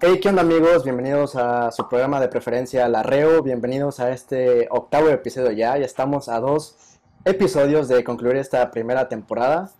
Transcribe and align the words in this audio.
Hey, 0.00 0.20
¿qué 0.22 0.28
onda 0.28 0.42
amigos? 0.42 0.84
Bienvenidos 0.84 1.34
a 1.34 1.72
su 1.72 1.88
programa 1.88 2.20
de 2.20 2.28
preferencia 2.28 2.88
La 2.88 3.02
Reo. 3.02 3.42
Bienvenidos 3.42 3.98
a 3.98 4.12
este 4.12 4.68
octavo 4.70 5.08
episodio 5.08 5.50
ya. 5.50 5.76
Ya 5.76 5.84
estamos 5.84 6.28
a 6.28 6.38
dos 6.38 6.76
episodios 7.24 7.88
de 7.88 8.04
concluir 8.04 8.36
esta 8.36 8.70
primera 8.70 9.08
temporada. 9.08 9.72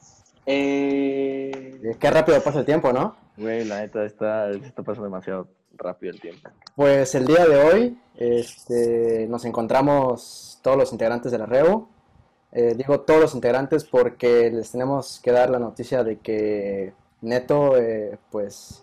Eh... 0.45 1.97
Qué 2.01 2.11
rápido 2.11 2.43
pasa 2.43 2.59
el 2.59 2.65
tiempo, 2.65 2.93
¿no? 2.93 3.15
Güey, 3.37 3.65
la 3.65 3.79
neta 3.79 4.05
está, 4.05 4.51
está 4.51 4.83
pasando 4.83 5.05
demasiado 5.05 5.47
rápido 5.77 6.13
el 6.13 6.21
tiempo. 6.21 6.51
Pues 6.75 7.15
el 7.15 7.25
día 7.25 7.47
de 7.47 7.57
hoy 7.57 7.99
este, 8.17 9.29
nos 9.29 9.45
encontramos 9.45 10.59
todos 10.63 10.77
los 10.77 10.93
integrantes 10.93 11.31
de 11.31 11.39
La 11.39 11.47
Reo. 11.47 11.89
Eh, 12.51 12.75
digo 12.77 13.03
todos 13.03 13.21
los 13.21 13.35
integrantes 13.37 13.85
porque 13.85 14.51
les 14.51 14.73
tenemos 14.73 15.21
que 15.23 15.31
dar 15.31 15.49
la 15.49 15.61
noticia 15.61 16.03
de 16.03 16.19
que 16.19 16.93
Neto, 17.21 17.77
eh, 17.77 18.19
pues 18.33 18.83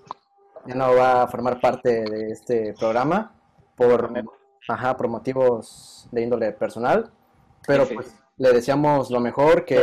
ya 0.65 0.75
no 0.75 0.95
va 0.95 1.23
a 1.23 1.27
formar 1.27 1.59
parte 1.59 2.03
de 2.03 2.31
este 2.31 2.73
programa 2.73 3.35
por, 3.75 4.11
ajá, 4.67 4.97
por 4.97 5.07
motivos 5.07 6.07
de 6.11 6.21
índole 6.23 6.51
personal. 6.53 7.11
Pero 7.67 7.87
pues 7.87 8.15
le 8.37 8.51
deseamos 8.51 9.09
lo 9.11 9.19
mejor, 9.19 9.65
que 9.65 9.77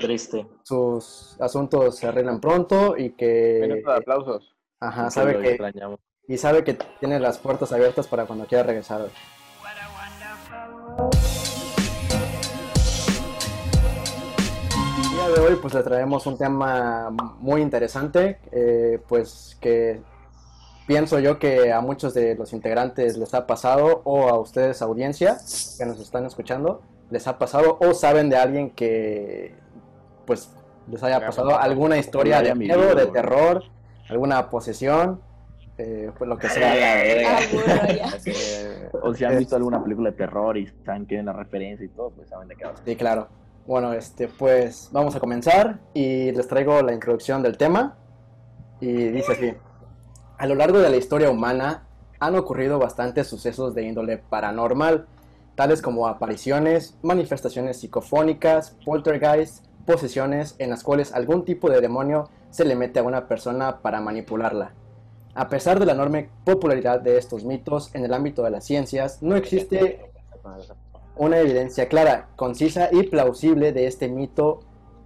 triste. 0.00 0.46
sus 0.62 1.36
asuntos 1.40 1.96
se 1.96 2.06
arreglen 2.06 2.40
pronto 2.40 2.96
y 2.96 3.10
que 3.10 3.58
Minuto 3.62 3.90
de 3.90 3.96
aplausos. 3.98 4.56
ajá, 4.80 5.10
sabe 5.10 5.38
que 5.40 5.48
extrañamos. 5.50 6.00
y 6.26 6.36
sabe 6.38 6.64
que 6.64 6.74
tiene 6.98 7.20
las 7.20 7.38
puertas 7.38 7.72
abiertas 7.72 8.06
para 8.08 8.24
cuando 8.26 8.46
quiera 8.46 8.64
regresar. 8.64 9.08
El 14.96 15.10
día 15.10 15.28
de 15.28 15.40
hoy 15.40 15.56
pues 15.60 15.74
le 15.74 15.82
traemos 15.82 16.26
un 16.26 16.38
tema 16.38 17.10
muy 17.38 17.60
interesante, 17.60 18.38
eh, 18.52 19.00
pues 19.08 19.56
que 19.60 20.00
pienso 20.90 21.20
yo 21.20 21.38
que 21.38 21.72
a 21.72 21.80
muchos 21.80 22.14
de 22.14 22.34
los 22.34 22.52
integrantes 22.52 23.16
les 23.16 23.32
ha 23.32 23.46
pasado 23.46 24.02
o 24.02 24.28
a 24.28 24.40
ustedes 24.40 24.82
audiencia 24.82 25.38
que 25.78 25.86
nos 25.86 26.00
están 26.00 26.26
escuchando 26.26 26.82
les 27.10 27.28
ha 27.28 27.38
pasado 27.38 27.78
o 27.80 27.94
saben 27.94 28.28
de 28.28 28.36
alguien 28.36 28.70
que 28.70 29.54
pues 30.26 30.50
les 30.88 31.00
haya 31.04 31.24
pasado 31.24 31.56
alguna 31.56 31.96
historia 31.96 32.42
de 32.42 32.56
miedo, 32.56 32.96
de 32.96 33.06
terror, 33.06 33.62
alguna 34.08 34.50
posesión, 34.50 35.20
eh, 35.78 36.10
pues 36.18 36.28
lo 36.28 36.36
que 36.36 36.48
sea. 36.48 36.72
Ah. 36.72 37.40
Eh, 38.26 38.90
o 39.00 39.14
si 39.14 39.24
han 39.24 39.38
visto 39.38 39.54
alguna 39.54 39.80
película 39.80 40.10
de 40.10 40.16
terror 40.16 40.56
y 40.56 40.66
saben 40.84 41.06
que 41.06 41.14
hay 41.14 41.20
una 41.20 41.34
referencia 41.34 41.86
y 41.86 41.90
todo, 41.90 42.10
pues 42.10 42.28
saben 42.28 42.48
de 42.48 42.56
qué 42.56 42.64
hablo. 42.64 42.80
Sí, 42.84 42.96
claro. 42.96 43.28
Bueno, 43.64 43.92
este, 43.92 44.26
pues 44.26 44.88
vamos 44.90 45.14
a 45.14 45.20
comenzar 45.20 45.78
y 45.94 46.32
les 46.32 46.48
traigo 46.48 46.82
la 46.82 46.92
introducción 46.92 47.42
del 47.44 47.56
tema. 47.56 47.96
Y 48.80 48.92
dice 48.92 49.32
así: 49.32 49.54
A 50.40 50.46
lo 50.46 50.54
largo 50.54 50.78
de 50.78 50.88
la 50.88 50.96
historia 50.96 51.30
humana 51.30 51.82
han 52.18 52.34
ocurrido 52.34 52.78
bastantes 52.78 53.26
sucesos 53.26 53.74
de 53.74 53.82
índole 53.82 54.16
paranormal, 54.16 55.06
tales 55.54 55.82
como 55.82 56.08
apariciones, 56.08 56.96
manifestaciones 57.02 57.80
psicofónicas, 57.80 58.74
poltergeist, 58.86 59.66
posesiones 59.84 60.54
en 60.58 60.70
las 60.70 60.82
cuales 60.82 61.12
algún 61.12 61.44
tipo 61.44 61.68
de 61.68 61.82
demonio 61.82 62.30
se 62.48 62.64
le 62.64 62.74
mete 62.74 63.00
a 63.00 63.02
una 63.02 63.28
persona 63.28 63.82
para 63.82 64.00
manipularla. 64.00 64.72
A 65.34 65.50
pesar 65.50 65.78
de 65.78 65.84
la 65.84 65.92
enorme 65.92 66.30
popularidad 66.46 67.02
de 67.02 67.18
estos 67.18 67.44
mitos 67.44 67.94
en 67.94 68.06
el 68.06 68.14
ámbito 68.14 68.42
de 68.42 68.50
las 68.50 68.64
ciencias, 68.64 69.22
no 69.22 69.36
existe 69.36 70.10
una 71.16 71.38
evidencia 71.38 71.86
clara, 71.86 72.30
concisa 72.36 72.88
y 72.90 73.02
plausible 73.02 73.74
de 73.74 73.86
este 73.86 74.08
mito 74.08 74.60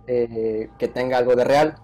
eh, 0.06 0.70
que 0.78 0.86
tenga 0.86 1.18
algo 1.18 1.34
de 1.34 1.42
real. 1.42 1.74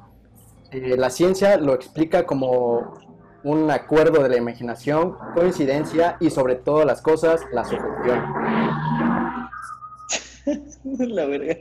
Eh, 0.71 0.97
la 0.97 1.11
ciencia 1.11 1.57
lo 1.57 1.75
explica 1.75 2.27
como 2.27 3.10
un 3.45 3.71
acuerdo 3.71 4.23
de 4.23 4.29
la 4.29 4.37
imaginación, 4.37 5.17
coincidencia 5.35 6.17
y 6.21 6.31
sobre 6.31 6.57
todo 6.57 6.85
las 6.85 7.01
cosas, 7.03 7.41
la 7.53 7.65
sugestión. 7.65 8.21
La 10.85 11.27
verga. 11.27 11.55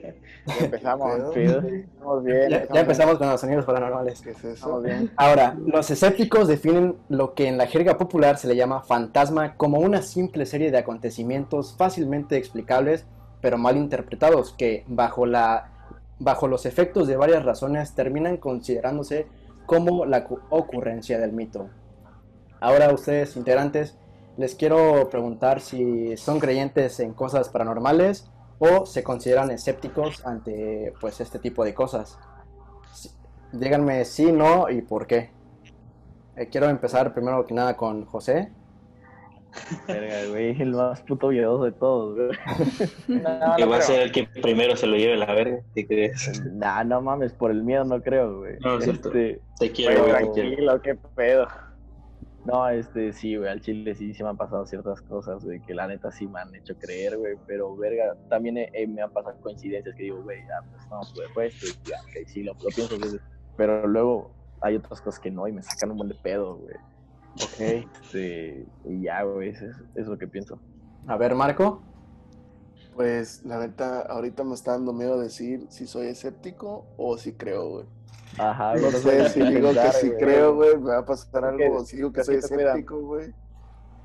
Ya 0.48 0.66
empezamos. 0.66 1.36
Estamos 1.36 2.24
bien. 2.24 2.50
Ya, 2.50 2.68
ya 2.74 2.80
empezamos 2.82 3.18
con 3.18 3.30
los 3.30 3.42
sonidos 3.42 3.66
paranormales. 3.66 4.22
¿Qué 4.22 4.32
es 4.32 4.44
eso? 4.44 4.82
Bien. 4.82 5.12
Ahora, 5.16 5.56
los 5.66 5.90
escépticos 5.90 6.48
definen 6.48 6.96
lo 7.10 7.34
que 7.34 7.48
en 7.48 7.58
la 7.58 7.68
jerga 7.68 7.98
popular 7.98 8.38
se 8.38 8.48
le 8.48 8.56
llama 8.56 8.82
fantasma 8.82 9.56
como 9.56 9.80
una 9.80 10.02
simple 10.02 10.46
serie 10.46 10.72
de 10.72 10.78
acontecimientos 10.78 11.76
fácilmente 11.78 12.38
explicables, 12.38 13.06
pero 13.42 13.58
mal 13.58 13.78
interpretados, 13.78 14.54
que 14.58 14.84
bajo, 14.88 15.26
la, 15.26 15.72
bajo 16.20 16.48
los 16.48 16.66
efectos 16.66 17.08
de 17.08 17.18
varias 17.18 17.44
razones 17.44 17.94
terminan 17.94 18.38
considerándose 18.38 19.28
como 19.70 20.04
la 20.06 20.24
cu- 20.24 20.40
ocurrencia 20.50 21.20
del 21.20 21.32
mito. 21.32 21.70
Ahora 22.60 22.92
ustedes, 22.92 23.38
integrantes, 23.38 23.96
les 24.36 24.56
quiero 24.56 25.08
preguntar 25.12 25.62
si 25.62 26.18
son 26.18 26.40
creyentes 26.40 27.00
en 27.00 27.14
cosas 27.14 27.50
paranormales 27.50 28.32
o 28.58 28.88
se 28.88 29.04
consideran 29.04 29.52
escépticos 29.52 30.26
ante 30.26 30.92
pues 31.00 31.22
este 31.22 31.38
tipo 31.38 31.64
de 31.64 31.76
cosas. 31.76 32.18
Díganme 33.52 34.06
sí, 34.06 34.32
no 34.32 34.72
y 34.72 34.82
por 34.82 35.06
qué. 35.06 35.30
Eh, 36.36 36.48
quiero 36.50 36.68
empezar 36.68 37.14
primero 37.14 37.46
que 37.46 37.54
nada 37.54 37.78
con 37.78 38.06
José. 38.06 38.52
Verga, 39.88 40.30
güey, 40.30 40.62
el 40.62 40.72
más 40.72 41.02
puto 41.02 41.30
miedoso 41.30 41.64
de 41.66 41.72
todos, 41.72 42.16
güey. 42.16 42.30
No, 43.08 43.56
Que 43.56 43.64
no 43.66 43.70
va 43.70 43.78
a 43.78 43.82
ser 43.82 44.02
el 44.02 44.12
que 44.12 44.26
primero 44.42 44.76
se 44.76 44.88
lo 44.88 44.96
lleve 44.96 45.18
la 45.18 45.34
verga. 45.34 45.60
¿Qué 45.76 45.88
crees? 45.88 46.42
Nah, 46.54 46.84
no 46.84 47.02
mames, 47.02 47.34
por 47.34 47.52
el 47.52 47.64
miedo 47.64 47.84
no 47.84 48.02
creo, 48.02 48.40
güey. 48.40 48.58
No, 48.60 48.78
es 48.78 48.84
cierto. 48.84 49.10
este, 49.10 49.42
Te 49.60 49.72
quiero, 49.72 50.02
güey, 50.04 50.12
tranquilo, 50.12 50.82
qué 50.82 50.96
pedo. 51.16 51.48
no, 52.46 52.70
este, 52.70 53.12
sí, 53.14 53.36
güey, 53.36 53.50
al 53.50 53.62
chile 53.62 53.94
sí, 53.96 54.14
sí 54.14 54.24
me 54.24 54.30
han 54.30 54.38
pasado 54.38 54.66
ciertas 54.66 55.02
cosas, 55.02 55.44
güey, 55.44 55.60
que 55.62 55.74
la 55.74 55.88
neta 55.88 56.12
sí 56.12 56.28
me 56.28 56.40
han 56.40 56.54
hecho 56.56 56.76
creer, 56.78 57.18
güey, 57.18 57.36
pero, 57.48 57.76
verga, 57.76 58.16
también 58.30 58.58
eh, 58.58 58.70
eh, 58.74 58.88
me 58.88 59.02
han 59.02 59.12
pasado 59.12 59.36
coincidencias 59.42 59.96
que 59.96 60.04
digo, 60.04 60.22
güey, 60.24 60.40
ya, 60.48 60.62
pues 60.72 60.84
no, 60.90 61.00
pues, 61.14 61.28
pues, 61.34 61.56
pues, 61.60 61.84
ya, 61.84 61.98
ok, 62.02 62.28
sí, 62.28 62.44
lo, 62.44 62.54
lo 62.54 62.70
pienso, 62.76 62.96
pero 63.58 63.86
luego 63.88 64.32
hay 64.62 64.76
otras 64.78 65.02
cosas 65.02 65.20
que 65.20 65.32
no 65.32 65.48
y 65.48 65.52
me 65.52 65.62
sacan 65.62 65.92
un 65.92 65.98
buen 65.98 66.10
de 66.10 66.16
pedo, 66.16 66.56
güey. 66.56 66.76
Ok. 67.36 67.86
Y 68.86 69.04
ya, 69.04 69.24
güey, 69.24 69.50
eso 69.50 69.66
es, 69.96 70.08
lo 70.08 70.18
que 70.18 70.28
pienso. 70.28 70.60
A 71.08 71.16
ver, 71.18 71.36
Marco. 71.36 71.82
Pues 72.96 73.46
la 73.46 73.60
neta, 73.60 74.02
ahorita 74.02 74.44
me 74.44 74.56
está 74.56 74.72
dando 74.72 74.94
miedo 74.94 75.20
decir 75.20 75.68
si 75.70 75.88
soy 75.88 76.08
escéptico 76.08 76.88
o 76.98 77.18
si 77.18 77.34
creo, 77.34 77.70
güey. 77.70 77.86
Ajá, 78.38 78.76
No 78.76 78.92
sé 78.92 79.30
si 79.30 79.42
digo 79.42 79.72
que 79.72 79.92
sí 79.94 80.12
creo, 80.20 80.56
güey, 80.56 80.78
me 80.78 80.90
va 80.90 81.00
a 81.00 81.06
pasar 81.06 81.46
algo, 81.46 81.86
si 81.86 81.98
digo 81.98 82.12
que 82.12 82.24
soy 82.24 82.36
escéptico, 82.38 83.00
güey. 83.00 83.34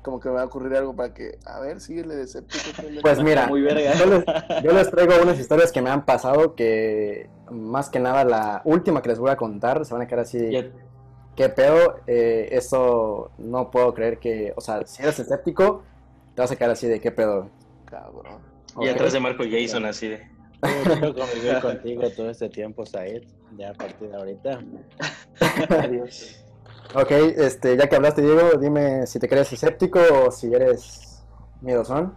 Como 0.01 0.19
que 0.19 0.29
me 0.29 0.35
va 0.35 0.43
a 0.43 0.45
ocurrir 0.45 0.75
algo 0.75 0.95
para 0.95 1.15
que, 1.15 1.39
a 1.45 1.59
ver, 1.59 1.81
síguele 1.81 2.15
de 2.15 2.23
escéptico. 2.23 2.63
Pues 3.01 3.23
mira, 3.23 3.47
Muy 3.49 3.63
verga. 3.63 3.95
yo 3.95 4.05
les, 4.05 4.23
yo 4.63 4.71
les 4.71 4.91
traigo 4.91 5.13
unas 5.23 5.39
historias 5.39 5.71
que 5.71 5.81
me 5.81 5.89
han 5.89 6.05
pasado 6.05 6.53
que 6.53 7.27
más 7.49 7.89
que 7.89 7.99
nada 7.99 8.23
la 8.23 8.61
última 8.65 9.01
que 9.01 9.09
les 9.09 9.19
voy 9.19 9.31
a 9.31 9.35
contar 9.35 9.83
se 9.83 9.93
van 9.93 10.03
a 10.03 10.07
quedar 10.07 10.21
así. 10.21 10.71
¿Qué 11.35 11.49
pedo? 11.49 11.97
Eh, 12.07 12.49
eso 12.51 13.31
no 13.37 13.69
puedo 13.69 13.93
creer 13.93 14.19
que, 14.19 14.53
o 14.55 14.61
sea, 14.61 14.85
si 14.85 15.03
eres 15.03 15.19
escéptico, 15.19 15.83
te 16.33 16.41
vas 16.41 16.51
a 16.51 16.55
quedar 16.55 16.71
así 16.71 16.87
de 16.87 17.01
qué 17.01 17.11
pedo. 17.11 17.49
Cabrón. 17.85 18.41
Y 18.79 18.87
atrás 18.87 19.13
de 19.13 19.19
Marco 19.19 19.43
Jason 19.49 19.85
así 19.85 20.09
de. 20.09 20.27
Yo 21.01 21.13
conviví 21.13 21.61
contigo 21.61 22.09
todo 22.09 22.29
este 22.29 22.49
tiempo, 22.49 22.85
Said. 22.85 23.23
Ya 23.57 23.71
a 23.71 23.73
partir 23.73 24.09
de 24.09 24.15
ahorita. 24.15 24.59
Adiós. 25.79 26.41
Ok, 26.93 27.11
este, 27.11 27.75
ya 27.77 27.87
que 27.87 27.95
hablaste, 27.95 28.21
Diego, 28.21 28.57
dime 28.57 29.05
si 29.07 29.19
te 29.19 29.27
crees 29.27 29.51
escéptico 29.51 29.99
o 30.13 30.31
si 30.31 30.53
eres 30.53 31.25
miedosón. 31.61 32.15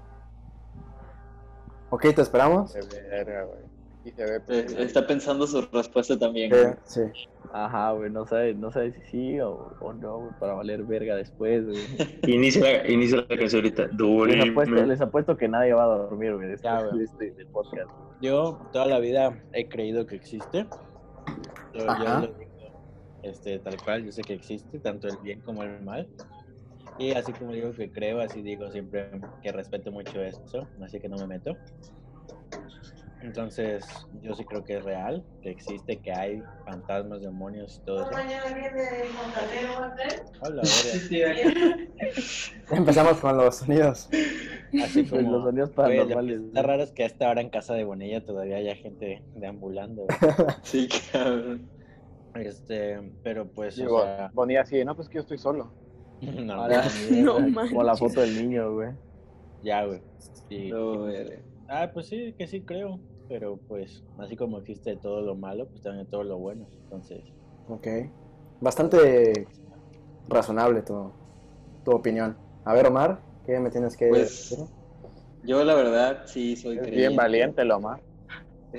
Ok, 1.90 2.14
te 2.14 2.22
esperamos. 2.22 2.74
Verga, 3.10 3.44
güey. 3.44 3.77
Y 4.04 4.10
se 4.12 4.24
ve 4.24 4.36
Eh, 4.36 4.40
pedo. 4.40 4.78
Está 4.78 5.06
pensando 5.06 5.46
su 5.46 5.60
respuesta 5.72 6.18
también. 6.18 6.52
Eh, 6.54 6.76
sí. 6.84 7.00
Ajá, 7.52 7.92
güey, 7.92 8.10
no 8.10 8.26
sabes 8.26 8.56
no 8.56 8.70
sabe 8.70 8.92
si 8.92 9.00
sí 9.10 9.40
o, 9.40 9.72
o 9.80 9.92
no, 9.92 10.18
güey, 10.18 10.30
para 10.38 10.54
valer 10.54 10.84
verga 10.84 11.16
después, 11.16 11.64
güey. 11.66 11.78
Inicia 12.26 12.62
la, 12.62 12.90
inicia 12.90 13.18
la 13.18 13.26
canción 13.36 13.62
ahorita. 13.62 13.86
Les 14.26 14.50
apuesto, 14.50 14.74
les 14.86 15.00
apuesto 15.00 15.36
que 15.36 15.48
nadie 15.48 15.72
va 15.72 15.84
a 15.84 15.98
dormir, 15.98 16.34
güey, 16.36 16.48
después 16.48 16.62
Ya, 16.72 16.82
güey. 16.82 16.98
de 16.98 17.04
este 17.04 17.30
del 17.32 17.46
podcast. 17.48 17.90
Yo 18.20 18.58
toda 18.72 18.86
la 18.86 18.98
vida 18.98 19.42
he 19.52 19.68
creído 19.68 20.06
que 20.06 20.16
existe. 20.16 20.66
Yo, 21.74 21.80
yo 21.84 21.90
Ajá. 21.90 22.20
lo 22.20 22.26
digo 22.28 22.48
este, 23.22 23.58
tal 23.58 23.76
cual, 23.82 24.04
yo 24.04 24.12
sé 24.12 24.22
que 24.22 24.32
existe, 24.34 24.78
tanto 24.78 25.08
el 25.08 25.16
bien 25.18 25.40
como 25.40 25.62
el 25.64 25.82
mal. 25.82 26.06
Y 26.98 27.12
así 27.12 27.32
como 27.32 27.52
digo 27.52 27.72
que 27.72 27.90
creo, 27.90 28.20
así 28.20 28.42
digo 28.42 28.70
siempre 28.70 29.10
que 29.42 29.52
respeto 29.52 29.90
mucho 29.92 30.20
eso, 30.22 30.66
así 30.82 30.98
que 31.00 31.08
no 31.08 31.16
me 31.16 31.26
meto. 31.26 31.56
Entonces, 33.22 33.84
yo 34.22 34.34
sí 34.34 34.44
creo 34.44 34.64
que 34.64 34.76
es 34.78 34.84
real, 34.84 35.24
que 35.42 35.50
existe, 35.50 35.98
que 35.98 36.12
hay 36.12 36.42
fantasmas, 36.64 37.20
demonios 37.20 37.80
y 37.82 37.84
todo 37.86 38.02
eso. 38.10 38.20
Hola, 40.40 40.62
verga. 41.10 41.76
Empezamos 42.70 43.18
con 43.18 43.36
los 43.36 43.56
sonidos. 43.56 44.08
Así 44.82 45.02
Pues 45.08 45.22
como 45.22 45.32
los 45.32 45.44
sonidos 45.44 45.70
lo 45.70 45.74
paranormales. 45.74 46.40
está 46.40 46.62
raro 46.62 46.82
es 46.82 46.92
que 46.92 47.02
a 47.02 47.06
esta 47.06 47.28
hora 47.30 47.40
en 47.40 47.50
casa 47.50 47.74
de 47.74 47.84
Bonilla 47.84 48.24
todavía 48.24 48.56
haya 48.56 48.76
gente 48.76 49.22
deambulando. 49.34 50.06
Sí, 50.62 50.88
cabrón. 51.12 51.68
Este, 52.34 53.00
pero 53.24 53.48
pues, 53.50 53.80
o 53.80 54.00
sea, 54.02 54.30
Bonilla 54.32 54.60
así, 54.62 54.84
no, 54.84 54.94
pues 54.94 55.08
que 55.08 55.16
yo 55.16 55.20
estoy 55.22 55.38
solo. 55.38 55.72
No, 56.20 56.54
Ahora- 56.54 56.84
No. 57.10 57.34
Como 57.68 57.82
la 57.82 57.96
foto 57.96 58.20
del 58.20 58.34
niño, 58.36 58.74
güey. 58.74 58.90
Ya, 59.62 59.84
güey. 59.84 60.00
Sí. 60.48 60.68
No. 60.70 61.06
Ah, 61.68 61.90
pues 61.92 62.06
sí, 62.08 62.34
que 62.38 62.46
sí 62.46 62.62
creo. 62.62 63.00
Pero 63.28 63.60
pues, 63.68 64.04
así 64.16 64.36
como 64.36 64.58
existe 64.58 64.96
todo 64.96 65.20
lo 65.20 65.36
malo, 65.36 65.68
pues 65.70 65.82
también 65.82 66.06
todo 66.08 66.24
lo 66.24 66.38
bueno. 66.38 66.68
Entonces, 66.84 67.24
Ok. 67.66 67.86
Bastante 68.60 69.46
razonable 70.26 70.82
tu, 70.82 71.12
tu 71.84 71.92
opinión. 71.92 72.38
A 72.64 72.74
ver, 72.74 72.86
Omar, 72.86 73.22
¿qué 73.44 73.60
me 73.60 73.70
tienes 73.70 73.96
que 73.96 74.06
Pues, 74.06 74.48
decir? 74.50 74.58
Yo 75.42 75.64
la 75.64 75.74
verdad 75.74 76.22
sí 76.26 76.56
soy 76.56 76.76
Es 76.76 76.82
creyente. 76.82 77.00
bien 77.08 77.16
valiente, 77.16 77.64
Lomar. 77.64 78.02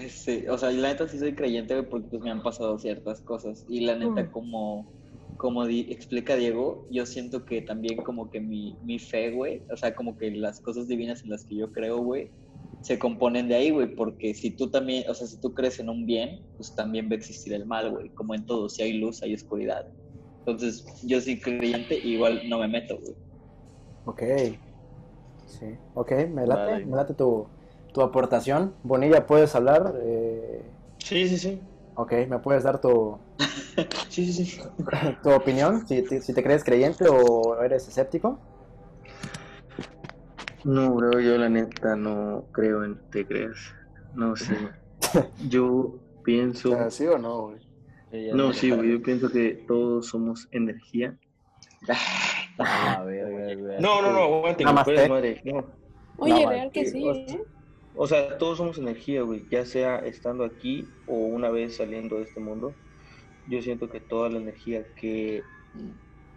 Sí, 0.10 0.46
o 0.48 0.58
sea, 0.58 0.70
la 0.72 0.90
neta 0.90 1.08
sí 1.08 1.18
soy 1.18 1.34
creyente, 1.36 1.82
porque 1.84 2.08
pues 2.10 2.22
me 2.22 2.30
han 2.30 2.44
pasado 2.44 2.78
ciertas 2.78 3.22
cosas. 3.22 3.66
Y 3.68 3.86
la 3.86 3.96
neta, 3.96 4.28
Mm. 4.28 4.32
como, 4.32 4.94
como 5.38 5.66
di- 5.66 5.88
explica 5.92 6.36
Diego, 6.36 6.86
yo 6.92 7.06
siento 7.06 7.44
que 7.46 7.62
también 7.64 7.98
como 8.04 8.30
que 8.30 8.40
mi, 8.40 8.78
mi 8.82 9.00
fe, 9.00 9.32
güey, 9.32 9.66
o 9.72 9.78
sea, 9.78 9.96
como 9.96 10.16
que 10.18 10.30
las 10.32 10.62
cosas 10.62 10.88
divinas 10.88 11.24
en 11.24 11.32
las 11.32 11.44
que 11.46 11.56
yo 11.58 11.72
creo, 11.72 11.98
güey, 12.00 12.32
se 12.82 12.98
componen 12.98 13.48
de 13.48 13.56
ahí, 13.56 13.72
güey, 13.72 13.94
porque 13.96 14.34
si 14.34 14.52
tú 14.56 14.70
también, 14.70 15.04
o 15.10 15.14
sea, 15.14 15.28
si 15.28 15.40
tú 15.40 15.54
crees 15.54 15.80
en 15.80 15.90
un 15.90 16.06
bien, 16.06 16.46
pues 16.58 16.74
también 16.76 17.08
va 17.10 17.14
a 17.14 17.18
existir 17.18 17.54
el 17.54 17.66
mal, 17.66 17.92
güey, 17.92 18.10
como 18.12 18.34
en 18.36 18.46
todo, 18.46 18.70
si 18.70 18.84
hay 18.84 18.94
luz, 18.94 19.22
hay 19.24 19.34
oscuridad. 19.34 19.86
Entonces, 20.46 20.86
yo 21.04 21.20
soy 21.22 21.40
creyente, 21.40 22.00
igual 22.04 22.42
no 22.50 22.60
me 22.60 22.68
meto, 22.68 22.98
güey. 22.98 23.16
Ok. 24.06 24.24
Sí. 25.46 25.66
Ok, 25.94 26.12
me 26.34 26.48
late, 26.48 26.72
Vale. 26.72 26.86
me 26.86 26.96
late 26.96 27.14
tu, 27.14 27.48
tu 27.94 28.02
aportación. 28.02 28.74
Bonilla, 28.84 29.26
¿puedes 29.28 29.54
hablar? 29.56 29.96
Eh, 30.04 30.64
Sí, 31.00 31.28
sí, 31.28 31.38
sí. 31.38 31.60
ok, 31.96 32.12
¿me 32.28 32.40
puedes 32.40 32.64
dar 32.64 32.80
tu, 32.80 33.18
Sí, 34.10 34.32
sí, 34.32 34.46
sí. 34.46 34.62
tu 35.24 35.32
opinión? 35.32 35.88
Si 35.88 36.02
te, 36.02 36.22
si 36.22 36.34
te 36.34 36.44
crees 36.44 36.64
creyente 36.64 37.06
o 37.10 37.62
eres 37.62 37.88
escéptico. 37.88 38.40
No, 40.64 40.94
bro, 40.94 41.20
yo 41.20 41.38
la 41.38 41.50
neta 41.50 41.96
no 41.96 42.46
creo 42.52 42.84
en 42.84 42.98
te 43.12 43.26
creas. 43.26 43.58
No 44.16 44.36
sé. 44.36 44.56
Yo 45.50 45.96
pienso. 46.24 46.90
¿Sí 46.92 47.06
o 47.08 47.18
no, 47.18 47.42
güey? 47.50 47.60
No, 48.34 48.52
sé. 48.54 48.60
sí, 48.62 48.72
güey, 48.72 48.92
yo 48.92 49.02
pienso 49.02 49.30
que 49.32 49.64
todos 49.68 50.08
somos 50.08 50.48
energía. 50.52 51.18
Ah, 52.62 53.04
verga, 53.06 53.56
güey. 53.56 53.80
No, 53.82 54.02
no, 54.02 54.12
no, 54.12 54.20
aguante, 54.24 54.66
madre. 54.66 55.42
No. 55.46 55.66
Oye, 56.18 56.44
No, 56.44 56.50
real 56.50 56.72
que 56.74 56.86
sí, 56.86 57.08
o- 57.08 57.14
¿eh? 57.14 57.42
O 57.96 58.06
sea, 58.06 58.38
todos 58.38 58.58
somos 58.58 58.78
energía, 58.78 59.22
güey, 59.22 59.46
ya 59.50 59.66
sea 59.66 60.00
estando 60.00 60.44
aquí 60.44 60.86
o 61.08 61.16
una 61.16 61.50
vez 61.50 61.78
saliendo 61.78 62.18
de 62.18 62.24
este 62.24 62.42
mundo. 62.42 62.74
Yo 63.48 63.62
siento 63.62 63.90
que 63.90 64.02
toda 64.02 64.30
la 64.30 64.40
energía 64.40 64.84
que 64.96 65.42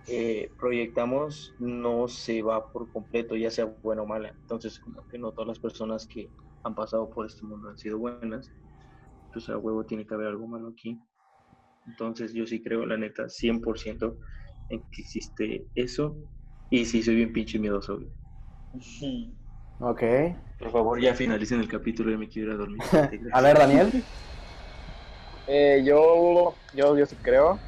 eh, 0.07 0.53
proyectamos 0.59 1.55
no 1.59 2.09
se 2.09 2.43
va 2.43 2.71
por 2.73 2.91
completo, 2.91 3.37
ya 3.37 3.51
sea 3.51 3.67
buena 3.83 4.03
o 4.03 4.07
mala. 4.07 4.35
Entonces, 4.41 4.79
como 4.79 5.07
que 5.07 5.19
no 5.19 5.33
todas 5.33 5.49
las 5.49 5.59
personas 5.59 6.07
que 6.07 6.33
han 6.65 6.75
pasado 6.75 7.09
por 7.11 7.27
este 7.27 7.47
mundo 7.47 7.69
han 7.69 7.79
sido 7.79 7.99
buenas. 7.99 8.51
Pues 9.33 9.49
a 9.49 9.57
huevo 9.57 9.85
tiene 9.85 10.07
que 10.07 10.15
haber 10.15 10.29
algo 10.29 10.47
malo 10.47 10.69
aquí. 10.69 11.01
Entonces, 11.87 12.33
yo 12.33 12.47
sí 12.47 12.63
creo, 12.63 12.85
la 12.87 12.97
neta, 12.97 13.29
100% 13.29 14.19
en 14.69 14.81
que 14.91 15.03
existe 15.03 15.69
eso. 15.75 16.17
Y 16.71 16.85
sí, 16.85 17.03
soy 17.03 17.17
bien 17.17 17.33
pinche 17.33 17.59
miedoso, 17.59 17.99
güey. 17.99 18.13
Ok. 19.85 20.03
Por 20.61 20.71
favor, 20.71 21.01
ya 21.01 21.13
finalicen 21.13 21.59
el 21.59 21.67
capítulo 21.67 22.13
y 22.13 22.17
me 22.17 22.29
quiero 22.29 22.51
ir 22.51 22.55
a 22.55 22.59
dormir. 22.59 22.81
A 23.33 23.41
ver, 23.41 23.59
Daniel. 23.59 23.91
Eh, 25.49 25.83
yo, 25.85 26.57
yo, 26.73 26.97
yo 26.97 27.05
sí 27.05 27.17
creo, 27.17 27.61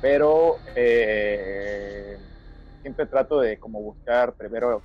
pero 0.00 0.58
eh, 0.74 2.16
siempre 2.82 3.06
trato 3.06 3.40
de 3.40 3.58
como 3.58 3.80
buscar 3.80 4.34
primero 4.34 4.82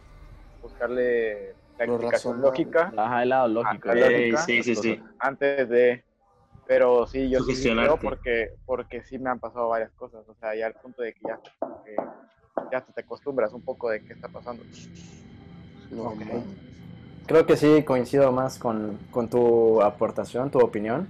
buscarle 0.61 1.55
la 1.77 1.85
Lo 1.85 1.93
explicación 1.95 2.41
razonable. 2.41 2.49
lógica 2.49 2.93
Ajá, 2.97 3.23
el 3.23 3.29
lado 3.29 3.47
lógico. 3.47 3.89
Ah, 3.91 3.95
lógica, 3.95 4.37
sí, 4.37 4.63
sí, 4.63 4.75
sí. 4.75 4.99
antes 5.19 5.69
de, 5.69 6.03
pero 6.67 7.05
sí, 7.07 7.29
yo 7.29 7.39
sí, 7.39 7.69
creo 7.69 7.97
porque 7.97 8.51
porque 8.65 9.03
sí 9.03 9.19
me 9.19 9.29
han 9.29 9.39
pasado 9.39 9.69
varias 9.69 9.91
cosas, 9.93 10.27
o 10.27 10.35
sea, 10.35 10.55
ya 10.55 10.67
al 10.67 10.73
punto 10.73 11.01
de 11.01 11.13
que 11.13 11.19
ya 11.25 11.39
que 11.85 11.95
ya 12.71 12.81
te 12.81 13.01
acostumbras 13.01 13.53
un 13.53 13.61
poco 13.61 13.89
de 13.89 14.01
qué 14.03 14.13
está 14.13 14.27
pasando. 14.27 14.63
No, 15.91 16.03
Ok. 16.03 16.21
mames. 16.21 16.43
Creo 17.25 17.45
que 17.45 17.55
sí 17.55 17.83
coincido 17.83 18.31
más 18.31 18.59
con, 18.59 18.97
con 19.11 19.29
tu 19.29 19.81
aportación, 19.81 20.51
tu 20.51 20.59
opinión. 20.59 21.07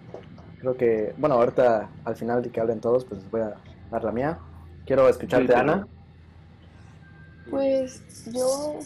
Creo 0.59 0.77
que, 0.77 1.13
bueno, 1.17 1.35
ahorita 1.35 1.89
al 2.05 2.15
final 2.15 2.43
de 2.43 2.49
que 2.51 2.61
hablen 2.61 2.79
todos, 2.79 3.03
pues 3.03 3.29
voy 3.31 3.41
a 3.41 3.55
dar 3.93 4.03
la 4.03 4.11
mía. 4.11 4.39
Quiero 4.85 5.07
escucharte, 5.07 5.53
Sí, 5.53 5.59
Ana. 5.59 5.87
Pues 7.49 8.03
yo, 8.33 8.79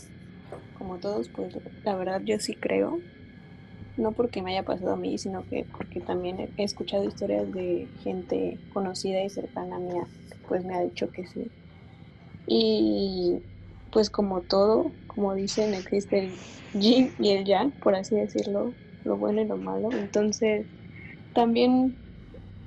como 0.73 0.99
todos, 0.99 1.29
pues 1.29 1.53
la 1.83 1.95
verdad 1.95 2.21
yo 2.23 2.39
sí 2.39 2.55
creo. 2.55 3.01
No 3.95 4.11
porque 4.11 4.43
me 4.43 4.51
haya 4.51 4.63
pasado 4.63 4.93
a 4.93 4.97
mí, 4.97 5.17
sino 5.17 5.45
que 5.45 5.67
porque 5.75 6.01
también 6.01 6.53
he 6.55 6.63
escuchado 6.63 7.03
historias 7.03 7.51
de 7.51 7.89
gente 8.03 8.59
conocida 8.69 9.23
y 9.23 9.29
cercana 9.29 9.77
a 9.77 9.79
mí, 9.79 9.93
pues 10.47 10.63
me 10.65 10.75
ha 10.75 10.81
dicho 10.81 11.09
que 11.09 11.25
sí. 11.25 11.51
Y 12.45 13.41
pues 13.91 14.09
como 14.09 14.41
todo, 14.41 14.93
como 15.07 15.33
dicen, 15.33 15.73
existe 15.73 16.19
el 16.19 16.33
yin 16.73 17.11
y 17.17 17.31
el 17.31 17.45
yang, 17.45 17.71
por 17.71 17.95
así 17.95 18.15
decirlo, 18.15 18.75
lo 19.03 19.17
bueno 19.17 19.41
y 19.41 19.45
lo 19.45 19.57
malo. 19.57 19.89
Entonces, 19.93 20.67
también, 21.33 21.97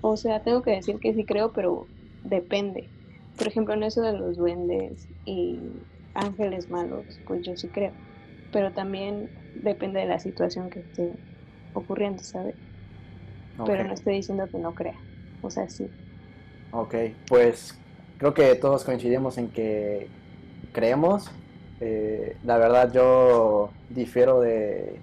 o 0.00 0.16
sea, 0.16 0.42
tengo 0.42 0.62
que 0.62 0.72
decir 0.72 0.98
que 1.00 1.14
sí 1.14 1.24
creo, 1.24 1.52
pero 1.52 1.88
depende. 2.24 2.88
Por 3.36 3.46
ejemplo, 3.46 3.74
en 3.74 3.82
eso 3.82 4.02
de 4.02 4.12
los 4.12 4.36
duendes 4.36 5.06
y 5.24 5.58
ángeles 6.14 6.70
malos, 6.70 7.04
pues 7.26 7.42
yo 7.42 7.56
sí 7.56 7.68
creo. 7.68 7.92
Pero 8.52 8.72
también 8.72 9.30
depende 9.62 10.00
de 10.00 10.06
la 10.06 10.18
situación 10.18 10.70
que 10.70 10.80
esté 10.80 11.12
ocurriendo, 11.74 12.22
¿sabes? 12.22 12.54
Pero 13.64 13.84
no 13.84 13.94
estoy 13.94 14.14
diciendo 14.14 14.46
que 14.50 14.58
no 14.58 14.74
crea. 14.74 14.96
O 15.42 15.50
sea, 15.50 15.68
sí. 15.68 15.86
Ok, 16.72 16.94
pues 17.28 17.78
creo 18.18 18.34
que 18.34 18.54
todos 18.54 18.84
coincidimos 18.84 19.38
en 19.38 19.48
que 19.48 20.08
creemos. 20.72 21.30
Eh, 21.80 22.36
la 22.44 22.58
verdad 22.58 22.92
yo 22.92 23.70
difiero 23.88 24.40
de, 24.40 25.00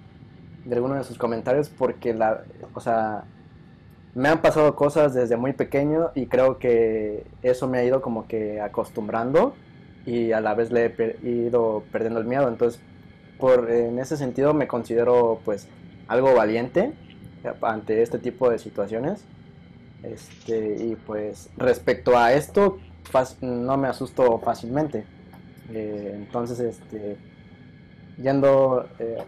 de 0.64 0.74
alguno 0.74 0.94
de 0.94 1.04
sus 1.04 1.18
comentarios 1.18 1.68
porque 1.68 2.14
la, 2.14 2.42
o 2.74 2.80
sea, 2.80 3.24
me 4.18 4.28
han 4.28 4.42
pasado 4.42 4.74
cosas 4.74 5.14
desde 5.14 5.36
muy 5.36 5.52
pequeño 5.52 6.10
y 6.16 6.26
creo 6.26 6.58
que 6.58 7.24
eso 7.44 7.68
me 7.68 7.78
ha 7.78 7.84
ido 7.84 8.02
como 8.02 8.26
que 8.26 8.60
acostumbrando 8.60 9.54
y 10.06 10.32
a 10.32 10.40
la 10.40 10.54
vez 10.54 10.72
le 10.72 10.86
he 10.86 11.28
ido 11.28 11.84
perdiendo 11.92 12.18
el 12.18 12.26
miedo. 12.26 12.48
Entonces, 12.48 12.80
por, 13.38 13.70
en 13.70 14.00
ese 14.00 14.16
sentido 14.16 14.54
me 14.54 14.66
considero 14.66 15.40
pues 15.44 15.68
algo 16.08 16.34
valiente 16.34 16.94
ante 17.62 18.02
este 18.02 18.18
tipo 18.18 18.50
de 18.50 18.58
situaciones. 18.58 19.24
Este, 20.02 20.74
y 20.84 20.96
pues 20.96 21.48
respecto 21.56 22.18
a 22.18 22.32
esto, 22.32 22.78
no 23.40 23.76
me 23.76 23.86
asusto 23.86 24.40
fácilmente. 24.40 25.04
Eh, 25.72 26.14
entonces, 26.16 26.58
este, 26.58 27.16
yendo, 28.20 28.88
eh, 28.98 29.18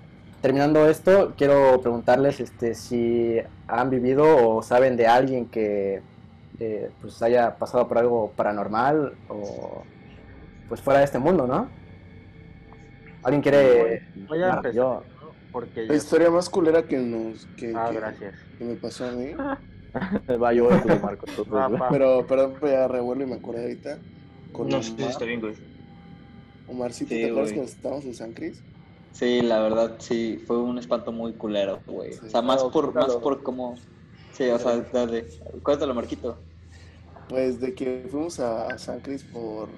terminando 0.41 0.89
esto, 0.89 1.35
quiero 1.37 1.81
preguntarles 1.81 2.41
este, 2.41 2.75
si 2.75 3.37
han 3.69 3.91
vivido 3.91 4.25
o 4.49 4.63
saben 4.63 4.97
de 4.97 5.07
alguien 5.07 5.47
que 5.47 6.03
eh, 6.59 6.91
pues 7.01 7.21
haya 7.23 7.57
pasado 7.57 7.87
por 7.89 7.99
algo 7.99 8.33
paranormal 8.37 9.15
o 9.29 9.83
pues 10.69 10.81
fuera 10.81 11.01
de 11.01 11.05
este 11.07 11.19
mundo, 11.19 11.47
¿no? 11.47 11.69
¿Alguien 13.23 13.43
quiere...? 13.43 14.03
Voy 14.29 14.43
a 14.43 14.51
empezar, 14.51 14.73
yo- 14.73 15.03
¿no? 15.21 15.31
porque 15.53 15.83
La 15.87 15.95
historia 15.95 16.31
más 16.31 16.49
culera 16.49 16.83
que 16.85 16.97
nos 16.97 17.47
que, 17.57 17.73
Ah, 17.77 17.89
que- 17.91 17.97
gracias. 17.97 18.35
que 18.57 18.65
me 18.65 18.75
pasó 18.77 19.07
a 19.09 19.13
mí. 19.13 19.33
Va 20.41 20.53
yo, 20.53 20.71
Marco. 21.03 21.27
entonces, 21.29 21.53
Va, 21.53 21.67
güey. 21.67 21.81
va. 21.81 21.89
Pero, 21.91 22.25
perdón, 22.27 22.55
ya 22.63 22.87
revuelvo 22.87 23.25
y 23.25 23.27
me 23.27 23.35
acordé 23.35 23.63
ahorita. 23.63 23.99
Con 24.53 24.69
No, 24.69 24.77
Omar. 24.77 24.85
sí, 24.85 24.95
está 25.03 25.25
bien, 25.25 25.41
güey. 25.41 25.55
Omarcito, 26.69 27.09
Sí, 27.15 27.21
¿te 27.23 27.31
acuerdas 27.31 27.53
cuando 27.53 27.71
estábamos 27.73 28.05
en 28.05 28.15
San 28.15 28.33
Cris? 28.33 28.63
Sí, 29.13 29.43
la 29.43 29.61
verdad, 29.61 29.97
sí, 29.99 30.43
fue 30.47 30.59
un 30.59 30.79
espanto 30.79 31.13
muy 31.13 31.33
culero, 31.35 31.81
güey. 31.87 32.13
Sí. 32.15 32.21
O 32.27 32.31
sea, 32.31 32.43
más 32.43 32.57
Claro, 32.57 32.71
por, 32.71 32.93
claro. 32.93 33.07
más 33.09 33.17
por 33.17 33.43
cómo... 33.43 33.75
Sí, 34.33 34.45
o 34.49 34.59
sea, 34.59 34.79
dale. 34.93 35.27
Cuéntalo, 35.63 35.95
Marquito. 35.95 36.39
Pues 37.29 37.61
de 37.61 37.75
que 37.75 38.07
fuimos 38.11 38.41
a 38.41 38.79
San 38.79 39.01
Cris 39.01 39.23
por, 39.25 39.69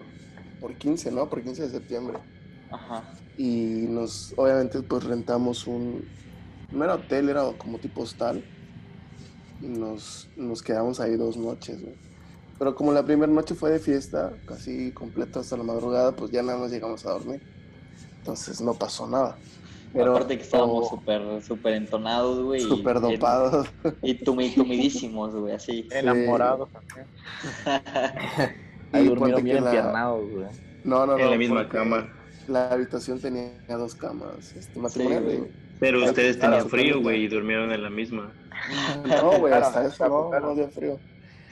por 0.60 0.74
15, 0.76 1.10
¿no? 1.10 1.28
Por 1.28 1.42
15 1.42 1.62
de 1.62 1.70
septiembre. 1.70 2.18
Ajá. 2.70 3.02
Y 3.36 3.86
nos, 3.88 4.32
obviamente, 4.36 4.82
pues 4.82 5.04
rentamos 5.04 5.66
un. 5.66 6.08
No 6.70 6.84
era 6.84 6.94
hotel, 6.94 7.28
era 7.28 7.44
como 7.58 7.78
tipo 7.78 8.02
hostal. 8.02 8.44
Y 9.60 9.66
nos, 9.66 10.28
nos 10.36 10.62
quedamos 10.62 11.00
ahí 11.00 11.16
dos 11.16 11.36
noches, 11.36 11.82
güey. 11.82 11.96
Pero 12.58 12.74
como 12.74 12.92
la 12.92 13.04
primera 13.04 13.32
noche 13.32 13.54
fue 13.54 13.70
de 13.70 13.78
fiesta, 13.78 14.32
casi 14.46 14.92
completa 14.92 15.40
hasta 15.40 15.56
la 15.56 15.64
madrugada, 15.64 16.14
pues 16.14 16.30
ya 16.30 16.42
nada 16.42 16.58
más 16.58 16.70
llegamos 16.70 17.04
a 17.06 17.10
dormir. 17.12 17.42
Entonces 18.22 18.60
no 18.60 18.74
pasó 18.74 19.08
nada. 19.08 19.36
Pero 19.92 20.12
Aparte 20.12 20.36
que 20.38 20.44
estábamos 20.44 20.88
súper, 20.88 21.42
súper 21.42 21.74
entonados, 21.74 22.40
güey. 22.40 22.62
y- 22.62 22.68
súper 22.68 23.00
dopados. 23.00 23.66
Y, 24.00 24.14
tumi- 24.24 24.54
tumidísimos, 24.54 25.34
güey, 25.34 25.54
así. 25.54 25.88
Enamorado 25.90 26.66
también. 26.66 27.06
Ahí 28.92 29.04
Y 29.04 29.08
durmieron 29.08 29.42
bien 29.42 29.56
empiernados, 29.58 30.30
güey. 30.30 30.46
No, 30.84 31.04
no, 31.04 31.18
no. 31.18 31.24
En 31.24 31.30
la 31.30 31.36
misma 31.36 31.68
cama. 31.68 32.08
La 32.48 32.70
habitación 32.70 33.20
tenía 33.20 33.52
dos 33.68 33.94
camas 33.94 34.52
este. 34.54 34.72
Pero 35.80 35.98
Claro, 35.98 36.10
ustedes 36.10 36.36
claro, 36.36 36.52
tenían 36.56 36.70
frío, 36.70 37.00
güey, 37.02 37.24
y 37.24 37.28
durmieron 37.28 37.72
en 37.72 37.82
la 37.82 37.90
misma. 37.90 38.32
No, 39.04 39.38
güey, 39.40 39.52
hasta 39.52 39.86
eso 39.86 40.08
no, 40.08 40.40
no 40.40 40.54
dio 40.54 40.68
frío. 40.68 40.98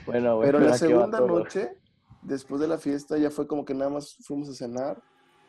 Bueno, 0.06 0.36
güey, 0.36 0.46
Pero 0.46 0.60
la 0.60 0.76
segunda 0.78 1.18
noche, 1.20 1.72
después 2.22 2.60
de 2.60 2.68
la 2.68 2.78
fiesta, 2.78 3.18
ya 3.18 3.30
fue 3.30 3.46
como 3.48 3.64
que 3.64 3.74
nada 3.74 3.90
más 3.90 4.16
fuimos 4.22 4.48
a 4.48 4.54
cenar 4.54 5.02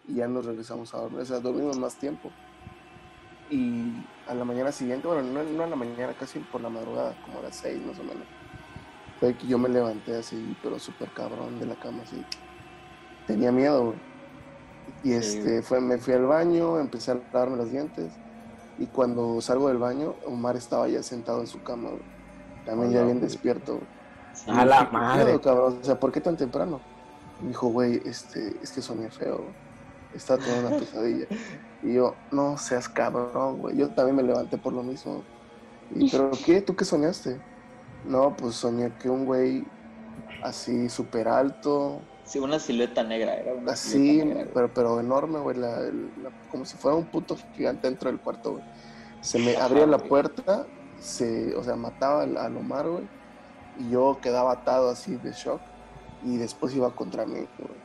y 0.08 0.16
ya 0.16 0.28
nos 0.28 0.46
regresamos 0.46 0.94
a 0.94 1.00
dormir. 1.00 1.22
O 1.22 1.26
sea, 1.26 1.40
dormimos 1.40 1.78
más 1.78 1.96
tiempo. 1.96 2.30
Y 3.50 3.94
a 4.28 4.34
la 4.34 4.46
mañana 4.46 4.72
siguiente, 4.72 5.08
bueno, 5.08 5.24
no, 5.24 5.44
no 5.44 5.64
a 5.64 5.68
la 5.68 5.76
mañana, 5.76 6.14
casi 6.18 6.40
por 6.40 6.62
la 6.62 6.70
madrugada, 6.70 7.16
como 7.26 7.40
a 7.40 7.44
las 7.44 7.56
seis 7.58 7.86
más 7.86 8.00
o 8.00 8.04
menos. 8.04 8.24
Fue 9.20 9.36
que 9.36 9.46
yo 9.48 9.58
me 9.58 9.70
levanté 9.70 10.16
así, 10.18 10.56
pero 10.64 10.80
súper 10.80 11.10
cabrón 11.14 11.60
de 11.60 11.66
la 11.66 11.76
cama, 11.76 12.04
así. 12.04 12.24
Tenía 13.28 13.52
miedo, 13.52 13.86
güey. 13.88 13.98
Y 15.04 15.14
este, 15.14 15.62
fue, 15.62 15.80
me 15.82 15.98
fui 15.98 16.14
al 16.14 16.26
baño, 16.26 16.80
empecé 16.80 17.12
a 17.12 17.16
lavarme 17.16 17.58
los 17.58 17.72
dientes. 17.72 18.12
Y 18.80 18.86
cuando 18.88 19.40
salgo 19.42 19.68
del 19.68 19.78
baño, 19.78 20.16
Omar 20.26 20.56
estaba 20.56 20.88
ya 20.88 21.04
sentado 21.04 21.42
en 21.42 21.48
su 21.48 21.62
cama, 21.62 21.90
güey. 21.90 22.02
También 22.66 22.92
ya 22.92 22.98
Hola, 23.00 23.06
bien 23.08 23.18
güey. 23.20 23.30
despierto, 23.30 23.74
güey. 23.76 24.58
A 24.58 24.66
la 24.66 24.88
¿Qué 24.90 24.94
madre. 24.94 25.26
pedo, 25.26 25.42
cabrón? 25.42 25.80
O 25.82 25.84
sea, 25.84 26.00
¿por 26.00 26.12
qué 26.12 26.22
tan 26.22 26.38
temprano? 26.38 26.80
Me 27.42 27.50
dijo, 27.50 27.68
güey, 27.68 28.02
este, 28.06 28.56
es 28.64 28.72
que 28.72 28.82
soñé 28.82 29.10
feo. 29.10 29.38
güey. 29.38 29.50
Estaba 30.16 30.40
teniendo 30.44 30.68
una 30.70 30.78
pesadilla. 30.78 31.28
Y 31.84 31.94
yo, 31.94 32.16
no 32.32 32.58
seas 32.58 32.88
cabrón, 32.90 33.60
güey. 33.60 33.78
Yo 33.78 33.90
también 33.90 34.16
me 34.18 34.24
levanté 34.24 34.58
por 34.58 34.74
lo 34.74 34.84
mismo. 34.84 35.24
Y, 35.96 36.10
¿Pero 36.12 36.32
qué? 36.46 36.62
¿Tú 36.62 36.76
qué 36.76 36.86
soñaste? 36.86 37.40
No, 38.06 38.36
pues 38.36 38.56
soñé 38.56 38.92
que 39.00 39.10
un 39.10 39.26
güey 39.26 39.64
así 40.44 40.90
súper 40.90 41.28
alto, 41.28 42.02
Sí, 42.24 42.40
una 42.40 42.60
silueta 42.60 43.04
negra, 43.04 43.36
era 43.36 43.54
una 43.54 43.74
así, 43.74 44.24
negra, 44.24 44.46
pero, 44.54 44.74
pero 44.74 45.00
enorme, 45.02 45.40
güey. 45.40 45.58
la- 45.58 45.82
la- 45.82 46.32
como 46.50 46.64
si 46.66 46.78
fuera 46.78 46.96
un 46.96 47.06
puto 47.06 47.36
gigante 47.56 47.88
dentro 47.88 48.10
del 48.10 48.22
cuarto, 48.22 48.54
güey. 48.54 48.64
Se 49.22 49.38
me 49.40 49.58
abría 49.58 49.86
la 49.86 49.98
puerta, 49.98 50.66
se, 51.02 51.54
o 51.56 51.64
sea, 51.64 51.76
mataba 51.76 52.22
al, 52.24 52.38
al 52.38 52.56
Omar, 52.56 52.88
güey. 52.88 53.04
Y 53.80 53.90
yo 53.90 54.20
quedaba 54.22 54.54
atado 54.54 54.90
así 54.92 55.16
de 55.18 55.32
shock. 55.34 55.60
Y 56.24 56.38
después 56.38 56.74
iba 56.76 56.96
contra 56.96 57.26
mí, 57.26 57.34
güey. 57.58 57.81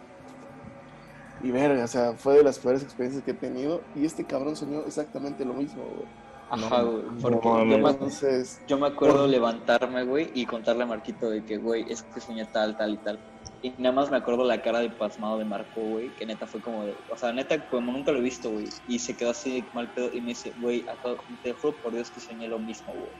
Y 1.42 1.50
verga, 1.50 1.84
o 1.84 1.88
sea, 1.88 2.12
fue 2.14 2.34
de 2.36 2.42
las 2.42 2.58
peores 2.58 2.82
experiencias 2.82 3.22
que 3.24 3.32
he 3.32 3.34
tenido. 3.34 3.82
Y 3.94 4.04
este 4.04 4.24
cabrón 4.24 4.56
soñó 4.56 4.80
exactamente 4.80 5.44
lo 5.44 5.54
mismo, 5.54 5.82
güey. 5.84 6.06
Ajá, 6.48 6.82
güey. 6.82 7.02
Porque 7.20 7.48
no 7.48 7.64
yo, 7.64 7.78
me, 7.78 7.90
Entonces, 7.90 8.60
yo 8.68 8.78
me 8.78 8.86
acuerdo 8.86 9.18
Por- 9.22 9.28
levantarme, 9.28 10.04
güey, 10.04 10.30
y 10.34 10.46
contarle 10.46 10.84
a 10.84 10.86
Marquito 10.86 11.28
de 11.28 11.44
que, 11.44 11.56
güey, 11.56 11.84
es 11.90 12.02
que 12.02 12.20
soñé 12.20 12.44
tal, 12.46 12.76
tal 12.76 12.94
y 12.94 12.96
tal. 12.98 13.18
Y 13.62 13.70
nada 13.78 13.92
más 13.94 14.10
me 14.10 14.16
acuerdo 14.18 14.44
la 14.44 14.62
cara 14.62 14.78
de 14.80 14.90
pasmado 14.90 15.38
de 15.38 15.44
Marco, 15.44 15.80
güey, 15.80 16.14
que 16.14 16.24
neta 16.26 16.46
fue 16.46 16.60
como 16.60 16.84
de, 16.84 16.94
o 17.10 17.16
sea, 17.16 17.32
neta, 17.32 17.68
como 17.68 17.90
nunca 17.90 18.12
lo 18.12 18.18
he 18.18 18.22
visto, 18.22 18.50
güey. 18.50 18.68
Y 18.86 18.98
se 18.98 19.16
quedó 19.16 19.30
así 19.30 19.64
mal 19.72 19.90
pedo 19.92 20.10
y 20.12 20.20
me 20.20 20.28
dice, 20.28 20.52
güey, 20.60 20.86
acabo- 20.88 21.16
te 21.42 21.52
juro 21.52 21.74
por 21.82 21.92
Dios 21.92 22.10
que 22.10 22.20
soñé 22.20 22.46
lo 22.48 22.58
mismo, 22.60 22.92
güey. 22.92 23.10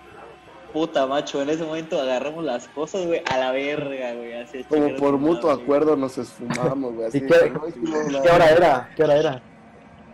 Puta, 0.76 1.06
macho, 1.06 1.40
en 1.40 1.49
ese 1.49 1.64
momento 1.64 1.99
agarramos 1.99 2.45
las 2.45 2.68
cosas, 2.68 3.06
güey, 3.06 3.23
a 3.33 3.38
la 3.38 3.50
verga, 3.50 4.12
güey. 4.12 4.35
Así, 4.35 4.62
como 4.64 4.95
por 4.97 5.16
mutuo 5.16 5.49
madre, 5.49 5.62
acuerdo 5.62 5.97
nos 5.97 6.18
esfumamos, 6.18 6.92
güey. 6.92 7.06
Así 7.06 7.16
¿Y 7.16 7.21
qué, 7.23 7.28
que 7.28 7.50
no 7.50 8.23
qué 8.23 8.28
hora 8.30 8.50
era? 8.50 8.90
¿Qué 8.95 9.04
hora 9.04 9.16
era? 9.16 9.42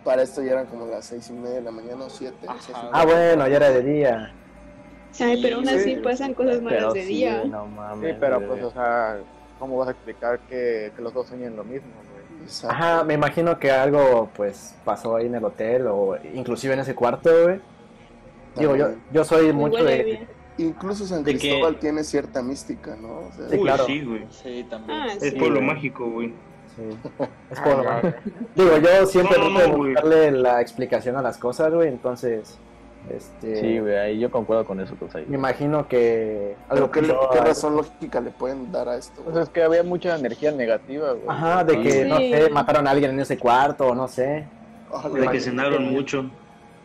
Para 0.05 0.23
esto 0.23 0.41
ya 0.41 0.53
eran 0.53 0.67
como 0.67 0.87
las 0.87 1.05
seis 1.05 1.29
y 1.31 1.33
media 1.33 1.57
de 1.57 1.63
la 1.63 1.73
mañana 1.73 2.05
o 2.05 2.11
siete. 2.11 2.47
Sea, 2.61 2.91
Ah, 2.93 3.05
bueno, 3.05 3.49
ya 3.49 3.57
era 3.57 3.71
de 3.71 3.83
día. 3.83 4.33
Ay, 5.19 5.43
pero 5.43 5.57
aún 5.57 5.67
Sí, 5.67 5.75
así 5.75 5.95
sí, 5.97 5.97
pasan 5.97 6.33
cosas 6.33 6.63
malas 6.63 6.79
Pero 6.79 6.93
de 6.93 7.03
sí, 7.03 7.09
día. 7.09 7.43
no 7.45 7.67
mames. 7.67 8.13
Sí, 8.13 8.17
pero 8.21 8.47
pues, 8.47 8.63
o 8.63 8.71
sea, 8.71 9.19
¿cómo 9.59 9.79
vas 9.79 9.89
a 9.89 9.91
explicar 9.91 10.39
que, 10.49 10.93
que 10.95 11.03
los 11.03 11.13
dos 11.13 11.27
sueñen 11.27 11.57
lo 11.57 11.65
mismo, 11.65 11.91
güey? 12.09 12.45
exacto. 12.45 12.77
Ajá, 12.77 13.03
me 13.03 13.15
imagino 13.15 13.59
que 13.59 13.73
algo 13.73 14.31
pues 14.37 14.77
pasó 14.85 15.17
ahí 15.17 15.27
en 15.27 15.35
el 15.35 15.45
hotel 15.45 15.89
o 15.89 16.17
inclusive 16.35 16.75
en 16.75 16.81
ese 16.81 16.95
cuarto, 16.95 17.31
güey. 17.47 17.61
Digo, 18.55 18.77
yo, 18.77 18.91
yo 19.13 19.25
soy 19.25 19.53
mucho 19.53 19.83
de. 19.83 20.25
Incluso 20.59 21.07
San. 21.07 21.23
Cristóbal 21.25 21.77
tiene 21.79 22.05
cierta 22.05 22.43
mística, 22.43 22.95
¿no? 22.97 23.21
O 23.29 23.33
sea, 23.37 23.49
Sí, 23.49 23.59
claro. 23.59 23.85
sí, 23.87 24.03
güey. 24.05 24.27
Sí, 24.31 24.67
también. 24.69 24.99
Ah, 25.01 25.07
Es 25.15 25.21
sí. 25.23 25.31
pueblo 25.33 25.57
güey. 25.57 25.67
mágico, 25.67 26.11
güey. 26.11 26.33
Sí. 26.77 26.83
Es 27.51 27.61
por... 27.61 28.15
Digo, 28.55 28.79
yo 28.79 29.07
siempre 29.07 29.39
No, 29.39 29.51
no, 29.51 29.57
trato 29.57 29.61
de 29.61 29.69
no, 29.73 29.77
güey. 29.79 29.93
buscarle 29.93 30.31
la 30.33 30.61
explicación 30.61 31.17
a 31.17 31.23
las 31.23 31.37
cosas, 31.39 31.73
güey, 31.73 31.89
entonces... 31.89 32.59
Este... 33.11 33.57
Sí, 33.61 33.79
güey, 33.81 33.97
ahí 33.97 34.19
yo 34.21 34.31
concuerdo 34.31 34.65
con 34.65 34.79
eso, 34.81 34.95
pues 34.95 35.13
ahí. 35.17 35.25
Me 35.29 35.37
imagino 35.37 35.89
que 35.89 36.55
algo 36.69 36.89
¿Pero 36.93 37.29
qué, 37.33 37.41
razón 37.41 37.75
lógica 37.77 38.21
le 38.21 38.31
pueden 38.31 38.71
dar 38.71 38.89
a 38.89 38.97
esto? 38.97 39.23
Pues 39.23 39.37
es 39.37 39.49
que 39.49 39.63
había 39.65 39.83
mucha 39.83 40.17
energía 40.17 40.53
negativa, 40.53 41.09
güey. 41.13 41.25
Ajá, 41.27 41.65
de 41.65 41.81
que, 41.83 42.05
Sí. 42.05 42.09
no 42.09 42.17
sé, 42.19 42.49
mataron 42.51 42.87
a 42.87 42.91
alguien 42.93 43.11
en 43.11 43.21
ese 43.21 43.37
cuarto, 43.39 43.89
o 43.89 43.95
no 43.95 44.07
sé. 44.07 44.45
Ojalá, 44.91 45.19
De 45.21 45.29
que 45.29 45.41
cenaron 45.41 45.91
mucho. 45.93 46.31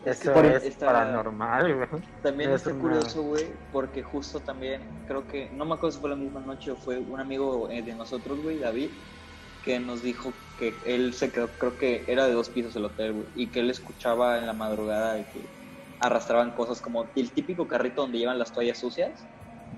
Es 0.04 0.20
que 0.20 0.30
por- 0.30 0.46
está- 0.46 0.86
paranormal, 0.86 1.74
güey. 1.74 1.88
También 2.22 2.50
Es 2.50 2.56
está 2.62 2.70
una- 2.72 2.80
curioso, 2.80 3.22
güey, 3.22 3.58
porque 3.70 4.02
justo 4.02 4.40
también 4.40 5.02
creo 5.04 5.26
que, 5.26 5.50
no 5.52 5.64
me 5.64 5.74
acuerdo 5.74 5.92
si 5.92 6.00
fue 6.00 6.10
la 6.10 6.16
misma 6.16 6.40
noche 6.40 6.70
o 6.70 6.76
fue 6.76 6.98
un 6.98 7.20
amigo 7.20 7.68
eh, 7.70 7.82
de 7.82 7.94
nosotros, 7.94 8.40
güey, 8.40 8.58
David, 8.58 9.02
que 9.62 9.80
nos 9.80 10.02
dijo 10.02 10.34
que 10.56 10.80
él 10.84 11.14
se 11.14 11.30
quedó, 11.32 11.56
creo 11.58 11.76
que 11.76 12.04
era 12.08 12.26
de 12.26 12.32
dos 12.32 12.50
pisos 12.50 12.74
el 12.76 12.84
hotel, 12.84 13.12
güey, 13.12 13.28
y 13.34 13.50
que 13.50 13.60
él 13.60 13.70
escuchaba 13.70 14.38
en 14.38 14.46
la 14.46 14.52
madrugada 14.52 15.14
de 15.14 15.26
que 15.32 15.50
arrastraban 16.00 16.52
cosas 16.52 16.80
como 16.80 17.10
el 17.16 17.32
típico 17.34 17.66
carrito 17.66 18.02
donde 18.02 18.18
llevan 18.18 18.38
las 18.38 18.52
toallas 18.52 18.78
sucias, 18.78 19.28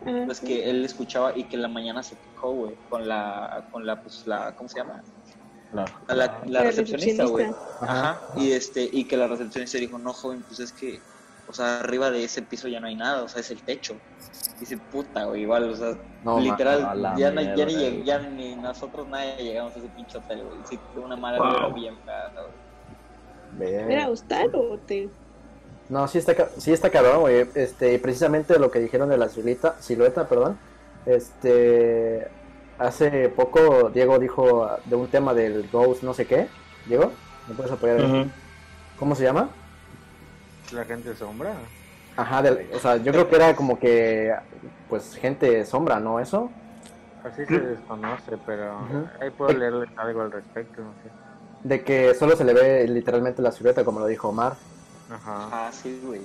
Ah, 0.06 0.22
pues 0.26 0.38
sí. 0.38 0.46
que 0.46 0.70
él 0.70 0.84
escuchaba 0.84 1.32
y 1.36 1.48
que 1.48 1.56
en 1.56 1.62
la 1.62 1.68
mañana 1.68 2.02
se 2.02 2.18
quejó, 2.18 2.52
güey, 2.54 2.76
con 2.88 3.06
la, 3.08 3.66
con 3.70 3.84
la, 3.86 4.02
pues 4.02 4.22
la, 4.26 4.54
¿cómo 4.56 4.68
se 4.68 4.80
llama? 4.80 5.02
No. 5.72 5.84
A 6.08 6.14
la, 6.14 6.26
la 6.26 6.40
La 6.46 6.62
recepcionista, 6.62 7.24
güey. 7.26 7.46
Ajá. 7.80 8.20
Y 8.36 8.52
este, 8.52 8.88
y 8.90 9.04
que 9.04 9.16
la 9.16 9.26
recepcionista 9.28 9.78
dijo, 9.78 9.98
no, 9.98 10.12
joven, 10.12 10.42
pues 10.46 10.58
es 10.60 10.72
que, 10.72 11.00
o 11.48 11.52
sea, 11.52 11.80
arriba 11.80 12.10
de 12.10 12.24
ese 12.24 12.42
piso 12.42 12.66
ya 12.68 12.80
no 12.80 12.86
hay 12.88 12.96
nada, 12.96 13.22
o 13.22 13.28
sea, 13.28 13.40
es 13.40 13.50
el 13.50 13.62
techo. 13.62 13.94
Dice, 14.58 14.76
puta, 14.78 15.24
güey, 15.24 15.42
igual, 15.42 15.70
o 15.70 15.76
sea, 15.76 15.96
No, 16.24 16.38
literal, 16.40 16.80
ya, 17.16 17.30
no- 17.30 17.40
ya, 17.56 17.64
ni, 17.66 18.04
ya 18.04 18.18
ni 18.18 18.54
nosotros 18.56 19.08
nadie 19.08 19.36
llegamos 19.42 19.74
a 19.74 19.78
ese 19.78 19.88
pinche 19.88 20.18
hotel, 20.18 20.42
güey. 20.44 20.58
Sí, 20.68 20.78
fue 20.92 21.02
una 21.02 21.16
mala 21.16 21.38
Wow. 21.38 21.72
bien. 21.74 21.94
¿Era 23.60 24.08
hostal 24.08 24.50
o 24.54 24.72
hotel? 24.74 25.10
No, 25.88 26.06
sí 26.06 26.18
está, 26.18 26.34
sí 26.58 26.72
está 26.72 26.90
cabrón, 26.90 27.20
güey. 27.20 27.48
Este, 27.54 27.98
precisamente 27.98 28.58
lo 28.58 28.70
que 28.70 28.78
dijeron 28.78 29.08
de 29.08 29.18
la 29.18 29.28
silueta, 29.28 29.76
silueta, 29.80 30.28
perdón. 30.28 30.58
Este, 31.06 32.28
hace 32.80 33.28
poco 33.28 33.90
Diego 33.90 34.18
dijo 34.18 34.68
de 34.84 34.96
un 34.96 35.06
tema 35.08 35.32
del 35.34 35.68
Ghost 35.70 36.02
no 36.02 36.12
sé 36.14 36.26
qué. 36.26 36.48
Diego, 36.86 37.12
¿me 37.48 37.54
puedes 37.54 37.70
apoyar? 37.72 38.00
¿Cómo 38.98 39.14
se 39.14 39.22
llama? 39.24 39.48
La 40.72 40.84
gente 40.84 41.14
sombra. 41.14 41.54
Ajá, 42.16 42.42
del- 42.42 42.66
o 42.74 42.78
sea, 42.78 42.96
yo 42.96 43.12
creo 43.12 43.28
que 43.28 43.36
era 43.36 43.54
como 43.56 43.78
que, 43.78 44.34
pues, 44.88 45.14
gente 45.16 45.64
sombra, 45.64 46.00
¿no? 46.00 46.20
Eso. 46.20 46.50
Así 47.24 47.44
se 47.46 47.58
desconoce, 47.60 48.36
pero 48.46 48.78
ahí 49.20 49.30
puedo 49.30 49.52
leerles 49.52 49.88
algo 49.96 50.22
al 50.22 50.32
respecto, 50.32 50.82
no 50.82 50.92
sé. 51.02 51.10
De 51.68 51.82
que 51.84 52.14
solo 52.14 52.36
se 52.36 52.44
le 52.44 52.54
ve 52.54 52.88
literalmente 52.88 53.42
la 53.42 53.52
silueta, 53.52 53.84
como 53.84 54.00
lo 54.00 54.06
dijo 54.06 54.28
Omar. 54.28 54.54
Ajá. 55.10 55.48
Ah, 55.52 55.70
sí, 55.72 56.00
güey. 56.04 56.20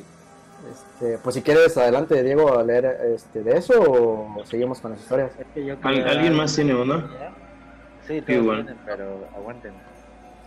Este, 0.69 1.17
pues 1.19 1.35
si 1.35 1.41
quieres, 1.41 1.77
adelante, 1.77 2.21
Diego, 2.23 2.57
a 2.57 2.63
leer 2.63 2.85
este, 3.13 3.43
de 3.43 3.57
eso 3.57 3.73
o 3.79 4.45
seguimos 4.45 4.79
con 4.81 4.91
las 4.91 5.01
historias. 5.01 5.31
Es 5.37 5.47
que 5.53 5.65
yo 5.65 5.73
¿Al- 5.81 5.95
quería- 5.95 6.11
¿Alguien 6.11 6.33
más 6.35 6.55
tiene 6.55 6.75
uno? 6.75 7.07
Sí, 8.07 8.21
todos 8.21 8.39
Igual. 8.39 8.63
tienen, 8.65 8.81
pero 8.85 9.27
aguanten. 9.35 9.73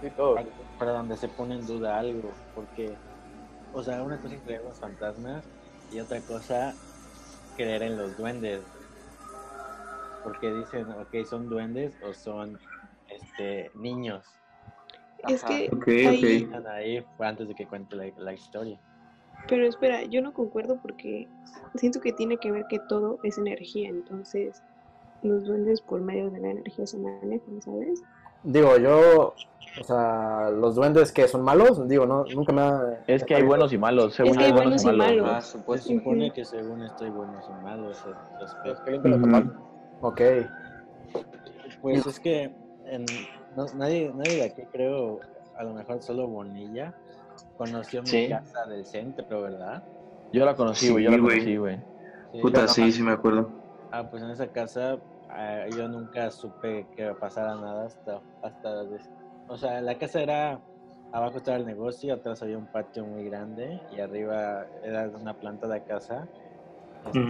Sí, 0.01 0.11
todo. 0.17 0.37
Para 0.79 0.93
donde 0.93 1.17
se 1.17 1.29
pone 1.29 1.57
en 1.57 1.67
duda 1.67 1.99
algo, 1.99 2.33
porque, 2.55 2.97
o 3.73 3.83
sea, 3.83 4.03
una 4.03 4.21
cosa 4.21 4.35
es 4.37 4.43
creer 4.43 4.61
en 4.61 4.69
los 4.69 4.79
fantasmas 4.79 5.45
y 5.91 5.99
otra 6.01 6.21
cosa 6.21 6.75
creer 7.57 7.83
en 7.83 7.97
los 7.97 8.17
duendes. 8.17 8.63
Porque 10.23 10.53
dicen, 10.53 10.87
ok, 10.91 11.25
son 11.29 11.49
duendes 11.49 11.93
o 12.03 12.13
son 12.13 12.59
este 13.09 13.71
niños. 13.75 14.25
Es 15.27 15.43
Ajá. 15.43 15.53
que 15.57 15.71
Ok, 15.73 15.89
ahí, 15.89 16.45
ok. 16.45 16.55
Están 16.55 16.67
ahí 16.69 17.05
fue 17.17 17.27
antes 17.27 17.49
de 17.49 17.55
que 17.55 17.67
cuente 17.67 17.97
la, 17.97 18.07
la 18.19 18.33
historia. 18.33 18.79
Pero 19.47 19.67
espera, 19.67 20.05
yo 20.05 20.21
no 20.23 20.33
concuerdo 20.33 20.79
porque 20.81 21.29
siento 21.77 22.01
que 22.01 22.13
tiene 22.13 22.39
que 22.39 22.51
ver 22.53 22.67
que 22.69 22.79
todo 22.89 23.19
es 23.23 23.39
energía, 23.39 23.89
entonces 23.89 24.63
los 25.23 25.45
duendes 25.45 25.81
por 25.81 26.01
medio 26.01 26.31
de 26.31 26.41
la 26.41 26.51
energía 26.51 26.87
se 26.87 26.99
manejan, 26.99 27.61
¿sabes? 27.63 28.03
Digo, 28.43 28.77
yo, 28.79 29.35
o 29.81 29.85
sea, 29.85 30.51
los 30.51 30.75
duendes 30.77 31.13
que 31.13 31.27
son 31.27 31.43
malos, 31.43 31.87
digo, 31.89 32.07
no, 32.07 32.25
nunca 32.25 32.53
me 32.53 32.61
ha... 32.63 33.05
Es 33.07 33.25
que 33.25 33.35
hay 33.35 33.43
buenos 33.43 33.73
y 33.73 33.79
malos, 33.79 34.15
según 34.15 34.37
que 34.37 34.45
hay 34.45 34.47
hay 34.47 34.53
buenos 34.53 34.85
y 34.85 34.87
buenos 34.87 34.95
y 34.95 34.99
malos. 34.99 35.23
malos. 35.27 35.37
Ah, 35.37 35.41
Se 35.41 35.59
supuesto. 35.59 35.93
supone 35.95 36.27
Ujú. 36.27 36.35
que 36.35 36.45
según 36.45 36.83
estoy 36.85 37.11
buenos 37.11 37.45
y 37.49 37.53
malos 37.65 38.05
respecto. 38.39 39.19
zapatos. 39.19 39.53
Ok, 40.01 40.21
Pues 41.81 42.07
es 42.07 42.21
que 42.21 42.51
en- 42.87 43.07
no- 43.57 43.67
nadie, 43.77 44.13
nadie 44.15 44.37
de 44.37 44.45
aquí 44.45 44.63
creo, 44.73 45.21
a 45.57 45.65
lo 45.65 45.75
mejor 45.75 46.03
solo 46.03 46.27
Bonilla, 46.29 46.95
conoció 47.57 48.03
mi 48.03 48.09
Sí. 48.09 48.29
casa 48.29 48.67
del 48.67 48.85
centro, 48.85 49.43
¿verdad? 49.43 49.83
Yo 50.33 50.45
la 50.45 50.55
conocí, 50.55 50.87
Sí, 50.87 50.93
güey, 50.93 51.05
yo 51.05 51.11
la 51.11 51.19
güey. 51.19 51.39
conocí, 51.39 51.57
güey. 51.57 51.77
Sí. 52.33 52.41
Puta, 52.41 52.69
sí, 52.69 52.93
sí 52.93 53.03
me 53.03 53.13
acuerdo. 53.13 53.51
Ah, 53.91 54.09
pues 54.11 54.23
en 54.23 54.31
esa 54.31 54.47
casa 54.49 54.99
ah, 55.31 55.67
yo 55.69 55.89
nunca 55.89 56.31
supe 56.31 56.87
que 56.95 57.13
pasara 57.15 57.55
nada 57.55 57.87
hasta, 57.87 58.21
hasta, 58.43 58.85
des- 58.85 59.11
o 59.47 59.57
sea, 59.57 59.81
la 59.81 59.97
casa 59.99 60.21
era, 60.21 60.61
abajo 61.13 61.39
estaba 61.39 61.57
el 61.57 61.67
negocio, 61.67 62.15
atrás 62.15 62.43
había 62.43 62.59
un 62.59 62.67
patio 62.67 63.05
muy 63.05 63.25
grande 63.25 63.81
y 63.91 64.01
arriba 64.01 64.67
era 64.83 65.09
una 65.09 65.35
planta 65.35 65.67
de 65.69 65.83
casa. 65.85 66.29
Este, 67.07 67.21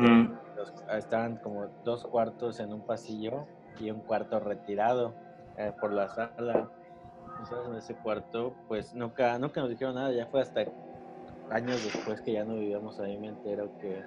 los- 0.56 0.72
estaban 0.96 1.36
como 1.36 1.68
dos 1.84 2.04
cuartos 2.04 2.58
en 2.60 2.72
un 2.72 2.82
pasillo 2.82 3.46
y 3.78 3.90
un 3.90 4.00
cuarto 4.00 4.40
retirado 4.40 5.14
eh, 5.56 5.72
por 5.80 5.92
la 5.92 6.08
sala. 6.08 6.68
Entonces 7.40 7.68
en 7.68 7.74
ese 7.76 7.94
cuarto, 7.94 8.54
pues 8.66 8.94
nunca, 8.94 9.38
nunca 9.38 9.60
nos 9.60 9.70
dijeron 9.70 9.94
nada, 9.94 10.12
ya 10.12 10.26
fue 10.26 10.40
hasta 10.40 10.64
años 11.50 11.82
después 11.84 12.20
que 12.20 12.32
ya 12.32 12.44
no 12.44 12.54
vivíamos 12.54 12.98
ahí, 13.00 13.16
me 13.18 13.28
entero 13.28 13.70
que, 13.80 14.02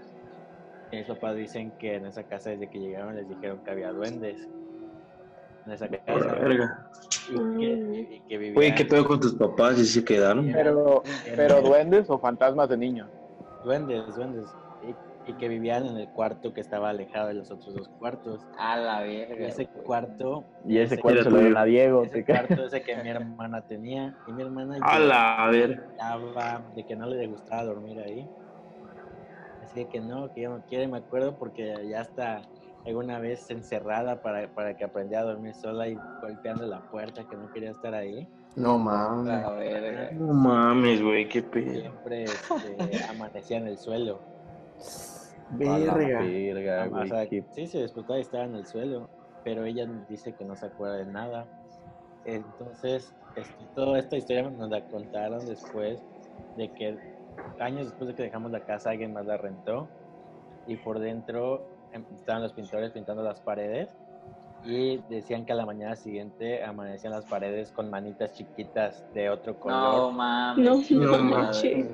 que 0.90 0.98
mis 0.98 1.08
papás 1.08 1.36
dicen 1.36 1.72
que 1.80 1.96
en 1.96 2.06
esa 2.06 2.24
casa 2.24 2.51
desde 2.51 2.70
que 2.70 2.80
llegaron 2.80 3.16
les 3.16 3.28
dijeron 3.28 3.60
que 3.63 3.72
había 3.72 3.92
duendes 3.92 4.48
en 5.66 5.72
esa 5.72 5.88
casa. 5.88 6.36
Verga. 6.36 6.90
Y 7.30 7.60
que, 7.60 8.16
y 8.16 8.20
que 8.22 8.38
vivían, 8.38 8.54
Güey, 8.56 8.75
¿qué 8.75 8.86
pedo 8.86 9.08
con 9.08 9.20
tus 9.20 9.34
papás? 9.36 9.80
¿Y 9.80 9.86
se 9.86 10.04
quedaron? 10.04 10.51
Pero, 10.51 11.04
pero 11.36 11.62
duendes 11.62 12.10
o 12.10 12.18
fantasmas 12.18 12.70
de 12.70 12.78
niños. 12.78 13.10
duendes, 13.63 14.16
duendes. 14.16 14.48
Y, 15.32 15.36
y 15.36 15.38
que 15.38 15.48
vivían 15.48 15.86
en 15.86 15.98
el 15.98 16.08
cuarto 16.10 16.54
que 16.54 16.62
estaba 16.62 16.90
alejado 16.90 17.28
de 17.30 17.34
los 17.36 17.50
otros 17.52 17.74
dos 17.76 17.90
cuartos. 18.00 18.46
A 18.58 18.78
la 18.78 19.08
Y 19.08 19.18
verga. 19.18 19.48
ese 19.48 19.66
güey. 19.66 19.84
cuarto, 19.86 20.44
Y 20.68 20.78
ese 20.78 20.94
Ese 20.96 21.02
cuarto 21.02 21.24
se 21.24 21.30
lo 21.30 21.40
tuyo. 21.40 21.58
a 21.58 21.64
Diego. 21.66 22.04
ese 22.04 22.24
cuarto 22.26 22.54
ese 22.66 22.82
que 22.82 22.96
mi 22.98 23.10
hermana 23.10 23.62
tenía. 23.68 24.16
Y 24.28 24.32
mi 24.34 24.42
hermana 24.44 24.78
A 24.82 25.00
la 25.00 25.48
ver. 25.52 25.84
hablaba 26.00 26.64
de 26.76 26.86
que 26.86 26.96
no 26.96 27.06
le 27.08 27.28
gustaba 27.28 27.64
dormir 27.64 28.00
ahí. 28.00 28.30
Así 29.64 29.86
que 29.86 30.02
no, 30.02 30.34
que 30.34 30.42
yo 30.42 30.50
no 30.50 30.66
quiere, 30.66 30.88
me 30.88 30.98
acuerdo 30.98 31.38
porque 31.38 31.74
ya 31.90 32.02
está 32.02 32.42
alguna 32.86 33.20
vez 33.20 33.50
encerrada 33.52 34.22
para, 34.22 34.48
para 34.54 34.76
que 34.76 34.84
aprendiera 34.84 35.22
a 35.22 35.26
dormir 35.28 35.54
sola 35.54 35.88
y 35.88 35.98
golpeando 36.22 36.66
la 36.66 36.82
puerta 36.90 37.24
que 37.30 37.38
no 37.38 37.50
quería 37.54 37.72
estar 37.72 37.94
ahí. 37.94 38.28
No 38.58 38.74
A 38.74 38.78
mames. 38.80 39.28
la 39.42 39.50
verga. 39.52 40.10
No 40.14 40.34
mames, 40.34 41.02
güey, 41.02 41.30
qué 41.30 41.42
pedo. 41.42 41.72
Siempre 41.80 42.24
este, 42.26 43.04
amanecía 43.10 43.58
en 43.58 43.68
el 43.68 43.78
suelo. 43.78 44.20
Verga. 45.51 46.20
verga, 46.22 46.89
O 46.91 47.05
sea, 47.08 47.27
qué- 47.27 47.46
sí, 47.51 47.67
se 47.67 47.79
despertaba 47.79 48.20
y 48.20 48.22
estaba 48.22 48.46
en 48.46 48.55
el 48.55 48.65
suelo, 48.65 49.10
pero 49.43 49.65
ella 49.65 49.86
dice 50.08 50.34
que 50.34 50.46
no 50.46 50.55
se 50.55 50.65
acuerda 50.65 50.98
de 50.98 51.05
nada. 51.05 51.48
Entonces, 52.25 53.13
este, 53.36 53.65
toda 53.74 54.00
esta 54.00 54.17
historia 54.17 54.50
nos 54.50 54.70
la 54.70 54.81
contaron 54.88 55.46
después 55.46 56.03
de 56.55 56.72
que 56.72 56.98
años 57.60 57.88
después 57.88 58.10
de 58.10 58.15
que 58.15 58.24
dejamos 58.24 58.51
la 58.51 58.63
casa, 58.65 58.89
alguien 58.91 59.13
más 59.13 59.25
la 59.25 59.38
rentó 59.38 59.89
y 60.65 60.75
por 60.77 61.00
dentro 61.00 61.65
em, 61.91 62.05
estaban 62.15 62.43
los 62.43 62.53
pintores 62.53 62.91
pintando 62.91 63.24
las 63.24 63.41
paredes 63.41 63.89
y 64.63 64.98
decían 65.10 65.46
que 65.46 65.53
a 65.53 65.56
la 65.56 65.65
mañana 65.65 65.96
siguiente 65.96 66.63
amanecían 66.63 67.13
las 67.13 67.25
paredes 67.25 67.72
con 67.72 67.89
manitas 67.89 68.34
chiquitas 68.34 69.03
de 69.13 69.30
otro 69.30 69.60
color. 69.60 69.96
No 69.96 70.12
mames. 70.12 70.65
No, 70.91 71.00
No 71.00 71.18
no 71.18 71.24
manches. 71.24 71.88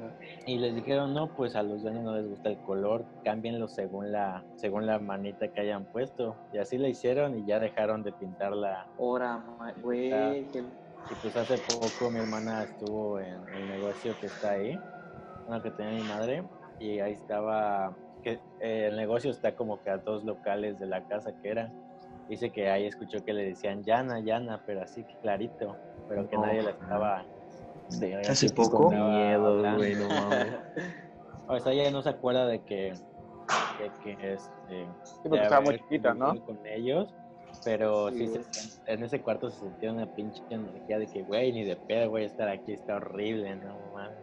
Y 0.45 0.57
les 0.57 0.75
dijeron, 0.75 1.13
no, 1.13 1.27
pues 1.35 1.55
a 1.55 1.63
los 1.63 1.81
dueños 1.81 2.03
no 2.03 2.15
les 2.15 2.27
gusta 2.27 2.49
el 2.49 2.57
color, 2.59 3.05
cámbienlo 3.23 3.67
según 3.67 4.11
la, 4.11 4.43
según 4.55 4.85
la 4.85 4.99
manita 4.99 5.47
que 5.49 5.61
hayan 5.61 5.85
puesto. 5.85 6.35
Y 6.53 6.57
así 6.57 6.77
le 6.77 6.89
hicieron 6.89 7.37
y 7.37 7.45
ya 7.45 7.59
dejaron 7.59 8.03
de 8.03 8.11
pintarla. 8.11 8.87
Ahora, 8.99 9.43
güey. 9.81 10.11
Y 11.09 11.15
pues 11.21 11.35
hace 11.37 11.57
poco 11.57 12.11
mi 12.11 12.19
hermana 12.19 12.63
estuvo 12.63 13.19
en 13.19 13.47
el 13.53 13.69
negocio 13.69 14.13
que 14.19 14.25
está 14.25 14.51
ahí, 14.51 14.77
uno 15.47 15.61
que 15.61 15.71
tenía 15.71 15.93
mi 16.01 16.07
madre, 16.07 16.43
y 16.79 16.99
ahí 16.99 17.13
estaba, 17.13 17.95
que 18.23 18.39
eh, 18.59 18.87
el 18.91 18.97
negocio 18.97 19.31
está 19.31 19.55
como 19.55 19.81
que 19.81 19.89
a 19.89 19.97
dos 19.97 20.25
locales 20.25 20.79
de 20.79 20.87
la 20.87 21.07
casa 21.07 21.31
que 21.41 21.49
era. 21.49 21.71
Dice 22.29 22.51
que 22.51 22.69
ahí 22.69 22.85
escuchó 22.85 23.23
que 23.23 23.33
le 23.33 23.45
decían 23.45 23.83
Yana, 23.83 24.19
Yana, 24.19 24.61
pero 24.65 24.81
así 24.81 25.05
clarito, 25.21 25.77
pero 26.07 26.27
que 26.27 26.35
No, 26.35 26.45
nadie 26.45 26.61
la 26.61 26.71
estaba... 26.71 27.25
Verga, 27.99 28.31
¿Hace 28.31 28.49
poco? 28.49 28.89
miedo, 28.89 29.75
güey, 29.77 29.95
no 29.95 30.07
mames. 30.09 30.53
O 31.49 31.57
sea, 31.61 31.71
ella 31.71 31.89
no 31.91 32.01
se 32.01 32.09
acuerda 32.09 32.45
de 32.45 32.59
que, 32.59 32.91
de 32.91 33.91
que 34.03 34.33
este, 34.33 34.85
Sí, 35.23 35.29
porque 35.29 35.43
estaba 35.43 35.61
muy 35.61 35.77
chiquita, 35.77 36.13
¿no? 36.13 36.35
con 36.43 36.59
ellos, 36.65 37.07
pero 37.63 38.09
sí, 38.11 38.27
Sí, 38.27 38.41
se- 38.51 38.91
en 38.93 39.03
ese 39.03 39.21
cuarto 39.21 39.49
se 39.49 39.59
sentía 39.59 39.93
una 39.93 40.05
pinche 40.07 40.41
energía 40.49 40.99
de 40.99 41.07
que, 41.07 41.23
güey, 41.23 41.53
ni 41.53 41.63
de 41.63 41.77
pedo, 41.77 42.09
güey, 42.09 42.25
estar 42.25 42.49
aquí 42.49 42.73
está 42.73 42.97
horrible, 42.97 43.55
no 43.55 43.77
mames. 43.93 44.17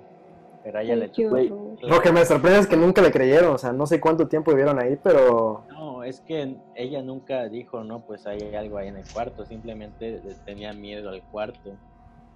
Pero 0.63 0.79
a 0.79 0.83
ella 0.83 0.95
Ay, 0.95 1.01
le 1.17 1.29
Güey. 1.29 1.49
Lo 1.81 2.01
que 2.03 2.13
me 2.13 2.25
sorprende 2.27 2.59
es 2.59 2.67
que 2.67 2.77
nunca 2.77 3.01
le 3.01 3.11
creyeron, 3.11 3.55
o 3.55 3.59
sea, 3.59 3.73
no 3.73 3.87
sé 3.87 4.01
cuánto 4.01 4.29
tiempo 4.29 4.51
vivieron 4.51 4.79
ahí, 4.79 4.97
pero 5.03 5.65
No, 5.71 5.84
es 6.05 6.21
que 6.21 6.57
ella 6.75 7.03
nunca 7.03 7.49
dijo, 7.49 7.83
no, 7.85 8.01
pues 8.07 8.27
hay 8.27 8.55
algo 8.55 8.79
ahí 8.79 8.89
en 8.89 8.97
el 8.97 9.05
cuarto, 9.13 9.45
simplemente 9.47 10.21
le 10.25 10.35
tenía 10.47 10.73
miedo 10.73 11.11
al 11.11 11.23
cuarto. 11.25 11.77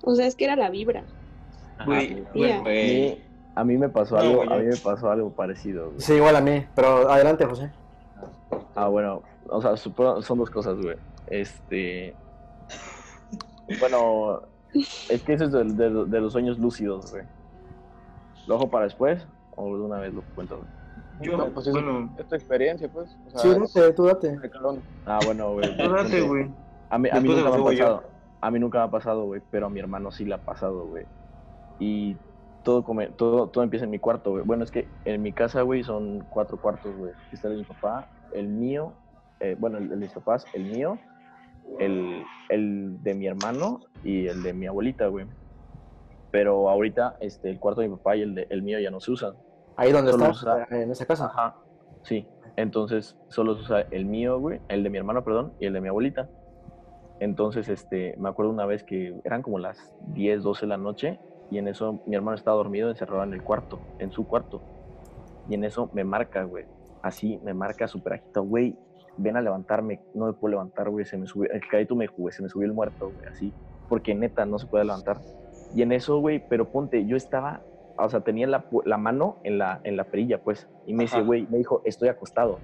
O 0.04 0.14
sea, 0.14 0.26
es 0.26 0.34
que 0.36 0.44
era 0.44 0.56
la 0.56 0.70
vibra. 0.70 1.04
Ajá. 1.78 1.84
A 3.54 3.64
mí, 3.64 3.76
me 3.76 3.88
pasó 3.88 4.16
algo, 4.16 4.42
a 4.42 4.56
mí 4.58 4.66
me 4.66 4.76
pasó 4.76 5.10
algo 5.10 5.30
parecido, 5.30 5.92
sí, 5.98 6.14
igual 6.14 6.36
a 6.36 6.40
mí. 6.40 6.64
Pero 6.74 7.10
adelante, 7.10 7.44
José. 7.44 7.72
Ah, 8.74 8.86
bueno, 8.88 9.22
o 9.48 9.60
sea, 9.60 9.76
son 9.76 10.38
dos 10.38 10.50
cosas, 10.50 10.76
güey. 10.80 10.96
Este. 11.26 12.14
Bueno, 13.80 14.42
es 15.08 15.22
que 15.22 15.32
eso 15.34 15.44
es 15.44 15.52
de, 15.52 15.64
de- 15.64 16.04
de 16.06 16.20
los 16.20 16.32
sueños 16.32 16.58
lúcidos, 16.58 17.10
güey. 17.10 17.24
¿Lo 18.46 18.54
dejo 18.54 18.70
para 18.70 18.84
después 18.84 19.26
o 19.56 19.76
de 19.76 19.82
una 19.82 19.98
vez 19.98 20.14
lo 20.14 20.22
cuento? 20.34 20.58
güey? 20.58 20.68
Yo, 21.20 21.36
No, 21.36 21.46
pues 21.48 21.66
es, 21.66 21.72
bueno, 21.72 22.14
es 22.18 22.26
tu 22.26 22.34
experiencia, 22.34 22.88
pues. 22.88 23.16
O 23.34 23.38
Sí, 23.38 23.48
date, 23.48 23.92
tú 23.94 24.04
date. 24.04 24.38
Ah, 25.06 25.18
bueno, 25.24 25.52
güey. 25.54 25.76
tú 25.76 25.88
date, 25.90 26.20
güey. 26.22 26.50
A 26.90 26.98
mí, 26.98 27.08
a 27.10 27.20
mí 27.20 27.28
Después 27.28 27.36
nunca 27.38 27.42
me 27.50 27.54
ha 27.54 27.56
digo 27.58 27.72
yo. 27.72 27.84
pasado. 27.84 28.02
A 28.40 28.50
mí 28.50 28.58
nunca 28.60 28.78
me 28.78 28.84
ha 28.84 28.90
pasado, 28.90 29.24
güey, 29.24 29.42
pero 29.50 29.66
a 29.66 29.70
mi 29.70 29.80
hermano 29.80 30.12
sí 30.12 30.24
le 30.24 30.34
ha 30.34 30.38
pasado, 30.38 30.86
güey. 30.86 31.04
Y 31.80 32.16
todo, 32.62 32.84
come, 32.84 33.08
todo, 33.08 33.48
todo 33.48 33.64
empieza 33.64 33.84
en 33.84 33.90
mi 33.90 33.98
cuarto, 33.98 34.30
güey. 34.30 34.44
Bueno, 34.44 34.62
es 34.64 34.70
que 34.70 34.86
en 35.04 35.22
mi 35.22 35.32
casa, 35.32 35.62
güey, 35.62 35.82
son 35.82 36.20
cuatro 36.30 36.56
cuartos, 36.60 36.94
güey. 36.96 37.12
Está 37.32 37.48
el 37.48 37.54
de 37.54 37.58
mi 37.60 37.64
papá, 37.64 38.08
el 38.32 38.46
mío, 38.48 38.92
eh, 39.40 39.56
bueno, 39.58 39.78
el 39.78 39.88
de 39.88 39.96
mis 39.96 40.12
papás, 40.12 40.46
el 40.54 40.64
mío, 40.66 40.98
el, 41.80 42.22
el 42.48 43.02
de 43.02 43.14
mi 43.14 43.26
hermano 43.26 43.80
y 44.04 44.26
el 44.28 44.42
de 44.42 44.52
mi 44.52 44.66
abuelita, 44.66 45.08
güey. 45.08 45.26
Pero 46.30 46.68
ahorita, 46.68 47.16
este, 47.20 47.50
el 47.50 47.58
cuarto 47.58 47.80
de 47.80 47.88
mi 47.88 47.96
papá 47.96 48.16
y 48.16 48.22
el, 48.22 48.34
de, 48.34 48.46
el 48.50 48.62
mío 48.62 48.78
ya 48.78 48.90
no 48.90 49.00
se 49.00 49.10
usan. 49.10 49.34
Ahí 49.78 49.92
donde 49.92 50.10
Solo 50.12 50.24
estás, 50.26 50.42
usa- 50.42 50.66
en 50.70 50.90
esa 50.90 51.06
casa. 51.06 51.26
Ajá. 51.26 51.56
Sí. 52.02 52.26
Entonces, 52.56 53.16
solo 53.28 53.54
se 53.56 53.62
usa 53.62 53.80
el 53.90 54.04
mío, 54.04 54.38
güey, 54.40 54.60
el 54.68 54.82
de 54.82 54.90
mi 54.90 54.98
hermano, 54.98 55.22
perdón, 55.24 55.52
y 55.60 55.66
el 55.66 55.72
de 55.72 55.80
mi 55.80 55.88
abuelita. 55.88 56.28
Entonces, 57.20 57.68
este, 57.68 58.14
me 58.18 58.28
acuerdo 58.28 58.52
una 58.52 58.66
vez 58.66 58.84
que 58.84 59.18
eran 59.24 59.42
como 59.42 59.58
las 59.58 59.94
10, 60.08 60.42
12 60.42 60.62
de 60.62 60.66
la 60.68 60.76
noche 60.76 61.18
y 61.50 61.58
en 61.58 61.66
eso 61.68 62.00
mi 62.06 62.14
hermano 62.14 62.36
estaba 62.36 62.56
dormido 62.56 62.90
encerrado 62.90 63.22
en 63.24 63.32
el 63.32 63.42
cuarto, 63.42 63.80
en 63.98 64.12
su 64.12 64.26
cuarto. 64.26 64.60
Y 65.48 65.54
en 65.54 65.64
eso 65.64 65.90
me 65.92 66.04
marca, 66.04 66.42
güey. 66.44 66.66
Así, 67.02 67.40
me 67.44 67.54
marca 67.54 67.88
súper 67.88 68.14
agitado, 68.14 68.44
güey. 68.46 68.76
Ven 69.16 69.36
a 69.36 69.40
levantarme, 69.40 70.00
no 70.14 70.26
me 70.26 70.32
puedo 70.32 70.50
levantar, 70.52 70.90
güey. 70.90 71.04
Se 71.04 71.16
me 71.16 71.26
subió, 71.26 71.50
el 71.50 71.66
cadito 71.68 71.96
me 71.96 72.06
jugué, 72.06 72.32
se 72.32 72.42
me 72.42 72.48
subió 72.48 72.66
el 72.66 72.72
muerto, 72.74 73.10
güey, 73.12 73.26
así. 73.32 73.52
Porque 73.88 74.14
neta, 74.14 74.44
no 74.46 74.58
se 74.58 74.66
puede 74.66 74.84
levantar. 74.84 75.18
Y 75.74 75.82
en 75.82 75.92
eso, 75.92 76.18
güey, 76.18 76.44
pero 76.48 76.70
ponte, 76.70 77.04
yo 77.06 77.16
estaba, 77.16 77.62
o 77.98 78.08
sea, 78.08 78.20
tenía 78.20 78.46
la, 78.46 78.64
la 78.84 78.98
mano 78.98 79.38
en 79.44 79.58
la, 79.58 79.80
en 79.84 79.96
la 79.96 80.04
perilla, 80.04 80.42
pues. 80.42 80.68
Y 80.86 80.94
me 80.94 81.04
dice, 81.04 81.16
Ajá. 81.16 81.26
güey, 81.26 81.46
me 81.50 81.58
dijo, 81.58 81.82
estoy 81.84 82.08
acostado. 82.08 82.58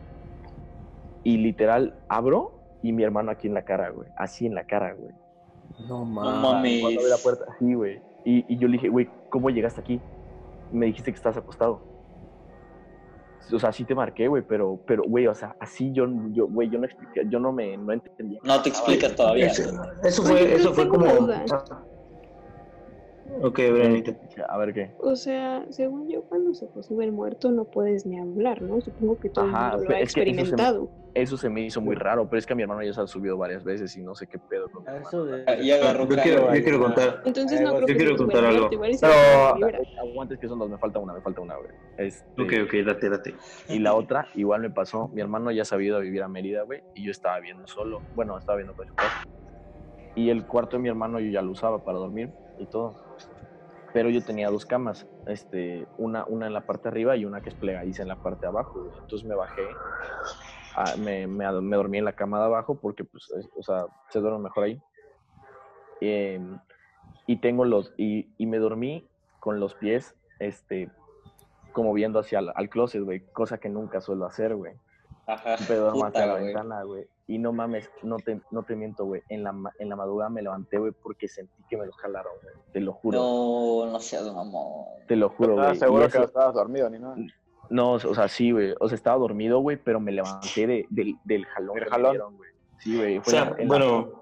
Y 1.23 1.38
literal, 1.38 1.94
abro 2.09 2.53
y 2.83 2.92
mi 2.92 3.03
hermano 3.03 3.31
aquí 3.31 3.47
en 3.47 3.55
la 3.55 3.64
cara, 3.64 3.90
güey. 3.90 4.09
Así 4.16 4.47
en 4.47 4.55
la 4.55 4.64
cara, 4.64 4.94
güey. 4.94 5.12
No 5.88 6.05
mames. 6.05 6.81
Cuando 6.83 7.01
abrí 7.01 7.11
la 7.11 7.16
puerta, 7.16 7.44
sí, 7.59 7.75
güey. 7.75 8.01
Y, 8.25 8.44
y 8.53 8.59
yo 8.59 8.68
le 8.68 8.75
dije, 8.75 8.88
güey, 8.88 9.09
¿cómo 9.31 9.51
llegaste 9.51 9.81
aquí? 9.81 10.01
Y 10.73 10.77
me 10.77 10.87
dijiste 10.87 11.11
que 11.11 11.16
estás 11.16 11.37
acostado. 11.37 11.81
O 13.53 13.59
sea, 13.59 13.73
sí 13.73 13.85
te 13.85 13.94
marqué, 13.94 14.27
güey, 14.29 14.42
pero, 14.42 14.81
pero, 14.87 15.03
güey, 15.07 15.27
o 15.27 15.35
sea, 15.35 15.55
así 15.61 15.92
yo, 15.92 16.07
yo, 16.33 16.47
güey, 16.47 16.70
yo 16.70 16.79
no 16.79 16.87
expliqué, 16.87 17.23
yo 17.29 17.38
no 17.38 17.53
me, 17.53 17.77
no 17.77 17.92
entendía. 17.92 18.40
No 18.42 18.62
te 18.62 18.70
explicas 18.70 19.14
todavía. 19.14 19.49
Eso, 19.49 20.23
fue, 20.23 20.55
eso 20.55 20.73
fue 20.73 20.88
como. 20.88 21.05
Ok, 23.42 23.56
Brenita. 23.72 24.12
A 24.48 24.58
ver 24.58 24.74
qué. 24.74 24.94
O 24.98 25.16
sea, 25.16 25.64
según 25.70 26.08
yo, 26.08 26.22
cuando 26.24 26.54
se 26.54 26.68
sube 26.82 27.04
el 27.04 27.12
muerto 27.12 27.50
no 27.50 27.64
puedes 27.64 28.06
ni 28.06 28.18
hablar, 28.18 28.62
¿no? 28.62 28.80
Supongo 28.80 29.18
que 29.18 29.30
todo 29.30 29.46
Ajá, 29.46 29.66
el 29.66 29.70
mundo 29.78 29.88
lo 29.90 29.96
ha 29.96 30.00
es 30.00 30.12
que 30.14 30.20
eso 30.20 30.30
se 30.30 30.34
me- 30.34 30.40
experimentado. 30.42 30.90
Eso 31.14 31.37
se 31.37 31.48
me 31.48 31.60
hizo 31.60 31.80
muy 31.80 31.94
raro, 31.94 32.28
pero 32.28 32.38
es 32.40 32.46
que 32.46 32.54
a 32.54 32.56
mi 32.56 32.62
hermano 32.62 32.82
ya 32.82 32.92
se 32.92 33.00
ha 33.00 33.06
subido 33.06 33.38
varias 33.38 33.62
veces 33.62 33.96
y 33.96 34.02
no 34.02 34.16
sé 34.16 34.26
qué 34.26 34.37
pedo. 34.38 34.68
con. 34.68 34.84
Eso 34.88 35.24
de- 35.24 35.62
Y 35.62 35.70
agarró 35.70 36.08
Yo 36.08 36.16
quiero, 36.16 36.52
yo 36.54 36.80
contar. 36.80 37.22
Entonces 37.24 37.60
Algo 37.60 37.70
no 37.70 37.76
creo 37.76 37.84
así. 37.84 37.92
que 37.92 37.96
quiero 37.96 38.16
contar 38.16 38.44
algo. 38.44 38.68
Pero-. 38.70 39.78
Aguantes 40.02 40.38
que 40.40 40.48
son 40.48 40.58
dos, 40.58 40.68
me 40.68 40.76
falta 40.78 40.98
una, 40.98 41.12
me 41.14 41.20
falta 41.20 41.40
una, 41.40 41.54
güey. 41.56 41.68
Este, 41.96 42.42
Ok, 42.42 42.52
ok, 42.66 42.74
date, 42.84 43.08
date. 43.10 43.34
Y 43.68 43.78
la 43.78 43.94
otra, 43.94 44.26
igual 44.34 44.60
me 44.62 44.70
pasó, 44.70 45.08
mi 45.08 45.20
hermano 45.20 45.52
ya 45.52 45.64
se 45.64 45.74
había 45.76 45.88
ido 45.88 45.96
a 45.98 46.00
vivir 46.00 46.22
a 46.22 46.28
Mérida, 46.28 46.62
güey, 46.62 46.82
y 46.94 47.04
yo 47.04 47.12
estaba 47.12 47.38
viendo 47.38 47.66
solo, 47.68 48.02
bueno, 48.14 48.37
estaba 48.37 48.56
viendo 48.56 48.74
con 48.74 48.87
su 48.87 48.94
casa. 48.94 49.22
Y 50.16 50.30
el 50.30 50.46
cuarto 50.46 50.76
de 50.76 50.82
mi 50.82 50.88
hermano 50.88 51.20
yo 51.20 51.30
ya 51.30 51.42
lo 51.42 51.52
usaba 51.52 51.84
para 51.84 51.98
dormir 51.98 52.32
y 52.58 52.66
todo. 52.66 52.96
Pero 53.94 54.11
yo 54.11 54.20
tenía 54.24 54.50
dos 54.50 54.66
camas, 54.66 55.07
este, 55.24 55.87
una, 55.96 56.24
una 56.26 56.48
en 56.48 56.52
la 56.52 56.66
parte 56.66 56.88
arriba 56.88 57.16
y 57.16 57.24
una 57.24 57.40
que 57.40 57.50
es 57.50 57.54
plegadiza 57.54 58.02
en 58.02 58.09
la 58.09 58.16
parte 58.16 58.40
de 58.42 58.48
abajo. 58.48 58.74
Entonces 59.02 59.26
me 59.26 59.37
bajé 59.37 59.68
ah, 60.74 60.96
me, 60.98 61.26
me, 61.28 61.44
dormí 61.76 61.98
en 61.98 62.04
la 62.04 62.12
cama 62.12 62.40
de 62.40 62.46
abajo 62.46 62.78
porque, 62.80 63.04
pues, 63.04 63.30
es- 63.38 63.48
o 63.57 63.62
sea, 63.62 63.87
se 64.11 64.18
duerme 64.18 64.40
mejor 64.40 64.64
ahí. 64.64 64.83
Em, 66.00 66.59
y 67.26 67.37
tengo 67.37 67.64
los, 67.64 67.94
y, 67.96 68.35
y 68.37 68.46
me 68.46 68.59
dormí 68.59 69.09
con 69.38 69.61
los 69.61 69.74
pies, 69.76 70.14
este, 70.40 70.90
como 71.72 71.92
viendo 71.92 72.18
hacia 72.18 72.40
el, 72.40 72.50
al 72.54 72.68
closet, 72.68 73.02
güey, 73.02 73.24
cosa 73.33 73.59
que 73.59 73.68
nunca 73.68 74.00
suelo 74.00 74.26
hacer, 74.26 74.54
güey. 74.57 74.74
Ajá. 75.26 75.56
Pero 75.66 75.80
duermo 75.82 75.98
puta, 76.06 76.08
hacia 76.08 76.26
la 76.26 76.32
güey. 76.34 76.44
ventana, 76.46 76.82
güey. 76.82 77.06
Y 77.26 77.38
no 77.38 77.52
mames, 77.52 77.90
no 78.02 78.16
te, 78.18 78.38
no 78.50 78.62
te 78.62 78.76
miento, 78.76 79.04
güey. 79.06 79.22
En 79.30 79.42
la, 79.44 79.52
ma- 79.52 79.72
en 79.78 79.88
la 79.88 79.96
madrugada 79.96 80.28
me 80.28 80.42
levanté, 80.42 80.76
güey, 80.78 80.92
porque 80.92 81.26
sentí 81.28 81.62
que 81.70 81.76
me 81.78 81.87
lo 81.87 81.92
jalaron, 81.92 82.32
güey. 82.42 82.54
Te 82.72 82.80
lo 82.80 82.92
juro. 82.92 83.18
No, 83.18 83.90
no 83.92 84.00
seas 84.00 84.24
mamón. 84.32 84.84
Te 85.06 85.16
lo 85.16 85.30
juro, 85.30 85.52
¿Estás 85.52 85.66
güey. 85.68 85.78
Seguro 85.80 86.02
que 86.08 86.18
eso- 86.18 86.24
estabas 86.24 86.54
dormido 86.54 86.90
ni 86.90 86.98
nada? 86.98 87.16
No, 87.70 87.92
o 87.92 87.98
sea, 88.14 88.28
sí, 88.28 88.50
güey. 88.52 88.74
O 88.78 88.88
sea, 88.88 88.96
estaba 88.96 89.16
dormido, 89.18 89.60
güey, 89.60 89.78
pero 89.78 89.98
me 90.00 90.12
levanté 90.12 90.66
de, 90.66 90.87
del, 90.90 91.14
del 91.24 91.46
jalón. 91.46 91.74
¿Del 91.76 91.84
que 91.84 91.90
me 91.90 91.96
jalón? 91.96 92.10
dieron, 92.12 92.37
güey. 92.37 92.50
Sí, 92.78 92.96
güey. 92.98 93.16
O 93.18 93.22
fue 93.22 93.32
en 93.32 93.38
sea, 93.38 93.50
la- 93.50 93.56
en 93.56 93.62
la- 93.62 93.66
bueno, 93.68 94.20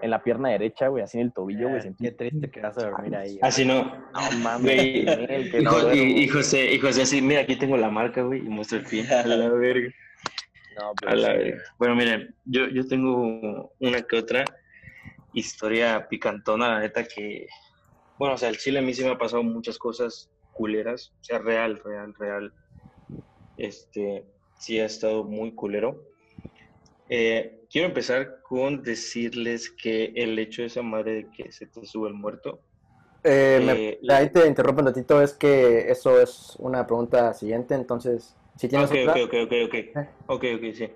en 0.00 0.10
la 0.10 0.22
pierna 0.22 0.48
derecha, 0.48 0.88
güey, 0.88 1.04
así 1.04 1.18
en 1.18 1.26
el 1.26 1.32
tobillo, 1.34 1.68
güey. 1.68 1.80
Ah, 1.80 1.82
Sentí. 1.82 2.04
Qué 2.04 2.12
triste 2.12 2.50
que 2.50 2.60
vas 2.62 2.78
a 2.78 2.88
dormir 2.88 3.14
ahí. 3.16 3.38
así 3.42 3.66
no. 3.66 3.84
No 3.84 4.38
mames, 4.42 4.62
Güey, 4.62 5.50
que 5.50 5.58
Y, 5.60 5.62
no 5.62 5.92
y- 5.92 6.22
y. 6.22 6.28
José, 6.28 6.72
y 6.72 6.78
José 6.78 7.02
así, 7.02 7.20
mira, 7.20 7.42
aquí 7.42 7.56
tengo 7.56 7.76
la 7.76 7.90
marca, 7.90 8.22
güey, 8.22 8.40
y 8.40 8.48
muestra 8.48 8.78
el 8.78 8.86
pie. 8.86 9.04
A 9.12 9.26
la 9.26 9.50
verga. 9.50 9.90
Pero 11.00 11.16
la 11.16 11.34
sí. 11.34 11.50
Bueno, 11.78 11.94
miren, 11.96 12.36
yo, 12.44 12.68
yo 12.68 12.86
tengo 12.86 13.72
una 13.78 14.02
que 14.02 14.16
otra 14.16 14.44
historia 15.32 16.06
picantona, 16.08 16.68
la 16.68 16.80
neta, 16.80 17.04
que, 17.04 17.46
bueno, 18.18 18.34
o 18.34 18.38
sea, 18.38 18.48
el 18.48 18.58
Chile 18.58 18.80
a 18.80 18.82
mí 18.82 18.92
sí 18.94 19.04
me 19.04 19.10
ha 19.10 19.18
pasado 19.18 19.42
muchas 19.42 19.78
cosas 19.78 20.30
culeras, 20.52 21.12
o 21.20 21.24
sea, 21.24 21.38
real, 21.38 21.80
real, 21.84 22.14
real. 22.18 22.52
Este, 23.56 24.24
sí 24.54 24.78
ha 24.80 24.86
estado 24.86 25.24
muy 25.24 25.54
culero. 25.54 26.02
Eh, 27.08 27.62
quiero 27.70 27.88
empezar 27.88 28.40
con 28.42 28.82
decirles 28.82 29.70
que 29.82 30.12
el 30.14 30.38
hecho 30.38 30.62
de 30.62 30.68
esa 30.68 30.82
madre 30.82 31.14
de 31.14 31.30
que 31.30 31.52
se 31.52 31.66
te 31.66 31.84
sube 31.84 32.08
el 32.08 32.14
muerto, 32.14 32.64
Eh, 33.22 33.60
me- 33.62 33.72
Eh, 33.72 34.00
ahí 34.08 34.30
te 34.30 34.46
interrumpo 34.46 34.80
un 34.80 34.86
ratito, 34.86 35.20
es 35.20 35.34
que 35.34 35.90
eso 35.90 36.18
es 36.18 36.54
una 36.58 36.86
pregunta 36.86 37.34
siguiente, 37.34 37.74
entonces, 37.74 38.39
si 38.60 38.68
tienes 38.68 38.90
Ok, 38.90 38.96
otra, 39.08 39.24
ok, 39.24 39.34
ok, 39.46 39.52
ok, 39.64 39.74
ok. 39.94 40.08
Ok, 40.26 40.44
ok, 40.56 40.74
sí. 40.74 40.88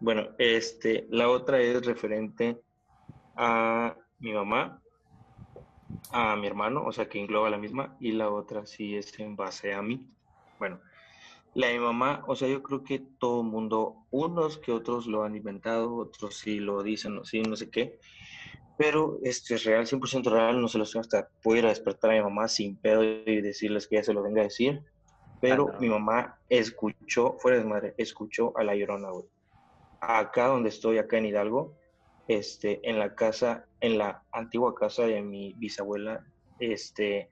Bueno, 0.00 0.30
este, 0.38 1.06
la 1.10 1.28
otra 1.28 1.60
es 1.60 1.86
referente 1.86 2.60
a 3.36 3.96
mi 4.18 4.32
mamá, 4.32 4.82
a 6.10 6.34
mi 6.34 6.48
hermano, 6.48 6.82
o 6.84 6.90
sea, 6.90 7.08
que 7.08 7.20
engloba 7.20 7.48
la 7.48 7.58
misma, 7.58 7.96
y 8.00 8.10
la 8.10 8.28
otra 8.28 8.66
sí 8.66 8.96
es 8.96 9.16
en 9.20 9.36
base 9.36 9.72
a 9.72 9.82
mí. 9.82 10.04
Bueno, 10.58 10.80
la 11.54 11.68
de 11.68 11.74
mi 11.74 11.78
mamá, 11.78 12.24
o 12.26 12.34
sea, 12.34 12.48
yo 12.48 12.60
creo 12.60 12.82
que 12.82 12.98
todo 12.98 13.42
el 13.42 13.46
mundo, 13.46 14.04
unos 14.10 14.58
que 14.58 14.72
otros 14.72 15.06
lo 15.06 15.22
han 15.22 15.36
inventado, 15.36 15.94
otros 15.94 16.34
sí 16.34 16.58
lo 16.58 16.82
dicen, 16.82 17.24
sí, 17.24 17.40
no 17.40 17.54
sé 17.54 17.70
qué, 17.70 18.00
pero 18.76 19.20
este 19.22 19.54
es 19.54 19.62
real, 19.62 19.86
100% 19.86 20.28
real, 20.28 20.60
no 20.60 20.66
se 20.66 20.78
lo 20.78 20.84
sé 20.84 20.98
hasta 20.98 21.18
a 21.20 21.50
despertar 21.68 22.10
a 22.10 22.14
mi 22.14 22.22
mamá 22.22 22.48
sin 22.48 22.76
pedo 22.76 23.04
y 23.04 23.40
decirles 23.42 23.86
que 23.86 23.94
ya 23.94 24.02
se 24.02 24.12
lo 24.12 24.24
venga 24.24 24.40
a 24.40 24.44
decir, 24.44 24.82
pero 25.40 25.70
Ah, 25.72 25.78
mi 25.80 25.88
mamá 25.88 26.38
escuchó, 26.48 27.36
fuera 27.38 27.58
de 27.58 27.64
madre, 27.64 27.94
escuchó 27.98 28.56
a 28.56 28.64
la 28.64 28.74
llorona, 28.74 29.10
güey. 29.10 29.26
Acá 30.00 30.46
donde 30.46 30.68
estoy, 30.68 30.98
acá 30.98 31.18
en 31.18 31.26
Hidalgo, 31.26 31.76
este, 32.28 32.88
en 32.88 32.98
la 32.98 33.14
casa, 33.14 33.66
en 33.80 33.98
la 33.98 34.24
antigua 34.32 34.74
casa 34.74 35.04
de 35.04 35.22
mi 35.22 35.54
bisabuela, 35.54 36.24
este, 36.58 37.30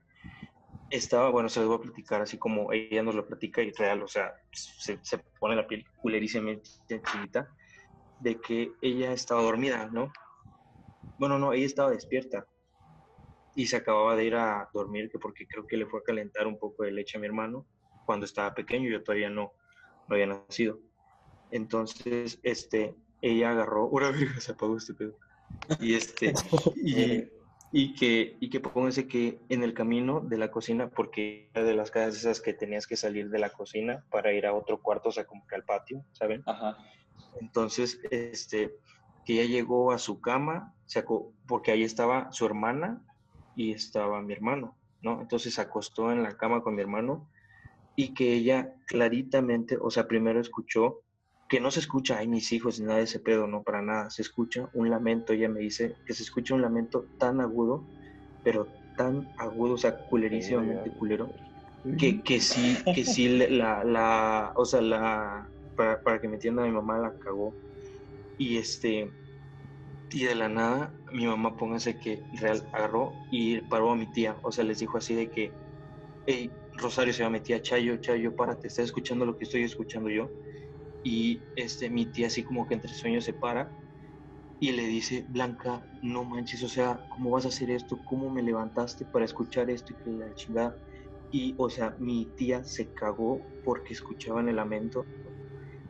estaba, 0.89 1.29
bueno, 1.29 1.49
se 1.49 1.59
los 1.59 1.69
voy 1.69 1.77
a 1.77 1.81
platicar 1.81 2.21
así 2.21 2.37
como 2.37 2.71
ella 2.71 3.03
nos 3.03 3.15
lo 3.15 3.27
platica 3.27 3.61
y 3.61 3.71
real, 3.71 4.03
o 4.03 4.07
sea, 4.07 4.33
se, 4.51 4.99
se 5.01 5.17
pone 5.39 5.55
la 5.55 5.67
piel 5.67 5.85
culerísimamente 5.97 7.01
chinita, 7.11 7.49
de 8.19 8.39
que 8.39 8.71
ella 8.81 9.11
estaba 9.11 9.41
dormida, 9.41 9.89
¿no? 9.91 10.11
Bueno, 11.17 11.37
no, 11.37 11.53
ella 11.53 11.65
estaba 11.65 11.91
despierta 11.91 12.45
y 13.55 13.67
se 13.67 13.77
acababa 13.77 14.15
de 14.15 14.25
ir 14.25 14.35
a 14.35 14.69
dormir, 14.73 15.09
que 15.09 15.19
porque 15.19 15.47
creo 15.47 15.65
que 15.65 15.77
le 15.77 15.85
fue 15.85 15.99
a 15.99 16.03
calentar 16.03 16.47
un 16.47 16.59
poco 16.59 16.83
de 16.83 16.91
leche 16.91 17.17
a 17.17 17.21
mi 17.21 17.27
hermano 17.27 17.65
cuando 18.05 18.25
estaba 18.25 18.53
pequeño, 18.53 18.89
yo 18.89 19.03
todavía 19.03 19.29
no, 19.29 19.53
no 20.07 20.15
había 20.15 20.27
nacido. 20.27 20.79
Entonces, 21.51 22.39
este, 22.43 22.95
ella 23.21 23.51
agarró, 23.51 23.87
una 23.91 24.11
verga 24.11 24.39
se 24.39 24.51
apagó 24.51 24.77
este 24.77 24.93
pedo. 24.93 25.17
Y 25.79 25.93
este, 25.93 26.33
y, 26.75 27.29
y 27.71 27.93
que, 27.93 28.37
y 28.39 28.49
que 28.49 28.59
pónganse 28.59 29.07
que 29.07 29.39
en 29.49 29.63
el 29.63 29.73
camino 29.73 30.21
de 30.21 30.37
la 30.37 30.51
cocina, 30.51 30.89
porque 30.89 31.49
era 31.53 31.63
de 31.63 31.75
las 31.75 31.91
casas 31.91 32.17
esas 32.17 32.41
que 32.41 32.53
tenías 32.53 32.87
que 32.87 32.95
salir 32.95 33.29
de 33.29 33.39
la 33.39 33.49
cocina 33.49 34.03
para 34.09 34.33
ir 34.33 34.45
a 34.45 34.53
otro 34.53 34.81
cuarto, 34.81 35.09
o 35.09 35.11
sea, 35.11 35.25
como 35.25 35.45
que 35.47 35.55
al 35.55 35.63
patio, 35.63 36.03
¿saben? 36.13 36.43
Ajá. 36.45 36.77
Entonces, 37.39 37.99
este, 38.11 38.75
que 39.25 39.33
ella 39.33 39.45
llegó 39.45 39.91
a 39.91 39.97
su 39.97 40.21
cama, 40.21 40.73
sacó, 40.85 41.33
porque 41.47 41.71
ahí 41.71 41.83
estaba 41.83 42.31
su 42.31 42.45
hermana 42.45 43.01
y 43.55 43.71
estaba 43.71 44.21
mi 44.21 44.33
hermano, 44.33 44.75
¿no? 45.01 45.21
Entonces 45.21 45.55
se 45.55 45.61
acostó 45.61 46.11
en 46.11 46.23
la 46.23 46.37
cama 46.37 46.61
con 46.61 46.75
mi 46.75 46.81
hermano 46.81 47.29
y 47.95 48.13
que 48.13 48.33
ella 48.33 48.73
claritamente, 48.85 49.77
o 49.79 49.89
sea, 49.89 50.07
primero 50.07 50.39
escuchó, 50.39 51.01
que 51.47 51.59
no 51.59 51.71
se 51.71 51.79
escucha, 51.79 52.17
ay, 52.17 52.27
mis 52.27 52.51
hijos, 52.51 52.79
ni 52.79 52.85
nada 52.87 52.97
de 52.97 53.05
ese 53.05 53.19
pedo, 53.19 53.47
no, 53.47 53.63
para 53.63 53.81
nada, 53.81 54.09
se 54.09 54.21
escucha 54.21 54.69
un 54.73 54.89
lamento, 54.89 55.33
ella 55.33 55.47
me 55.47 55.59
dice 55.61 55.95
que 56.05 56.13
se 56.13 56.23
escucha 56.23 56.55
un 56.55 56.61
lamento 56.61 57.07
tan 57.17 57.39
agudo, 57.39 57.87
pero 58.43 58.67
tan 58.97 59.27
agudo, 59.37 59.73
o 59.73 59.77
sea, 59.77 59.97
culerísimamente 60.09 60.91
culero, 60.91 61.29
que, 61.99 62.21
que 62.23 62.39
sí, 62.39 62.75
que 62.93 63.03
sí 63.03 63.29
la, 63.29 63.83
la, 63.83 64.53
o 64.55 64.65
sea, 64.65 64.81
la, 64.81 65.51
para, 65.75 66.01
para 66.01 66.19
que 66.19 66.27
me 66.27 66.35
entienda, 66.35 66.63
mi 66.63 66.71
mamá 66.71 66.97
la 66.97 67.15
cagó. 67.19 67.55
Y 68.37 68.57
este, 68.57 69.11
y 70.11 70.23
de 70.23 70.35
la 70.35 70.49
nada, 70.49 70.93
mi 71.11 71.27
mamá, 71.27 71.55
póngase 71.57 71.99
que 71.99 72.21
real 72.33 72.67
agarró 72.73 73.11
y 73.31 73.61
paró 73.61 73.91
a 73.91 73.95
mi 73.95 74.11
tía, 74.11 74.37
o 74.43 74.51
sea, 74.51 74.63
les 74.63 74.79
dijo 74.79 74.97
así 74.97 75.13
de 75.13 75.29
que, 75.29 75.51
hey, 76.25 76.51
Rosario 76.77 77.13
se 77.13 77.23
llama 77.23 77.37
mi 77.37 77.43
tía, 77.43 77.61
Chayo, 77.61 77.97
Chayo, 77.97 78.35
párate, 78.35 78.67
¿estás 78.67 78.85
escuchando 78.85 79.25
lo 79.25 79.37
que 79.37 79.45
estoy 79.45 79.63
escuchando 79.63 80.09
yo? 80.09 80.33
Y 81.03 81.45
este, 81.55 81.89
mi 81.89 82.11
tía 82.11 82.27
así 82.27 82.43
como 82.43 82.67
que 82.67 82.73
entre 82.75 82.93
sueños 82.93 83.25
se 83.25 83.33
para 83.33 83.73
y 84.59 84.71
le 84.71 84.85
dice, 84.87 85.25
Blanca, 85.29 85.85
no 86.01 86.23
manches, 86.25 86.63
o 86.63 86.69
sea, 86.69 87.05
¿cómo 87.09 87.31
vas 87.31 87.45
a 87.45 87.49
hacer 87.49 87.71
esto? 87.71 88.01
¿Cómo 88.03 88.29
me 88.31 88.41
levantaste 88.43 89.05
para 89.05 89.25
escuchar 89.25 89.69
esto 89.69 89.93
y 89.93 89.97
que 89.97 90.09
la 90.11 90.33
chingada? 90.33 90.79
Y, 91.31 91.55
o 91.57 91.69
sea, 91.69 91.95
mi 91.99 92.33
tía 92.35 92.63
se 92.63 92.93
cagó 92.93 93.51
porque 93.63 93.93
escuchaban 93.93 94.49
el 94.49 94.55
lamento 94.57 95.07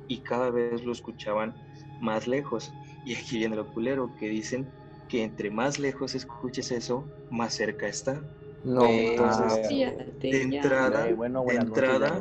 y 0.08 0.24
cada 0.24 0.50
vez 0.52 0.84
lo 0.84 0.91
escuchaban 0.91 1.56
más 2.00 2.28
lejos. 2.28 2.76
Y 3.04 3.15
aquí 3.15 3.38
viene 3.38 3.56
lo 3.56 3.71
culero, 3.71 4.15
que 4.15 4.28
dicen 4.30 4.74
que 5.08 5.24
entre 5.24 5.52
más 5.52 5.80
lejos 5.80 6.15
escuches 6.15 6.71
eso, 6.71 7.13
más 7.30 7.56
cerca 7.56 7.88
está. 7.88 8.28
No, 8.65 8.86
Entonces, 8.86 9.54
ah, 9.65 10.04
de 10.19 10.41
entrada, 10.41 11.01
Güey, 11.04 11.13
bueno, 11.13 11.41
de 11.45 11.54
noches, 11.54 11.63
entrada, 11.67 12.19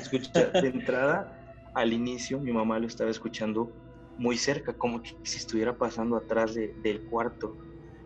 escucha, 0.00 0.46
de 0.60 0.68
entrada, 0.68 1.32
al 1.74 1.92
inicio 1.92 2.40
mi 2.40 2.52
mamá 2.52 2.78
lo 2.78 2.86
estaba 2.86 3.10
escuchando 3.10 3.70
muy 4.18 4.36
cerca, 4.36 4.72
como 4.72 5.02
que 5.02 5.10
si 5.22 5.38
estuviera 5.38 5.76
pasando 5.76 6.16
atrás 6.16 6.54
de- 6.54 6.74
del 6.82 7.02
cuarto. 7.02 7.56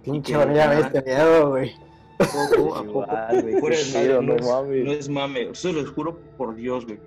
pinche 0.04 0.36
hormiga, 0.36 0.74
diste 0.76 1.02
miedo, 1.02 1.50
güey. 1.50 1.72
Poco 2.18 2.74
a 2.76 2.82
poco, 2.84 3.06
Igual, 3.48 4.26
no, 4.26 4.34
es, 4.34 4.42
mames. 4.44 4.84
no 4.84 4.92
es 4.92 5.08
mame, 5.08 5.54
se 5.54 5.72
los 5.72 5.90
juro 5.90 6.18
por 6.36 6.54
Dios, 6.54 6.84
güey. 6.84 6.98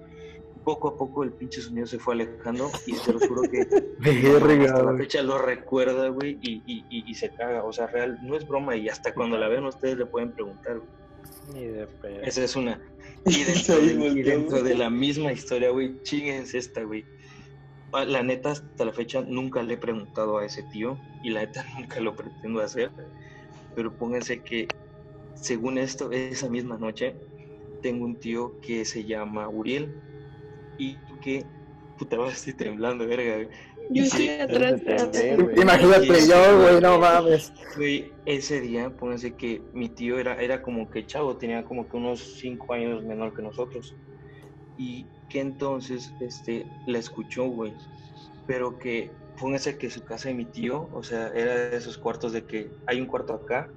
Poco 0.63 0.89
a 0.89 0.97
poco 0.97 1.23
el 1.23 1.31
pinche 1.31 1.61
sonido 1.61 1.85
se 1.85 1.99
fue 1.99 2.13
alejando 2.13 2.71
y 2.85 2.93
se 2.93 3.11
los 3.11 3.27
juro 3.27 3.41
que 3.43 3.65
Verga, 3.99 4.65
hasta 4.65 4.83
la 4.83 4.97
fecha 4.97 5.21
lo 5.21 5.37
recuerda, 5.37 6.07
güey, 6.09 6.37
y, 6.41 6.61
y, 6.65 6.85
y, 6.89 7.11
y 7.11 7.15
se 7.15 7.29
caga. 7.33 7.63
O 7.63 7.73
sea, 7.73 7.87
real, 7.87 8.19
no 8.23 8.37
es 8.37 8.47
broma 8.47 8.75
y 8.75 8.87
hasta 8.87 9.13
cuando 9.13 9.37
la 9.37 9.49
vean 9.49 9.65
ustedes 9.65 9.97
le 9.97 10.05
pueden 10.05 10.31
preguntar, 10.31 10.77
güey. 10.77 10.89
Ni 11.53 11.65
de 11.65 11.87
pedo. 11.87 12.21
Esa 12.21 12.43
es 12.43 12.55
una. 12.55 12.79
Y 13.25 13.43
dentro, 13.45 14.59
y 14.59 14.63
de 14.63 14.75
la 14.75 14.89
misma 14.89 15.31
historia, 15.31 15.69
güey, 15.69 16.01
chinguense 16.03 16.57
esta, 16.57 16.83
güey. 16.83 17.05
Ah, 17.93 18.03
La 18.03 18.21
neta, 18.21 18.51
hasta 18.51 18.83
la 18.83 18.91
fecha 18.91 19.21
nunca 19.21 19.63
le 19.63 19.75
he 19.75 19.77
preguntado 19.77 20.39
a 20.39 20.45
ese 20.45 20.63
tío 20.63 20.97
y 21.23 21.29
la 21.29 21.41
neta 21.41 21.65
nunca 21.79 22.01
lo 22.01 22.15
pretendo 22.15 22.59
hacer. 22.59 22.91
Pero 23.75 23.93
pónganse 23.93 24.41
que, 24.41 24.67
según 25.35 25.77
esto, 25.77 26.11
esa 26.11 26.49
misma 26.49 26.77
noche, 26.77 27.15
tengo 27.81 28.05
un 28.05 28.17
tío 28.17 28.59
que 28.61 28.83
se 28.83 29.05
llama 29.05 29.47
Uriel 29.47 29.93
y 30.77 30.95
que, 31.21 31.45
puta, 31.97 32.17
ahora 32.17 32.31
estoy 32.31 32.53
temblando, 32.53 33.07
verga, 33.07 33.35
güey. 33.35 33.47
Yo 33.89 34.03
estoy 34.03 34.29
atrás 34.29 34.83
de 34.83 34.95
Entender, 34.95 35.43
güey. 35.43 35.61
Imagínate 35.61 36.27
yo, 36.27 36.57
güey, 36.57 36.69
güey. 36.69 36.81
no 36.81 36.99
mames. 36.99 37.53
Güey, 37.75 38.11
ese 38.25 38.61
día, 38.61 38.89
pónganse 38.89 39.33
que 39.33 39.61
mi 39.73 39.89
tío 39.89 40.19
era, 40.19 40.41
era 40.41 40.61
como 40.61 40.89
que 40.89 41.05
chavo, 41.05 41.37
tenía 41.37 41.63
como 41.63 41.87
que 41.87 41.97
unos 41.97 42.19
cinco 42.39 42.73
años 42.73 43.03
menor 43.03 43.33
que 43.33 43.41
nosotros. 43.41 43.95
Y 44.77 45.05
que 45.29 45.41
entonces, 45.41 46.13
este, 46.21 46.65
la 46.87 46.97
escuchó, 46.97 47.45
güey. 47.45 47.73
Pero 48.47 48.79
que, 48.79 49.11
pónganse 49.39 49.77
que 49.77 49.89
su 49.89 50.03
casa 50.03 50.29
de 50.29 50.35
mi 50.35 50.45
tío, 50.45 50.89
o 50.93 51.03
sea, 51.03 51.27
era 51.29 51.55
de 51.55 51.77
esos 51.77 51.97
cuartos 51.97 52.33
de 52.33 52.45
que 52.45 52.69
hay 52.85 53.01
un 53.01 53.07
cuarto 53.07 53.33
acá 53.33 53.69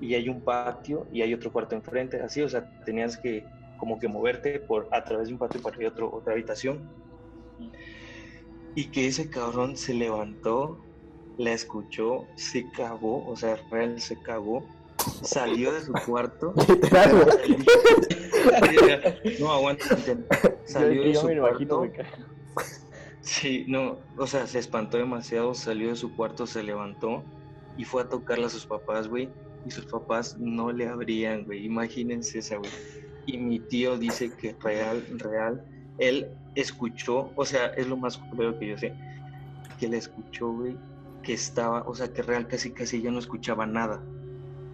y 0.00 0.14
hay 0.14 0.28
un 0.28 0.40
patio 0.42 1.06
y 1.12 1.22
hay 1.22 1.32
otro 1.32 1.52
cuarto 1.52 1.74
enfrente, 1.74 2.20
así, 2.20 2.42
o 2.42 2.48
sea, 2.48 2.68
tenías 2.84 3.16
que 3.16 3.44
como 3.78 3.98
que 3.98 4.08
moverte 4.08 4.58
por 4.60 4.88
a 4.92 5.04
través 5.04 5.28
de 5.28 5.34
un 5.34 5.38
patio 5.38 5.60
para 5.62 5.76
ir 5.78 5.86
a 5.86 5.88
otro, 5.90 6.12
otra 6.12 6.32
habitación. 6.32 6.88
Y 8.74 8.86
que 8.86 9.06
ese 9.06 9.30
cabrón 9.30 9.76
se 9.76 9.94
levantó, 9.94 10.80
la 11.38 11.52
escuchó, 11.52 12.26
se 12.36 12.68
cagó, 12.70 13.26
o 13.26 13.36
sea, 13.36 13.56
real 13.70 14.00
se 14.00 14.20
cagó, 14.20 14.64
salió 15.22 15.72
de 15.72 15.82
su 15.82 15.92
cuarto. 16.06 16.54
No, 19.40 19.52
aguanta. 19.52 19.96
Salió 20.64 21.02
de 21.02 21.12
yo 21.14 21.20
su 21.20 21.28
cuarto. 21.28 21.90
Sí, 23.20 23.64
no, 23.68 23.98
o 24.18 24.26
sea, 24.26 24.46
se 24.46 24.58
espantó 24.58 24.98
demasiado, 24.98 25.54
salió 25.54 25.88
de 25.88 25.96
su 25.96 26.14
cuarto, 26.14 26.46
se 26.46 26.62
levantó 26.62 27.24
y 27.78 27.84
fue 27.84 28.02
a 28.02 28.08
tocarle 28.08 28.46
a 28.46 28.50
sus 28.50 28.66
papás, 28.66 29.08
güey. 29.08 29.30
Y 29.66 29.70
sus 29.70 29.86
papás 29.86 30.36
no 30.38 30.70
le 30.72 30.88
abrían, 30.88 31.44
güey. 31.44 31.64
Imagínense 31.64 32.38
esa, 32.38 32.56
güey. 32.56 32.70
Y 33.26 33.38
mi 33.38 33.58
tío 33.58 33.96
dice 33.98 34.30
que 34.36 34.54
real, 34.60 35.04
real, 35.18 35.64
él 35.98 36.28
escuchó, 36.54 37.30
o 37.36 37.44
sea, 37.44 37.66
es 37.66 37.86
lo 37.86 37.96
más 37.96 38.18
culero 38.18 38.58
que 38.58 38.68
yo 38.68 38.78
sé, 38.78 38.94
que 39.78 39.88
le 39.88 39.98
escuchó, 39.98 40.52
güey, 40.52 40.76
que 41.22 41.32
estaba, 41.32 41.82
o 41.86 41.94
sea, 41.94 42.12
que 42.12 42.22
real 42.22 42.46
casi, 42.46 42.70
casi 42.70 43.02
ya 43.02 43.10
no 43.10 43.18
escuchaba 43.18 43.66
nada. 43.66 44.02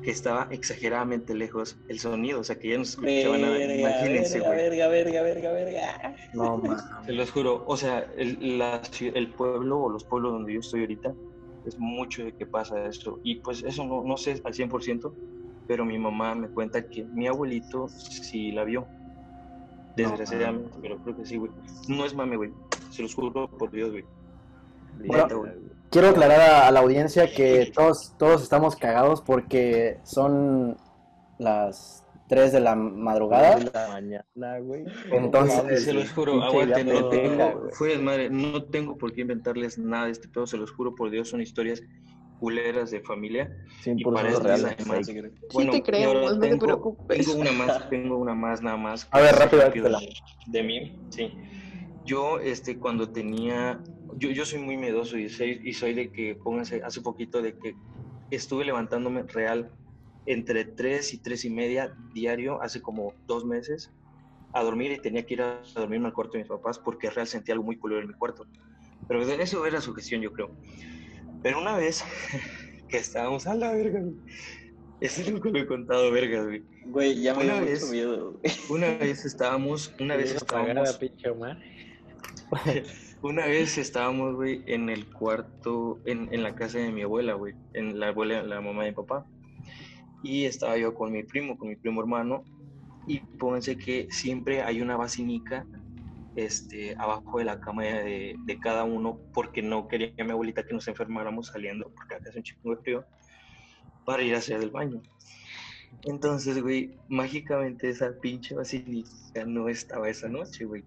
Que 0.03 0.11
estaba 0.11 0.49
exageradamente 0.51 1.35
lejos 1.35 1.79
el 1.89 1.99
sonido, 1.99 2.41
o 2.41 2.45
sea, 2.45 2.59
que 2.59 2.71
ya 2.71 2.77
no 2.77 2.83
escuchaba 2.83 3.37
nada. 3.37 3.53
Verga, 3.53 3.75
Imagínense, 3.75 4.41
verga, 4.41 4.49
güey. 4.49 4.69
verga, 4.71 4.89
verga, 4.89 5.23
verga, 5.23 5.53
verga. 5.53 6.17
No, 6.33 6.57
mames. 6.57 6.83
Se 7.05 7.13
los 7.13 7.31
juro, 7.31 7.65
o 7.67 7.77
sea, 7.77 8.11
el, 8.17 8.59
la 8.59 8.81
el 8.99 9.29
pueblo 9.29 9.83
o 9.83 9.91
los 9.91 10.05
pueblos 10.05 10.33
donde 10.33 10.55
yo 10.55 10.61
estoy 10.61 10.81
ahorita, 10.81 11.15
es 11.67 11.79
mucho 11.79 12.25
de 12.25 12.33
que 12.33 12.47
pasa 12.47 12.83
eso. 12.87 13.21
Y 13.23 13.37
pues 13.37 13.63
eso 13.63 13.85
no, 13.85 14.03
no 14.03 14.17
sé 14.17 14.41
al 14.43 14.55
100%, 14.55 15.13
pero 15.71 15.85
mi 15.85 16.01
mamá 16.01 16.35
me 16.35 16.49
cuenta 16.49 16.83
que 16.83 17.05
mi 17.05 17.29
abuelito 17.29 17.89
sí 17.89 18.51
la 18.51 18.65
vio. 18.65 18.89
Desgraciadamente, 19.95 20.77
pero 20.83 20.99
creo 20.99 21.17
que 21.17 21.25
sí, 21.25 21.37
güey. 21.37 21.53
No 21.87 22.05
es 22.05 22.13
mame, 22.13 22.37
güey. 22.37 22.51
Se 22.91 23.03
los 23.03 23.15
juro 23.15 23.49
por 23.49 23.71
Dios, 23.71 23.93
güey. 23.93 24.05
Bueno. 25.07 25.45
Quiero 25.89 26.09
aclarar 26.09 26.41
a, 26.41 26.67
a 26.67 26.73
la 26.73 26.81
audiencia 26.81 27.33
que 27.33 27.71
todos, 27.73 28.17
todos 28.19 28.43
estamos 28.43 28.75
cagados 28.75 29.23
porque 29.23 30.01
son 30.03 30.77
las 31.39 32.05
3 32.27 32.51
de 32.51 32.61
la 32.61 32.75
madrugada. 32.75 33.55
De 33.55 33.71
la 33.73 33.89
mañana, 33.91 34.59
güey. 34.59 34.87
Entonces, 35.13 35.63
No 35.63 35.77
se 35.77 35.93
los 35.93 36.11
juro, 36.11 36.43
aguanten, 36.43 36.89
no 36.89 37.09
tengo, 37.11 37.69
fue 37.75 37.97
madre, 37.99 38.29
no 38.29 38.65
tengo 38.65 38.99
por 38.99 39.13
qué 39.13 39.21
inventarles 39.21 39.79
nada 39.79 40.07
de 40.07 40.11
este 40.11 40.29
pedo, 40.29 40.49
se 40.49 40.57
los 40.57 40.73
juro 40.73 40.97
por 40.97 41.11
Dios, 41.11 41.29
son 41.29 41.41
historias 41.41 41.81
culeras 42.41 42.91
de 42.91 43.01
familia. 43.03 43.55
Y 43.85 44.03
100% 44.03 44.13
para 44.15 44.29
esto 44.31 44.43
real. 44.43 44.77
además, 44.79 45.07
Sí 45.07 45.15
bueno, 45.53 45.71
te 45.73 45.79
y 45.79 45.83
creemos, 45.83 46.33
no 46.35 46.41
te 46.41 46.49
tengo- 46.49 46.67
preocupes. 46.67 47.19
Tengo 47.27 47.41
una 47.41 47.53
más, 47.53 47.89
tengo 47.91 48.17
una 48.17 48.35
más 48.35 48.63
nada 48.63 48.77
más. 48.77 49.07
A 49.13 49.21
ver, 49.21 49.35
rápido, 49.37 49.63
rápido 49.63 49.91
de 50.47 50.63
mí, 50.63 50.93
sí. 51.11 51.37
Yo, 52.05 52.41
este, 52.41 52.79
cuando 52.79 53.11
tenía, 53.13 53.83
yo, 54.17 54.31
yo 54.31 54.45
soy 54.47 54.59
muy 54.61 54.77
miedoso 54.77 55.19
y 55.19 55.29
soy, 55.29 55.61
y 55.63 55.75
soy 55.75 55.93
de 55.95 56.11
que, 56.11 56.35
pónganse, 56.35 56.81
hace 56.83 57.03
poquito 57.03 57.43
de 57.43 57.57
que 57.59 57.75
estuve 58.31 58.65
levantándome 58.65 59.23
real 59.25 59.71
entre 60.27 60.65
3 60.65 61.13
y 61.15 61.19
3 61.19 61.45
y 61.45 61.51
media 61.51 61.95
diario, 62.15 62.61
hace 62.63 62.81
como 62.81 63.13
dos 63.27 63.45
meses, 63.45 63.91
a 64.53 64.63
dormir 64.63 64.91
y 64.93 64.99
tenía 64.99 65.25
que 65.27 65.35
ir 65.35 65.43
a 65.43 65.61
dormirme 65.75 66.07
al 66.07 66.13
cuarto 66.15 66.33
de 66.33 66.39
mis 66.41 66.49
papás 66.49 66.79
porque 66.79 67.11
real 67.11 67.27
sentía 67.27 67.53
algo 67.55 67.65
muy 67.65 67.77
culero 67.77 68.01
en 68.01 68.09
mi 68.09 68.15
cuarto. 68.15 68.47
Pero 69.07 69.27
de 69.27 69.43
eso 69.43 69.65
era 69.67 69.81
sugestión, 69.81 70.21
yo 70.23 70.33
creo. 70.33 70.55
Pero 71.43 71.61
una 71.61 71.77
vez 71.77 72.05
que 72.89 72.99
estábamos 72.99 73.47
a 73.47 73.55
la 73.55 73.73
verga, 73.73 74.01
güey. 74.01 74.15
Ese 75.01 75.31
nunca 75.31 75.49
lo 75.49 75.59
he 75.59 75.67
contado, 75.67 76.11
verga, 76.11 76.43
güey. 76.45 76.63
Güey, 76.87 77.23
ya 77.23 77.35
me 77.35 77.45
Una 77.45 77.55
dio 77.61 77.65
vez- 77.65 77.81
mucho 77.81 77.93
miedo. 77.93 78.33
güey. 78.33 78.53
Una 78.71 78.89
vez 78.99 79.25
estábamos, 79.25 79.95
una 79.99 80.17
vez 80.17 80.35
estábamos, 80.35 80.97
pinche 80.99 81.31
Omar. 81.31 81.59
una 83.23 83.47
vez 83.47 83.79
estábamos, 83.79 84.35
güey, 84.35 84.63
en 84.67 84.89
el 84.91 85.07
cuarto, 85.07 85.99
en, 86.05 86.29
en 86.33 86.43
la 86.43 86.55
casa 86.55 86.79
de 86.79 86.91
mi 86.91 87.03
abuela, 87.03 87.35
güey, 87.35 87.55
en 87.75 87.99
la 87.99 88.09
abuela, 88.09 88.43
la 88.43 88.61
mamá 88.61 88.85
de 88.85 88.91
mi 88.91 88.97
papá. 88.97 89.27
Y 90.23 90.45
estaba 90.45 90.77
yo 90.77 90.93
con 90.95 91.13
mi 91.13 91.23
primo, 91.23 91.57
con 91.57 91.69
mi 91.69 91.77
primo 91.77 92.01
hermano, 92.01 92.45
y 93.07 93.21
pónganse 93.21 93.77
que 93.79 94.09
siempre 94.11 94.63
hay 94.63 94.83
una 94.83 94.97
basinica 94.97 95.65
este, 96.45 96.95
abajo 96.99 97.39
de 97.39 97.45
la 97.45 97.61
cama 97.61 97.85
de, 97.85 98.35
de 98.47 98.59
cada 98.61 98.85
uno, 98.85 99.21
porque 99.35 99.63
no 99.63 99.89
quería 99.89 100.13
mi 100.25 100.31
abuelita 100.31 100.65
que 100.65 100.75
nos 100.75 100.89
enfermáramos 100.89 101.49
saliendo, 101.49 101.91
porque 101.95 102.15
acá 102.15 102.29
hace 102.29 102.39
un 102.39 102.45
chingo 102.45 102.75
de 102.77 102.83
frío, 102.83 103.05
para 104.05 104.23
ir 104.23 104.35
a 104.35 104.39
hacer 104.39 104.61
el 104.61 104.71
baño. 104.71 105.03
Entonces, 106.05 106.63
güey, 106.63 106.99
mágicamente 107.09 107.89
esa 107.89 108.13
pinche 108.21 108.55
basílica 108.55 109.45
no 109.47 109.69
estaba 109.69 110.09
esa 110.09 110.29
noche, 110.29 110.65
güey. 110.65 110.85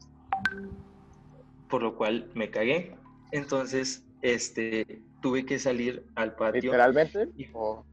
Por 1.70 1.84
lo 1.84 1.96
cual 1.96 2.32
me 2.36 2.50
cagué. 2.50 2.96
Entonces, 3.32 4.06
este, 4.22 5.04
tuve 5.22 5.46
que 5.46 5.60
salir 5.60 6.06
al 6.16 6.36
patio 6.36 6.62
Literalmente. 6.62 7.30
Y- 7.36 7.48
O- 7.54 7.86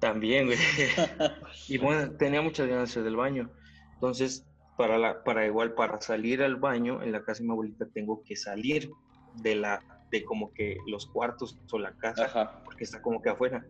también, 0.00 0.46
güey. 0.46 0.58
y 1.68 1.78
bueno, 1.78 2.12
tenía 2.12 2.40
muchas 2.40 2.68
ganas 2.68 2.94
del 2.94 3.16
baño. 3.16 3.50
Entonces, 3.94 4.46
para 4.78 4.96
la, 4.96 5.22
para 5.24 5.44
igual, 5.44 5.74
para 5.74 6.00
salir 6.00 6.42
al 6.42 6.56
baño 6.56 7.02
en 7.02 7.12
la 7.12 7.22
casa 7.22 7.40
de 7.42 7.46
mi 7.48 7.52
abuelita, 7.52 7.86
tengo 7.92 8.22
que 8.22 8.36
salir 8.36 8.90
de 9.42 9.54
la, 9.56 9.82
de 10.10 10.24
como 10.24 10.52
que 10.54 10.78
los 10.86 11.06
cuartos 11.06 11.58
o 11.70 11.78
la 11.78 11.92
casa, 11.96 12.24
Ajá, 12.24 12.62
porque 12.64 12.84
está 12.84 13.02
como 13.02 13.20
que 13.20 13.28
afuera. 13.28 13.66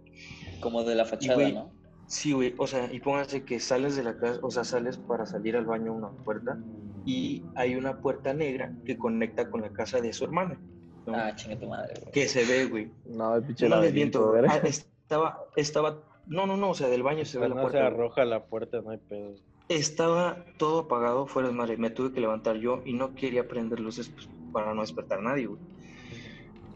como 0.61 0.85
de 0.85 0.95
la 0.95 1.05
fachada, 1.05 1.49
¿no? 1.51 1.73
Sí, 2.07 2.33
güey, 2.33 2.55
o 2.59 2.67
sea, 2.67 2.89
y 2.93 3.01
pónganse 3.01 3.45
que 3.45 3.59
sales 3.61 3.97
de 3.97 4.03
la 4.05 4.17
casa, 4.19 4.39
o 4.43 4.51
sea, 4.51 4.65
sales 4.65 4.97
para 4.99 5.27
salir 5.27 5.57
al 5.57 5.67
baño 5.67 5.93
a 5.93 5.97
una 5.97 6.11
puerta 6.25 6.59
y 7.05 7.43
hay 7.57 7.75
una 7.75 8.01
puerta 8.01 8.33
negra 8.33 8.73
que 8.85 8.97
conecta 8.97 9.51
con 9.51 9.61
la 9.63 9.71
casa 9.73 10.01
de 10.01 10.13
su 10.13 10.25
hermana, 10.25 10.59
¿no? 11.07 11.15
Ah, 11.17 11.35
chinga 11.35 11.59
tu 11.59 11.67
madre, 11.69 11.95
güey. 12.01 12.13
que 12.13 12.29
se 12.29 12.45
ve, 12.45 12.65
güey. 12.67 12.91
No, 13.07 13.35
el 13.37 13.43
pinche 13.45 13.69
No 13.69 13.81
verga. 13.81 14.53
ah, 14.55 14.61
estaba, 14.67 15.39
estaba, 15.57 16.03
no, 16.27 16.47
no, 16.47 16.57
no, 16.57 16.71
o 16.71 16.75
sea, 16.75 16.89
del 16.89 17.03
baño 17.03 17.25
se 17.25 17.39
ve 17.39 17.47
Pues 17.47 17.51
la 17.51 17.55
no 17.63 17.69
se 17.69 17.73
puerta. 17.73 17.87
arroja 17.89 18.25
la 18.25 18.45
puerta, 18.47 18.81
no 18.83 18.91
hay 18.91 18.99
pedo. 18.99 19.35
Estaba 19.69 20.47
todo 20.57 20.81
apagado, 20.81 21.27
fuera 21.27 21.49
de 21.49 21.55
madre, 21.55 21.77
me 21.77 21.91
tuve 21.91 22.13
que 22.13 22.21
levantar 22.21 22.57
yo 22.57 22.81
y 22.87 22.95
no 22.95 23.15
quería 23.15 23.47
prender 23.47 23.81
luces 23.81 24.09
pues, 24.09 24.29
para 24.51 24.73
no 24.73 24.81
despertar 24.81 25.19
a 25.19 25.23
nadie, 25.23 25.47
güey. 25.47 25.61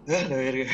Ah, 0.09 0.27
la 0.29 0.37
verga. 0.37 0.71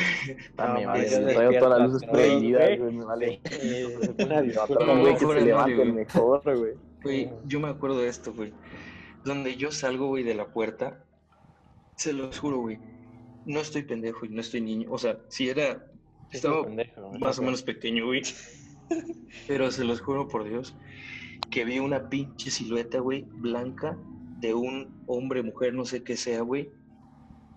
Ah, 0.57 0.73
mi 0.75 0.85
madre, 0.87 1.07
yo 1.07 1.21
me 1.21 1.33
traigo 1.33 1.59
todas 1.59 1.79
las 1.79 1.91
luces 1.91 2.09
prendidas, 2.09 2.79
güey. 2.79 2.93
me 2.93 3.05
vale. 3.05 3.41
Una 4.17 4.41
güey, 5.01 5.13
que 5.13 5.19
se 5.19 5.25
güey. 5.25 5.91
mejor, 5.91 6.57
güey. 6.57 6.73
Güey, 7.03 7.29
yo 7.45 7.59
me 7.59 7.69
acuerdo 7.69 7.99
de 7.99 8.07
esto, 8.07 8.33
güey. 8.33 8.53
Donde 9.23 9.55
yo 9.55 9.71
salgo, 9.71 10.07
güey, 10.07 10.23
de 10.23 10.33
la 10.33 10.47
puerta, 10.47 11.05
se 11.95 12.11
los 12.11 12.39
juro, 12.39 12.57
güey. 12.57 12.79
No 13.45 13.59
estoy 13.59 13.83
pendejo 13.83 14.25
y 14.25 14.29
no 14.29 14.41
estoy 14.41 14.61
niño. 14.61 14.89
O 14.91 14.97
sea, 14.97 15.19
si 15.27 15.47
era. 15.47 15.85
Estaba 16.31 16.63
pendejo, 16.63 17.11
más 17.19 17.37
o 17.37 17.43
menos 17.43 17.61
pequeño, 17.61 18.07
güey. 18.07 18.23
Pero 19.47 19.69
se 19.71 19.83
los 19.83 20.01
juro 20.01 20.27
por 20.27 20.43
Dios 20.43 20.75
que 21.49 21.65
vi 21.65 21.79
una 21.79 22.09
pinche 22.09 22.51
silueta, 22.51 22.99
güey, 22.99 23.25
blanca 23.29 23.97
de 24.39 24.53
un 24.53 25.03
hombre, 25.07 25.43
mujer, 25.43 25.73
no 25.73 25.85
sé 25.85 26.03
qué 26.03 26.15
sea, 26.15 26.41
güey, 26.41 26.69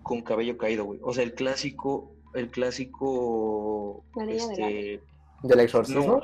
con 0.03 0.21
cabello 0.21 0.57
caído, 0.57 0.83
güey. 0.85 0.99
O 1.03 1.13
sea, 1.13 1.23
el 1.23 1.33
clásico, 1.33 2.11
el 2.33 2.49
clásico, 2.49 4.03
este, 4.27 5.01
¿Del 5.43 5.59
exorcismo? 5.59 6.17
no, 6.17 6.21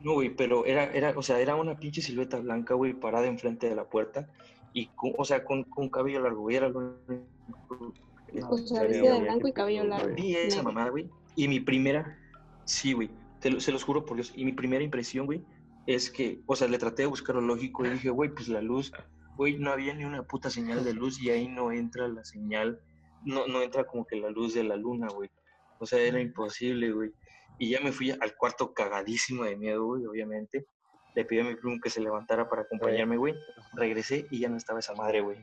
no, 0.00 0.12
güey, 0.14 0.30
pero 0.34 0.66
era, 0.66 0.84
era, 0.92 1.14
o 1.16 1.22
sea, 1.22 1.38
era 1.40 1.54
una 1.54 1.78
pinche 1.78 2.02
silueta 2.02 2.38
blanca, 2.40 2.74
güey, 2.74 2.92
parada 2.92 3.26
enfrente 3.26 3.68
de 3.68 3.76
la 3.76 3.84
puerta 3.84 4.28
y, 4.72 4.86
con, 4.88 5.12
o 5.16 5.24
sea, 5.24 5.44
con, 5.44 5.64
con 5.64 5.88
cabello 5.88 6.20
largo, 6.20 6.40
güey, 6.42 6.56
era 6.56 6.68
O 6.68 8.58
sea, 8.58 8.82
vestida 8.82 9.14
de 9.14 9.20
blanco 9.20 9.48
y 9.48 9.52
cabello 9.52 9.84
largo. 9.84 10.14
Vi 10.14 10.34
esa 10.34 10.62
mamada, 10.62 10.90
güey. 10.90 11.08
Y 11.36 11.48
mi 11.48 11.60
primera, 11.60 12.18
sí, 12.64 12.92
güey. 12.92 13.10
lo- 13.44 13.60
se 13.60 13.72
los 13.72 13.84
juro 13.84 14.04
por 14.04 14.16
Dios. 14.16 14.32
Y 14.34 14.44
mi 14.44 14.52
primera 14.52 14.82
impresión, 14.82 15.26
güey, 15.26 15.42
es 15.86 16.10
que, 16.10 16.42
o 16.46 16.56
sea, 16.56 16.68
le 16.68 16.78
traté 16.78 17.02
de 17.02 17.08
buscar 17.08 17.36
lo 17.36 17.42
lógico 17.42 17.84
y 17.84 17.90
dije, 17.90 18.10
güey, 18.10 18.30
pues 18.30 18.48
la 18.48 18.60
luz, 18.60 18.92
güey, 19.36 19.58
no 19.58 19.72
había 19.72 19.94
ni 19.94 20.04
una 20.04 20.22
puta 20.24 20.50
señal 20.50 20.84
de 20.84 20.94
luz 20.94 21.20
y 21.20 21.30
ahí 21.30 21.48
no 21.48 21.72
entra 21.72 22.08
la 22.08 22.24
señal, 22.24 22.80
no, 23.24 23.46
no 23.46 23.62
entra 23.62 23.84
como 23.84 24.06
que 24.06 24.16
la 24.16 24.30
luz 24.30 24.54
de 24.54 24.64
la 24.64 24.76
luna, 24.76 25.08
güey. 25.08 25.30
O 25.78 25.86
sea, 25.86 26.00
era 26.00 26.20
imposible, 26.20 26.92
güey. 26.92 27.12
Y 27.58 27.70
ya 27.70 27.80
me 27.80 27.92
fui 27.92 28.10
al 28.10 28.36
cuarto 28.36 28.72
cagadísimo 28.72 29.44
de 29.44 29.56
miedo, 29.56 29.84
güey, 29.84 30.06
obviamente. 30.06 30.66
Le 31.14 31.24
pedí 31.24 31.40
a 31.40 31.44
mi 31.44 31.54
primo 31.54 31.78
que 31.82 31.90
se 31.90 32.00
levantara 32.00 32.48
para 32.48 32.62
acompañarme, 32.62 33.16
güey. 33.16 33.34
Regresé 33.74 34.26
y 34.30 34.40
ya 34.40 34.48
no 34.48 34.56
estaba 34.56 34.78
esa 34.78 34.94
madre, 34.94 35.20
güey. 35.20 35.38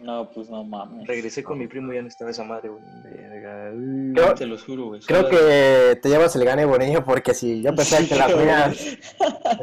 No, 0.00 0.28
pues 0.30 0.50
no 0.50 0.64
mames. 0.64 1.06
Regresé 1.06 1.42
con 1.42 1.58
mi 1.58 1.66
primo 1.66 1.92
y 1.92 1.96
ya 1.96 2.02
no 2.02 2.08
estaba 2.08 2.30
esa 2.30 2.44
madre, 2.44 2.68
güey. 2.68 2.82
Verga. 3.04 3.70
Creo, 4.14 4.34
Te 4.34 4.46
los 4.46 4.64
juro, 4.64 4.86
güey. 4.86 5.00
creo 5.00 5.28
que 5.28 5.98
te 6.02 6.08
llevas 6.08 6.34
el 6.36 6.44
gane 6.44 6.64
bonillo 6.64 7.04
porque 7.04 7.32
si 7.32 7.62
yo 7.62 7.74
pensaba 7.74 8.04
que 8.06 8.16
las 8.16 8.36
mías 8.36 8.98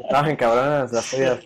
estaban 0.04 0.36
cabronas, 0.36 0.92
las 0.92 1.12
tuyas 1.12 1.40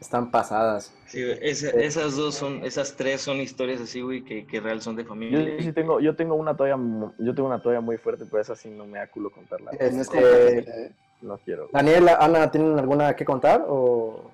están 0.00 0.30
pasadas. 0.30 0.92
Sí, 1.06 1.22
güey, 1.24 1.38
esas 1.40 2.16
dos 2.16 2.34
son, 2.34 2.64
esas 2.64 2.96
tres 2.96 3.20
son 3.20 3.36
historias 3.38 3.80
así, 3.80 4.00
güey, 4.00 4.22
que, 4.24 4.46
que 4.46 4.60
real 4.60 4.82
son 4.82 4.96
de 4.96 5.02
Yo 5.04 5.08
familia. 5.10 5.62
sí 5.62 5.72
tengo, 5.72 6.00
yo 6.00 6.16
tengo 6.16 6.34
una 6.34 6.56
toalla, 6.56 6.76
yo 7.18 7.34
tengo 7.34 7.48
una 7.48 7.62
toalla 7.62 7.80
muy 7.80 7.96
fuerte, 7.98 8.24
pero 8.28 8.42
esa 8.42 8.56
sí 8.56 8.68
no 8.70 8.86
me 8.86 8.98
da 8.98 9.06
culo 9.06 9.30
contarla. 9.30 9.70
Este, 9.78 10.58
¿eh? 10.58 10.92
No 11.20 11.38
quiero. 11.38 11.68
Daniela, 11.72 12.16
Ana, 12.20 12.50
¿tienen 12.50 12.78
alguna 12.78 13.14
que 13.14 13.24
contar? 13.24 13.64
O... 13.68 14.30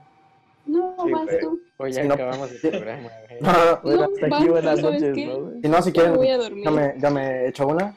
No, 0.68 0.96
Sí, 1.04 1.12
vas 1.12 1.24
güey. 1.24 1.40
tú. 1.40 1.60
Pues 1.76 1.96
ya 1.96 2.04
no- 2.04 2.14
acabamos 2.14 2.50
el 2.52 2.60
programa, 2.70 3.08
güey. 3.28 3.40
No, 3.40 3.52
no, 3.52 3.64
no. 3.64 3.80
Bueno, 3.82 3.98
No, 3.98 4.04
hasta 4.04 4.26
aquí 4.26 4.48
buenas 4.48 4.80
¿sabes 4.80 5.02
noches? 5.02 5.26
¿no? 5.26 5.60
Si 5.62 5.68
no, 5.68 5.82
si 5.82 5.92
quieren, 5.92 6.14
voy 6.16 6.28
a 6.28 6.36
dormir. 6.38 6.64
ya 6.64 6.70
me, 6.70 6.94
ya 6.98 7.10
me 7.10 7.46
echo 7.48 7.66
una. 7.66 7.94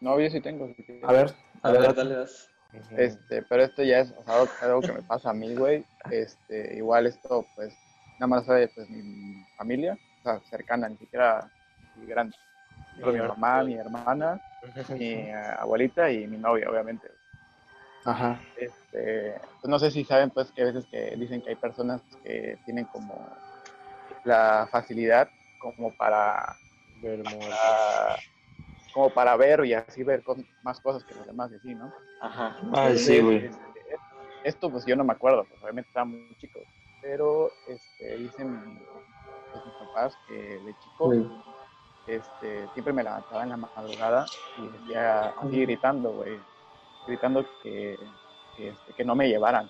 No, 0.00 0.18
yo 0.20 0.30
sí 0.30 0.40
tengo. 0.40 0.72
si. 0.76 0.84
A 1.02 1.12
ver, 1.12 1.34
A 1.62 1.70
ver, 1.72 1.94
dale, 1.94 2.14
das. 2.14 2.48
Este, 2.96 3.42
pero 3.42 3.64
esto 3.64 3.82
ya 3.82 3.98
es 3.98 4.12
o 4.16 4.22
sea, 4.24 4.46
algo, 4.68 4.80
que 4.80 4.92
me 4.92 5.02
pasa 5.02 5.30
a 5.30 5.34
mí, 5.34 5.54
güey. 5.56 5.84
Este, 6.10 6.76
igual 6.76 7.06
esto, 7.06 7.44
pues, 7.56 7.74
nada 8.20 8.28
más 8.28 8.46
sabe, 8.46 8.68
pues, 8.68 8.88
mi 8.88 9.42
familia, 9.56 9.98
o 10.20 10.22
sea, 10.22 10.40
cercana, 10.48 10.88
ni 10.88 10.96
siquiera 10.96 11.50
mi 11.96 12.06
grande. 12.06 12.36
Mi 12.96 13.18
mamá, 13.18 13.64
mi 13.64 13.74
hermana, 13.74 14.40
mi 14.90 15.04
eh, 15.14 15.34
abuelita 15.58 16.10
y 16.12 16.26
mi 16.28 16.36
novia, 16.36 16.70
obviamente. 16.70 17.08
Ajá. 18.04 18.44
Este, 18.54 19.40
pues 19.60 19.70
no 19.70 19.78
sé 19.78 19.90
si 19.90 20.04
saben, 20.04 20.30
pues, 20.30 20.52
que 20.52 20.62
a 20.62 20.66
veces 20.66 20.86
que 20.90 21.16
dicen 21.16 21.42
que 21.42 21.50
hay 21.50 21.56
personas 21.56 22.02
que 22.22 22.58
tienen 22.64 22.86
como 22.86 23.36
la 24.24 24.68
facilidad 24.70 25.30
como 25.58 25.92
para, 25.94 26.58
Ver 26.96 27.22
para- 27.22 28.16
como 28.92 29.10
para 29.10 29.36
ver 29.36 29.64
y 29.64 29.72
así 29.74 30.02
ver 30.02 30.22
con- 30.22 30.46
más 30.62 30.80
cosas 30.80 31.04
que 31.04 31.14
los 31.14 31.26
demás 31.26 31.50
y 31.52 31.56
así, 31.56 31.74
¿no? 31.74 31.92
Ajá. 32.20 32.56
Ay, 32.72 32.98
sí, 32.98 33.20
güey. 33.20 33.46
Este, 33.46 33.70
esto 34.42 34.70
pues 34.70 34.84
yo 34.84 34.96
no 34.96 35.04
me 35.04 35.12
acuerdo, 35.12 35.46
pues 35.46 35.62
obviamente 35.62 35.88
estaba 35.88 36.06
muy 36.06 36.34
chico, 36.36 36.66
pero 37.00 37.52
este, 37.66 38.16
dicen 38.18 38.78
pues, 39.52 39.64
mis 39.64 39.74
papás 39.74 40.18
que 40.26 40.60
de 40.60 40.74
chico 40.78 41.12
este, 42.06 42.68
siempre 42.70 42.92
me 42.92 43.04
levantaba 43.04 43.42
en 43.44 43.50
la 43.50 43.56
madrugada 43.56 44.26
y 44.56 44.68
decía 44.68 45.28
así 45.38 45.60
gritando, 45.62 46.12
güey, 46.12 46.44
gritando 47.10 47.44
que, 47.62 47.98
que, 48.56 48.68
este, 48.68 48.92
que 48.94 49.04
no 49.04 49.14
me 49.14 49.28
llevaran, 49.28 49.68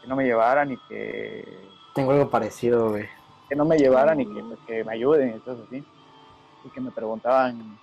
que 0.00 0.08
no 0.08 0.16
me 0.16 0.24
llevaran 0.24 0.72
y 0.72 0.76
que, 0.88 1.46
Tengo 1.94 2.12
algo 2.12 2.30
parecido, 2.30 2.90
güey. 2.90 3.08
que 3.48 3.54
no 3.54 3.64
me 3.64 3.76
llevaran 3.76 4.20
y 4.20 4.26
que, 4.26 4.42
pues, 4.42 4.58
que 4.66 4.84
me 4.84 4.92
ayuden 4.94 5.36
y 5.36 5.40
cosas 5.40 5.66
así. 5.66 5.84
Y 6.64 6.68
que 6.70 6.80
me 6.80 6.90
preguntaban 6.90 7.78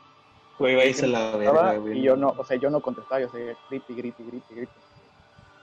Güey, 0.58 0.76
váyase 0.76 1.06
a 1.06 1.10
la 1.10 1.38
verga, 1.38 1.78
güey. 1.78 2.00
y 2.00 2.02
yo 2.02 2.18
no, 2.18 2.34
o 2.38 2.44
sea, 2.44 2.58
yo 2.58 2.70
no 2.70 2.82
contestaba, 2.82 3.22
yo 3.22 3.30
seguía 3.30 3.56
grite, 3.70 3.94
grite, 3.94 4.24
grite, 4.24 4.56
grite. 4.56 4.74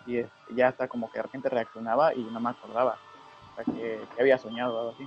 Y 0.07 0.19
este, 0.19 0.55
ya 0.55 0.69
hasta 0.69 0.89
como 0.89 1.11
que 1.11 1.19
de 1.19 1.23
repente 1.25 1.49
reaccionaba 1.51 2.15
y 2.15 2.23
no 2.23 2.41
me 2.41 2.51
acordaba, 2.51 2.97
o 3.53 3.55
sea, 3.57 3.65
que, 3.65 4.01
que 4.15 4.21
había 4.21 4.39
soñado 4.39 4.75
o 4.75 4.79
algo 4.79 4.93
así. 4.93 5.07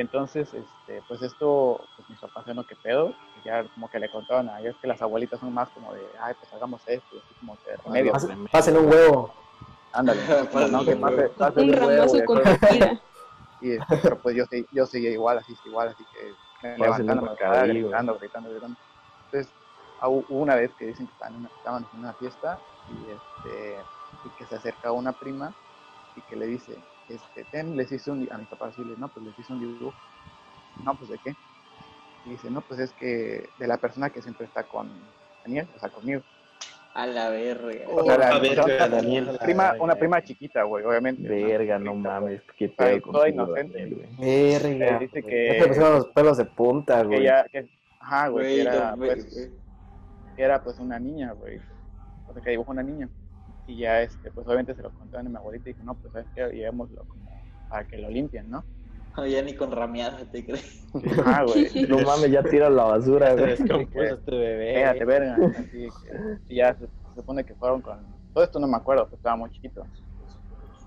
Entonces, 0.00 0.52
este, 0.54 1.02
pues 1.06 1.20
esto, 1.22 1.80
pues 1.96 2.08
mis 2.08 2.18
papás 2.18 2.46
no 2.54 2.64
que 2.64 2.74
pedo, 2.76 3.14
y 3.38 3.46
ya 3.46 3.64
como 3.74 3.88
que 3.90 3.98
le 3.98 4.08
contaban 4.08 4.48
a 4.48 4.60
ellos 4.60 4.74
que 4.80 4.88
las 4.88 5.02
abuelitas 5.02 5.40
son 5.40 5.52
más 5.52 5.68
como 5.70 5.92
de, 5.92 6.02
ay, 6.20 6.34
pues 6.38 6.52
hagamos 6.54 6.80
esto, 6.86 7.16
y 7.16 7.18
así 7.18 7.34
como 7.38 7.56
que 7.62 7.76
remedio, 7.84 8.12
Pasen, 8.12 8.46
pasen 8.46 8.76
un 8.78 8.86
huevo. 8.86 9.34
ándale, 9.92 10.20
Pásenle 10.52 10.70
no, 10.70 10.84
que 10.84 10.96
pase, 10.96 11.60
Un 11.60 11.74
un 11.74 11.84
huevo, 11.84 12.16
y 12.16 12.24
con 12.24 12.38
este, 12.40 13.96
pero 14.02 14.18
pues 14.18 14.36
yo, 14.36 14.44
yo 14.72 14.86
seguía 14.86 15.10
igual, 15.10 15.38
así, 15.38 15.54
igual, 15.66 15.88
así 15.88 16.04
que 16.14 16.32
me 16.66 16.78
levantando, 16.78 17.22
me 17.22 17.68
gritando, 17.68 18.18
gritando, 18.18 18.50
gritando. 18.50 18.76
Entonces, 19.26 19.52
hubo 20.02 20.24
una 20.30 20.54
vez 20.54 20.72
que 20.78 20.86
dicen 20.86 21.06
que 21.06 21.12
estaban 21.12 21.34
en 21.34 21.40
una, 21.40 21.50
estaban 21.58 21.86
en 21.92 22.00
una 22.00 22.12
fiesta 22.14 22.58
y, 22.88 23.10
este, 23.10 23.76
y 24.24 24.28
que 24.38 24.46
se 24.46 24.56
acerca 24.56 24.92
una 24.92 25.12
prima 25.12 25.52
y 26.16 26.22
que 26.22 26.36
le 26.36 26.46
dice, 26.46 26.78
este, 27.14 27.44
ten, 27.50 27.76
les 27.76 27.90
hice 27.92 28.10
un, 28.10 28.20
di-". 28.20 28.28
a 28.30 28.38
mi 28.38 28.44
papá 28.44 28.66
decirle, 28.68 28.94
no, 28.98 29.08
pues 29.08 29.26
les 29.26 29.38
hice 29.38 29.52
un 29.52 29.60
dibujo. 29.60 29.94
No, 30.84 30.94
pues 30.94 31.10
de 31.10 31.18
qué. 31.18 31.34
Y 32.26 32.30
dice, 32.30 32.50
no, 32.50 32.60
pues 32.60 32.80
es 32.80 32.92
que 32.92 33.48
de 33.58 33.66
la 33.66 33.78
persona 33.78 34.10
que 34.10 34.22
siempre 34.22 34.46
está 34.46 34.62
con 34.64 34.90
Daniel, 35.44 35.66
o 35.76 35.78
sea, 35.78 35.88
conmigo. 35.88 36.22
A 36.92 37.06
la 37.06 37.30
verga. 37.30 37.86
O 37.88 38.04
sea, 38.04 38.18
la- 38.18 38.28
a 38.30 38.38
ver, 38.40 38.58
o 38.60 38.64
sea, 38.64 38.88
Daniel. 38.88 39.28
una 39.28 39.38
prima, 39.38 39.74
una 39.78 39.94
prima 39.94 40.22
chiquita, 40.22 40.64
güey, 40.64 40.84
obviamente. 40.84 41.22
Verga, 41.22 41.78
no 41.78 41.92
Chiquita, 41.92 42.08
mames, 42.20 42.42
qué 42.56 42.68
pedo 42.68 43.00
toda 43.00 43.24
contigo, 43.24 43.44
inocente. 43.46 43.86
Güey. 43.86 44.08
Eh, 44.20 44.58
Verga. 44.60 44.98
dice 44.98 45.20
Ya 45.22 45.22
se 45.22 45.26
me 45.26 45.58
que, 45.58 45.64
pusieron 45.68 45.92
los 45.94 46.06
pelos 46.08 46.36
de 46.36 46.44
punta, 46.46 47.00
que 47.02 47.06
güey. 47.06 47.26
que, 47.52 47.68
ajá, 48.00 48.28
güey, 48.28 48.54
que 48.56 48.60
era, 48.62 48.96
pues, 48.96 49.50
era 50.36 50.62
pues 50.62 50.78
una 50.80 50.98
niña, 50.98 51.32
güey. 51.32 51.60
O 52.26 52.32
sea, 52.32 52.42
que 52.42 52.50
dibujó 52.50 52.72
una 52.72 52.82
niña. 52.82 53.08
Y 53.70 53.76
ya, 53.76 54.02
este, 54.02 54.32
pues 54.32 54.44
obviamente 54.48 54.74
se 54.74 54.82
lo 54.82 54.90
contaron 54.90 55.28
a 55.28 55.30
mi 55.30 55.36
abuelita 55.36 55.70
y 55.70 55.72
dijo, 55.74 55.84
no, 55.84 55.94
pues 55.94 56.12
sabes 56.12 56.26
que 56.34 56.40
llevémoslo 56.56 57.04
como 57.04 57.30
para 57.68 57.86
que 57.86 57.98
lo 57.98 58.10
limpien, 58.10 58.50
¿no? 58.50 58.64
No, 59.16 59.24
ya 59.26 59.42
ni 59.42 59.54
con 59.54 59.70
rameada 59.70 60.18
te 60.30 60.44
crees. 60.44 60.88
Güey. 60.92 61.86
No 61.88 62.00
mames, 62.00 62.32
ya 62.32 62.42
tira 62.42 62.68
la 62.68 62.82
basura, 62.82 63.32
güey. 63.34 63.46
descompuso 63.46 64.14
este 64.14 64.30
bebé. 64.32 64.74
Espérate, 64.74 65.04
verga. 65.04 65.36
Así 65.46 65.64
que, 65.68 65.88
y 66.48 66.56
ya 66.56 66.74
se, 66.74 66.86
se 66.86 67.14
supone 67.14 67.44
que 67.44 67.54
fueron 67.54 67.80
con. 67.80 68.00
Todo 68.34 68.42
esto 68.42 68.58
no 68.58 68.66
me 68.66 68.76
acuerdo, 68.76 69.04
pues 69.08 69.18
estaba 69.18 69.36
muy 69.36 69.50
chiquito. 69.50 69.86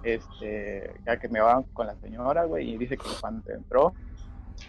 Este, 0.03 0.93
ya 1.05 1.17
que 1.17 1.29
me 1.29 1.39
van 1.39 1.63
con 1.71 1.87
la 1.87 1.95
señora, 1.95 2.43
güey, 2.43 2.71
y 2.71 2.77
dice 2.77 2.97
que 2.97 3.07
cuando 3.21 3.49
entró, 3.53 3.93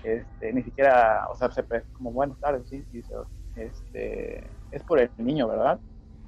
este, 0.04 0.52
ni 0.52 0.62
siquiera, 0.62 1.26
o 1.32 1.34
sea, 1.34 1.50
se 1.50 1.64
como 1.94 2.12
buenas 2.12 2.38
tardes, 2.38 2.68
sí, 2.68 2.84
y 2.92 2.98
dice, 2.98 3.12
este, 3.56 4.46
es 4.70 4.82
por 4.84 5.00
el 5.00 5.10
niño, 5.18 5.48
¿verdad? 5.48 5.80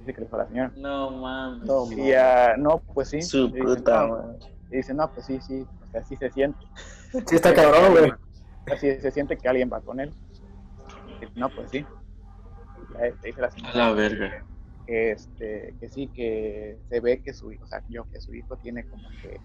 Dice 0.06 0.14
que 0.14 0.20
le 0.20 0.28
fue 0.28 0.38
a 0.38 0.42
la 0.44 0.48
señora. 0.48 0.72
No 0.76 1.10
mames. 1.10 1.64
No, 1.68 1.90
Y 1.90 2.08
ya, 2.10 2.54
no, 2.56 2.78
pues 2.94 3.08
sí. 3.08 3.22
Su 3.22 3.46
Y 3.48 3.52
dice, 3.54 3.64
puta, 3.64 4.06
no, 4.06 4.08
madre. 4.18 4.38
y 4.70 4.76
dice, 4.76 4.94
no, 4.94 5.10
pues 5.12 5.26
sí, 5.26 5.40
sí, 5.40 5.66
o 5.82 5.86
sea, 5.90 6.02
sí 6.04 6.16
se 6.16 6.30
siente. 6.30 6.58
Sí 7.26 7.34
está 7.34 7.52
cabrón, 7.52 7.90
güey. 7.92 8.12
Así 8.72 8.94
se 9.00 9.10
siente 9.10 9.36
que 9.36 9.48
alguien 9.48 9.68
va 9.72 9.80
con 9.80 9.98
él. 9.98 10.14
Dice, 11.20 11.32
no, 11.34 11.48
pues 11.48 11.70
sí. 11.70 11.78
Y 11.78 12.94
ya, 12.94 13.04
dice 13.24 13.40
la 13.40 13.50
A 13.72 13.76
la 13.76 13.92
verga. 13.94 14.44
que, 14.86 15.10
este, 15.10 15.74
que 15.80 15.88
sí, 15.88 16.06
que 16.08 16.78
se 16.88 17.00
ve 17.00 17.20
que 17.22 17.32
su 17.34 17.50
hijo, 17.50 17.64
o 17.64 17.66
sea, 17.66 17.82
yo, 17.88 18.04
que 18.12 18.20
su 18.20 18.32
hijo 18.32 18.56
tiene 18.58 18.84
como 18.86 19.08
que, 19.22 19.40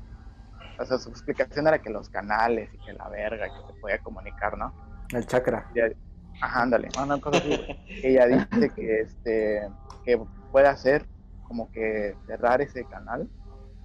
o 0.80 0.86
sea, 0.86 1.00
su 1.00 1.10
explicación 1.10 1.66
era 1.68 1.80
que 1.82 1.90
los 1.90 2.08
canales 2.10 2.70
y 2.74 2.78
que 2.86 2.94
la 2.94 3.10
verga, 3.10 3.48
que 3.48 3.74
se 3.74 3.80
podía 3.80 3.98
comunicar, 4.00 4.56
¿no? 4.58 4.72
El 5.12 5.26
chakra. 5.26 5.68
Y 5.74 5.80
ella- 5.80 5.96
Ajá, 6.44 6.64
ándale, 6.64 6.90
una 7.04 7.20
cosa 7.20 7.38
así. 7.40 7.60
Ella 8.04 8.26
dice 8.26 8.70
que, 8.76 9.02
este, 9.02 9.70
que 10.04 10.20
puede 10.52 10.68
hacer 10.68 11.08
como 11.44 11.72
que 11.72 12.18
cerrar 12.26 12.62
ese 12.62 12.86
canal, 12.86 13.30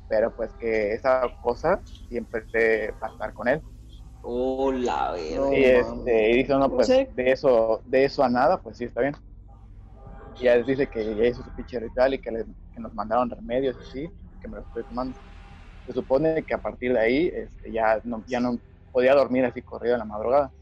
pero 0.09 0.33
pues 0.35 0.55
que 0.55 0.92
esa 0.92 1.22
cosa 1.40 1.81
siempre 2.09 2.42
te 2.52 2.92
va 3.02 3.09
a 3.09 3.11
estar 3.11 3.33
con 3.33 3.48
él. 3.48 3.62
Oh, 4.22 4.72
la 4.72 5.12
verga. 5.12 5.40
No, 5.40 5.52
y, 5.52 5.64
este, 5.64 6.31
y 6.31 6.37
dice, 6.38 6.55
no, 6.55 6.68
pues 6.70 6.88
de 6.88 7.31
eso, 7.33 7.83
de 7.85 8.05
eso 8.05 8.22
a 8.22 8.29
nada, 8.29 8.61
pues 8.61 8.76
sí, 8.76 8.85
está 8.85 9.00
bien. 9.00 9.14
Y 10.38 10.44
ya 10.44 10.57
dice 10.59 10.88
que 10.88 11.14
ya 11.16 11.24
hizo 11.26 11.42
su 11.42 11.50
pinche 11.55 11.81
ritual 11.81 12.14
y 12.14 12.18
que, 12.18 12.31
le- 12.31 12.44
que 12.72 12.81
nos 12.81 12.92
mandaron 12.94 13.31
remedios 13.31 13.76
y 13.76 13.81
así, 13.81 14.12
que 14.40 14.48
me 14.48 14.57
los 14.59 14.66
estoy 14.66 14.85
tomando. 14.85 15.18
Se 15.87 15.92
supone 15.92 16.44
que 16.44 16.55
a 16.55 16.59
partir 16.59 16.92
de 16.92 16.98
ahí 17.00 17.31
este, 17.33 17.72
ya, 17.72 18.00
no, 18.05 18.22
ya 18.26 18.40
no 18.40 18.59
podía 18.92 19.14
dormir 19.14 19.44
así 19.44 19.62
corrido 19.62 19.94
en 19.94 20.00
la 20.00 20.05
madrugada. 20.05 20.52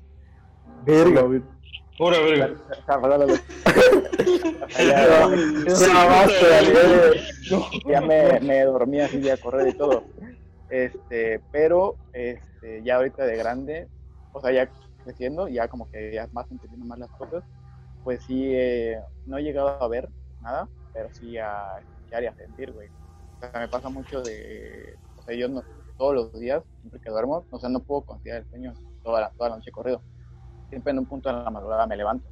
Verga. 0.65 1.23
Pura 1.97 2.19
verga. 2.19 2.55
Ya- 7.87 8.01
me, 8.01 8.41
me 8.41 8.65
dormía 8.65 9.07
así 9.07 9.21
ya 9.21 9.35
a 9.35 9.37
correr 9.37 9.69
y 9.69 9.73
todo. 9.75 10.03
Este, 10.71 11.41
pero 11.53 11.97
este, 12.13 12.83
ya 12.83 12.97
ahorita 12.97 13.25
de 13.25 13.37
grande, 13.37 13.89
o 14.33 14.41
sea, 14.41 14.51
ya 14.51 14.69
creciendo, 15.05 15.47
ya 15.49 15.69
como 15.69 15.89
que 15.91 16.13
ya 16.13 16.29
más 16.33 16.51
entendiendo 16.51 16.87
más 16.87 16.99
las 16.99 17.11
cosas, 17.11 17.45
pues 18.03 18.23
sí, 18.25 18.51
eh, 18.55 18.99
no 19.27 19.39
he 19.39 19.43
llegado 19.43 19.69
a 19.81 19.89
ver 19.89 20.09
nada, 20.41 20.69
pero 20.93 21.09
sí 21.13 21.37
a 21.39 21.65
escuchar 21.79 22.23
y 22.25 22.27
a 22.27 22.35
sentir, 22.35 22.73
güey. 22.73 22.89
O 22.89 23.39
sea, 23.41 23.61
me 23.61 23.69
pasa 23.69 23.89
mucho 23.89 24.23
de, 24.23 24.97
o 25.17 25.23
sea, 25.23 25.37
yo 25.37 25.49
no, 25.49 25.63
todos 25.97 26.15
los 26.15 26.41
días, 26.41 26.63
siempre 26.81 27.01
que 27.01 27.11
duermo, 27.11 27.47
o 27.51 27.59
sea, 27.59 27.69
no 27.69 27.81
puedo 27.81 28.03
conciliar 28.03 28.39
el 28.39 28.47
sueño 28.47 28.75
toda 29.03 29.21
la, 29.21 29.31
toda 29.37 29.51
la 29.51 29.57
noche 29.57 29.71
corrido. 29.71 30.03
Siempre 30.75 30.91
en 30.91 30.99
un 30.99 31.07
punto 31.07 31.29
de 31.29 31.37
la 31.37 31.51
madrugada 31.51 31.87
me 31.87 31.97
levanto. 31.97 32.29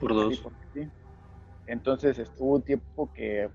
Por 0.00 0.12
dos. 0.12 0.42
sí. 0.74 0.90
Entonces 1.68 2.18
estuvo 2.18 2.56
un 2.56 2.62
tiempo 2.62 3.08
que, 3.12 3.48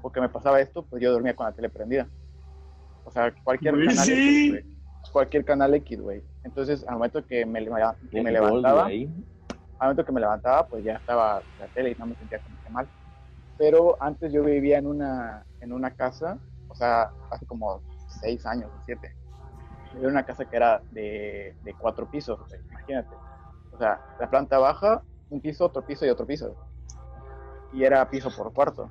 porque 0.00 0.22
me 0.22 0.30
pasaba 0.30 0.58
esto, 0.58 0.86
pues 0.86 1.02
yo 1.02 1.12
dormía 1.12 1.36
con 1.36 1.44
la 1.44 1.52
tele 1.52 1.68
prendida. 1.68 2.08
O 3.04 3.10
sea, 3.10 3.34
cualquier 3.44 3.74
Güey, 3.74 3.88
canal 3.88 4.04
sí. 4.06 4.12
X, 4.12 4.50
güey. 4.52 4.76
Cualquier 5.12 5.44
canal 5.44 5.74
X, 5.74 6.00
güey. 6.00 6.22
Entonces, 6.44 6.82
al 6.88 6.94
momento 6.94 7.26
que 7.26 7.44
me, 7.44 7.62
que 7.62 8.22
levantaba, 8.22 8.86
al 8.86 9.08
momento 9.80 10.04
que 10.06 10.12
me 10.12 10.20
levantaba, 10.20 10.66
pues 10.66 10.82
ya 10.82 10.94
estaba 10.94 11.42
la 11.58 11.66
tele 11.74 11.90
y 11.90 11.94
no 11.96 12.06
me 12.06 12.14
sentía 12.14 12.38
como 12.38 12.56
que 12.62 12.70
mal. 12.70 12.88
Pero 13.58 13.98
antes 14.00 14.32
yo 14.32 14.42
vivía 14.42 14.78
en 14.78 14.86
una, 14.86 15.44
en 15.60 15.74
una 15.74 15.90
casa, 15.90 16.38
o 16.68 16.74
sea, 16.74 17.10
hace 17.30 17.44
como 17.44 17.82
seis 18.08 18.46
años, 18.46 18.70
siete. 18.86 19.14
En 19.96 20.06
una 20.06 20.24
casa 20.24 20.44
que 20.44 20.56
era 20.56 20.82
de, 20.92 21.54
de 21.64 21.74
cuatro 21.74 22.10
pisos, 22.10 22.38
imagínate. 22.70 23.14
O 23.72 23.78
sea, 23.78 24.00
la 24.20 24.30
planta 24.30 24.58
baja, 24.58 25.02
un 25.30 25.40
piso, 25.40 25.66
otro 25.66 25.84
piso 25.84 26.06
y 26.06 26.08
otro 26.08 26.26
piso. 26.26 26.54
Y 27.72 27.84
era 27.84 28.08
piso 28.08 28.30
por 28.34 28.52
cuarto. 28.52 28.88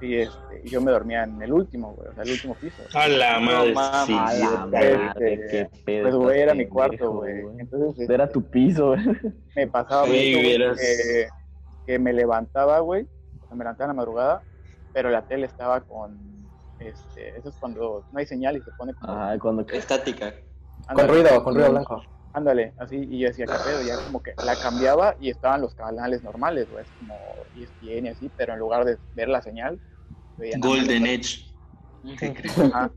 Y, 0.00 0.16
este, 0.16 0.62
y 0.64 0.68
yo 0.68 0.80
me 0.80 0.92
dormía 0.92 1.24
en 1.24 1.42
el 1.42 1.52
último, 1.52 1.92
güey, 1.94 2.08
o 2.08 2.14
sea, 2.14 2.22
el 2.22 2.30
último 2.30 2.54
piso. 2.54 2.82
A 2.94 3.08
la 3.08 3.40
madre. 3.40 3.74
sí, 4.06 4.16
A 4.16 4.32
la 4.34 4.66
madre, 4.66 5.34
Este, 5.34 5.46
qué 5.48 5.70
pedo. 5.84 6.02
Pues, 6.02 6.14
güey, 6.14 6.40
era 6.40 6.54
mi 6.54 6.66
cuarto, 6.66 7.12
güey. 7.12 7.42
Entonces, 7.58 8.08
Era 8.08 8.24
este, 8.24 8.34
tu 8.34 8.42
piso, 8.42 8.88
güey. 8.88 9.00
me 9.56 9.66
pasaba 9.66 10.06
Sí, 10.06 10.34
güey, 10.34 10.56
que, 10.76 11.28
que 11.86 11.98
me 11.98 12.12
levantaba, 12.12 12.78
güey, 12.78 13.08
o 13.42 13.46
sea, 13.48 13.56
me 13.56 13.64
levantaba 13.64 13.90
en 13.90 13.96
la 13.96 14.02
madrugada, 14.02 14.42
pero 14.92 15.10
la 15.10 15.22
tele 15.22 15.46
estaba 15.46 15.80
con, 15.80 16.37
este, 16.78 17.36
eso 17.36 17.48
es 17.48 17.56
cuando 17.58 18.04
no 18.10 18.18
hay 18.18 18.26
señal 18.26 18.56
y 18.56 18.62
se 18.62 18.70
pone 18.72 18.94
como, 18.94 19.38
cuando 19.40 19.66
Estática. 19.72 20.32
Con 20.86 21.00
ándale, 21.00 21.08
ruido, 21.08 21.44
con 21.44 21.54
ruido 21.54 21.70
blanco. 21.70 22.02
ándale, 22.32 22.74
así, 22.78 22.96
y 22.96 23.20
yo 23.20 23.28
decía, 23.28 23.46
¿qué 23.46 23.54
pedo? 23.64 23.82
Ya 23.82 23.96
como 24.04 24.22
que 24.22 24.32
la 24.44 24.54
cambiaba 24.56 25.16
y 25.18 25.30
estaban 25.30 25.60
los 25.60 25.74
canales 25.74 26.22
normales, 26.22 26.70
güey, 26.70 26.84
es 26.84 26.90
como 26.92 27.46
ESPN 27.54 28.06
y 28.06 28.08
así, 28.08 28.30
pero 28.36 28.52
en 28.52 28.60
lugar 28.60 28.84
de 28.84 28.98
ver 29.14 29.28
la 29.28 29.42
señal, 29.42 29.80
veía 30.36 30.56
Golden 30.60 31.06
Edge. 31.06 31.52
Ajá. 32.72 32.90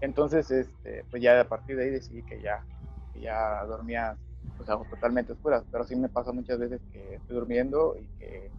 Entonces, 0.00 0.50
este, 0.50 1.04
pues 1.10 1.22
ya 1.22 1.40
a 1.40 1.48
partir 1.48 1.76
de 1.76 1.84
ahí 1.84 1.90
decidí 1.90 2.22
que 2.24 2.40
ya, 2.40 2.64
que 3.12 3.20
ya 3.20 3.64
dormía 3.66 4.16
pues, 4.56 4.68
a 4.68 4.76
totalmente 4.90 5.32
oscuras, 5.32 5.64
pero 5.70 5.84
sí 5.84 5.94
me 5.94 6.08
pasa 6.08 6.32
muchas 6.32 6.58
veces 6.58 6.80
que 6.92 7.14
estoy 7.14 7.36
durmiendo 7.36 7.96
y 7.96 8.06
que 8.18 8.50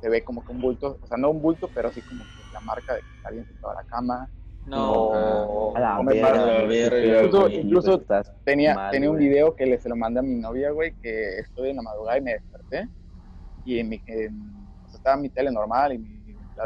se 0.00 0.08
ve 0.08 0.24
como 0.24 0.44
que 0.44 0.52
un 0.52 0.60
bulto, 0.60 0.98
o 1.02 1.06
sea, 1.06 1.16
no 1.16 1.30
un 1.30 1.42
bulto, 1.42 1.68
pero 1.74 1.90
sí 1.92 2.00
como 2.02 2.24
que 2.24 2.37
la 2.58 2.64
marca 2.64 2.94
de 2.94 3.00
que 3.02 3.06
alguien 3.24 3.46
se 3.46 3.52
estaba 3.52 3.72
a 3.72 3.76
la 3.76 3.84
cama. 3.84 4.28
No. 4.64 4.92
o, 4.92 5.76
A 5.76 5.80
la 5.80 6.02
verga, 6.02 6.66
verga, 6.66 7.22
Incluso- 7.22 7.40
güey, 7.42 7.60
incluso 7.60 7.94
estás 7.94 8.32
tenía, 8.44 8.74
mal, 8.74 8.90
tenía 8.90 9.10
un 9.10 9.16
video 9.18 9.54
que 9.56 9.64
le 9.64 9.78
se 9.78 9.88
lo 9.88 9.96
mandé 9.96 10.20
a 10.20 10.22
mi 10.22 10.34
novia, 10.34 10.70
güey, 10.72 10.94
que 11.00 11.38
estoy 11.38 11.70
en 11.70 11.76
la 11.76 11.82
madrugada 11.82 12.18
y 12.18 12.20
me 12.20 12.32
desperté 12.32 12.88
y 13.64 13.78
en 13.78 13.88
mi, 13.88 14.02
en- 14.06 14.68
o 14.84 14.88
sea, 14.88 14.98
estaba 14.98 15.16
mi 15.16 15.30
tele 15.30 15.50
normal 15.50 15.92
y 15.94 15.98
mi 15.98 16.18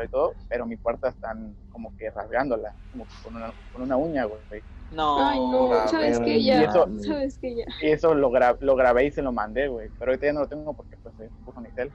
y 0.05 0.09
todo, 0.09 0.33
pero 0.49 0.65
mi 0.65 0.77
puerta 0.79 1.09
están 1.11 1.55
como 1.69 1.95
que 1.99 2.11
rasgándola, 2.11 2.75
como 2.91 3.05
que 3.07 3.13
con 3.23 3.37
una, 3.37 3.53
con 3.71 3.83
una 3.83 3.97
uña, 3.99 4.25
güey. 4.25 4.41
No. 4.91 5.19
Ay, 5.23 5.39
no, 5.39 5.87
sabes 5.87 6.19
que 6.19 6.39
Y 6.39 6.47
ya, 6.47 6.63
eso- 6.63 6.89
sabes 7.03 7.39
que 7.39 7.57
ya. 7.57 7.65
Y 7.83 7.91
eso 7.91 8.15
lo, 8.15 8.31
gra- 8.31 8.57
lo 8.61 8.75
grabé 8.75 9.05
y 9.05 9.11
se 9.11 9.21
lo 9.21 9.33
mandé, 9.33 9.69
güey. 9.69 9.91
Pero 9.99 10.11
ahorita 10.13 10.27
ya 10.27 10.33
no 10.33 10.41
lo 10.41 10.49
tengo 10.49 10.73
porque 10.75 10.97
pues 11.03 11.15
se 11.17 11.31
puso 11.45 11.61
mi 11.61 11.71
tel. 11.73 11.93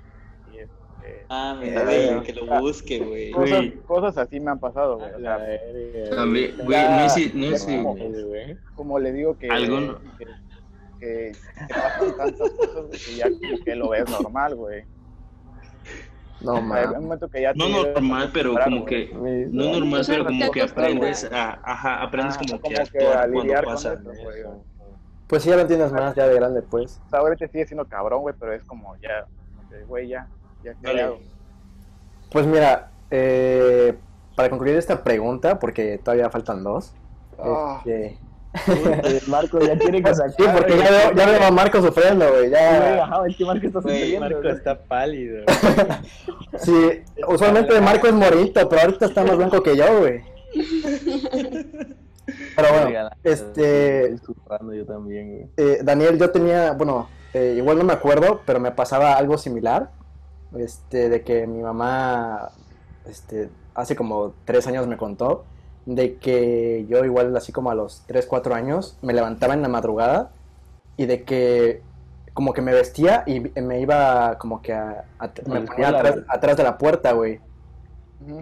Ah, 1.30 1.60
Eh, 1.62 1.66
mira, 1.70 1.84
güey, 1.84 2.22
que 2.24 2.34
lo 2.34 2.60
busque, 2.60 3.00
güey. 3.00 3.32
cosas, 3.32 3.66
cosas 3.86 4.18
así 4.18 4.40
me 4.40 4.52
han 4.52 4.60
pasado, 4.60 4.98
güey. 4.98 5.12
O 5.14 5.20
sea, 5.20 5.34
A 5.36 5.38
ver, 5.38 6.54
güey. 6.64 6.90
no 6.90 7.10
sé, 7.10 7.32
no 7.34 7.58
sé. 7.58 7.76
como- 7.78 7.96
güey. 7.96 8.58
como 8.76 9.00
le 9.00 9.12
digo 9.12 9.38
que, 9.38 9.50
Algún- 9.50 9.98
que, 10.18 10.26
que 11.00 11.32
te 11.68 11.74
pasan 11.74 12.18
tantas 12.18 12.50
cosas 12.52 12.76
güey, 12.88 12.92
que 13.00 13.16
ya 13.16 13.26
como 13.30 13.64
que 13.64 13.76
lo 13.76 13.90
ves 13.90 14.10
normal, 14.10 14.56
güey. 14.56 14.84
No, 16.40 16.54
O 16.54 16.62
man. 16.62 17.20
que 17.32 17.42
ya 17.42 17.52
te 17.54 17.58
No 17.58 17.68
normal, 17.70 18.30
pero 18.32 18.54
como 18.64 18.86
que. 18.86 19.10
No 19.52 19.72
normal, 19.80 20.02
O 20.02 20.06
pero 20.06 20.26
como 20.26 20.46
te 20.46 20.52
que 20.52 20.62
aprendes 20.62 21.24
a. 21.32 21.60
Ajá, 21.64 22.04
aprendes 22.04 22.36
Ah, 22.36 22.40
como 22.48 22.62
que 22.62 22.62
como 22.62 22.76
a 22.76 22.86
que 22.86 23.08
a 23.08 23.12
cuando 23.22 23.42
lidiar 23.42 23.64
con 23.66 23.74
pasa. 23.74 23.94
eso, 23.94 24.04
güey. 24.24 24.44
O 24.44 24.64
Pues 25.28 25.42
sí, 25.44 25.50
ya 25.50 25.56
lo 25.56 25.64
entiendes 25.64 25.92
más 25.92 26.16
ya 26.16 26.28
de 26.28 26.36
grande, 26.36 26.62
pues. 26.62 27.02
sea, 27.10 27.20
ahorita 27.20 27.48
sigue 27.48 27.66
siendo 27.66 27.86
cabrón, 27.86 28.22
güey, 28.22 28.36
pero 28.40 28.54
es 28.54 28.64
como 28.66 28.96
ya, 28.98 29.26
que, 29.70 29.84
güey, 29.86 30.08
ya, 30.10 30.28
ya 30.68 30.80
qué 30.80 30.88
Vale. 30.88 31.02
hago. 31.02 31.20
Pues 32.32 32.46
mira, 32.46 32.92
eh, 33.12 33.98
para 34.36 34.50
concluir 34.50 34.76
esta 34.78 35.04
pregunta, 35.04 35.60
porque 35.60 35.98
todavía 36.04 36.30
faltan 36.30 36.64
dos. 36.64 36.94
Ah. 37.40 37.82
este, 37.86 38.18
Eh, 38.68 39.22
Marco 39.28 39.60
ya 39.60 39.78
quiere 39.78 40.02
que 40.02 40.16
se 40.16 40.30
sí, 40.30 40.44
porque 40.52 40.78
ya 40.78 40.90
veo, 40.90 41.14
ya 41.14 41.26
veo 41.28 41.44
a 41.44 41.52
Marco 41.52 41.80
sufriendo, 41.82 42.28
güey. 42.30 42.50
Ya, 42.50 43.04
Ajá, 43.04 43.28
es 43.28 43.36
que 43.38 43.46
Marco 43.46 43.68
está 43.68 43.82
sufriendo. 43.82 44.20
Marco 44.20 44.42
güey. 44.42 44.54
está 44.56 44.80
pálido. 44.84 45.44
sí, 46.58 47.04
usualmente 47.28 47.80
Marco 47.82 48.08
es 48.08 48.14
morenito, 48.14 48.68
pero 48.68 48.82
ahorita 48.82 49.06
está 49.06 49.24
más 49.24 49.38
blanco 49.38 49.62
que 49.62 49.76
yo, 49.78 50.00
güey. 50.00 50.22
Pero 52.56 52.68
bueno, 52.74 53.10
este, 53.24 54.14
Estoy 54.14 54.18
sufriendo 54.36 54.74
yo 54.74 54.86
también, 54.86 55.30
güey. 55.32 55.48
eh, 55.58 55.80
Daniel, 55.84 56.18
yo 56.18 56.32
tenía, 56.32 56.72
bueno, 56.74 57.10
eh, 57.34 57.54
igual 57.58 57.78
no 57.78 57.84
me 57.84 57.94
acuerdo, 57.94 58.42
pero 58.46 58.60
me 58.60 58.72
pasaba 58.72 59.14
algo 59.14 59.38
similar. 59.38 59.92
Este, 60.56 61.10
de 61.10 61.24
que 61.24 61.46
mi 61.48 61.62
mamá, 61.62 62.52
este, 63.06 63.50
hace 63.74 63.96
como 63.96 64.34
tres 64.46 64.66
años 64.68 64.88
me 64.88 64.98
contó 64.98 65.46
de 65.86 66.18
que 66.20 66.86
yo 66.90 67.04
igual 67.06 67.36
así 67.38 67.52
como 67.52 67.72
a 67.72 67.76
los 67.76 68.04
tres, 68.08 68.26
cuatro 68.28 68.54
años 68.56 68.98
me 69.02 69.14
levantaba 69.14 69.54
en 69.54 69.62
la 69.62 69.68
madrugada 69.70 70.32
y 70.98 71.06
de 71.06 71.24
que 71.24 71.82
como 72.34 72.54
que 72.54 72.62
me 72.62 72.74
vestía 72.74 73.24
y 73.28 73.40
me 73.62 73.82
iba 73.82 74.38
como 74.38 74.62
que 74.62 74.74
a, 74.74 75.06
a- 75.20 75.34
me 75.48 75.62
ponía 75.62 75.90
atrás, 75.90 76.58
de 76.58 76.64
la 76.64 76.78
puerta, 76.78 77.12
güey. 77.14 77.40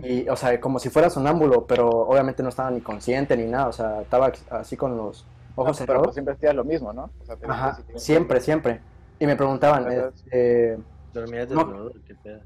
Y, 0.03 0.27
o 0.29 0.35
sea, 0.35 0.59
como 0.61 0.79
si 0.79 0.89
fuera 0.89 1.09
sonámbulo, 1.09 1.65
pero 1.67 1.89
obviamente 1.89 2.43
no 2.43 2.49
estaba 2.49 2.71
ni 2.71 2.81
consciente 2.81 3.35
ni 3.37 3.45
nada, 3.45 3.67
o 3.67 3.71
sea, 3.73 4.01
estaba 4.01 4.31
así 4.51 4.77
con 4.77 4.95
los 4.97 5.25
No, 5.57 5.63
ojos 5.63 5.77
pero 5.77 5.87
cerrados. 5.87 6.07
pues 6.07 6.13
siempre 6.15 6.33
hacías 6.35 6.55
lo 6.55 6.63
mismo, 6.63 6.93
¿no? 6.93 7.09
O 7.21 7.25
sea, 7.25 7.37
Ajá, 7.47 7.77
siempre, 7.95 8.39
siempre. 8.41 8.81
Y 9.19 9.25
me 9.25 9.35
preguntaban, 9.35 9.87
Ajá. 9.87 10.09
este, 10.15 10.77
¿Dormías 11.15 11.49
No. 11.49 11.63
desnudo? 11.65 11.93
¿Qué 12.05 12.15
pedo? 12.15 12.39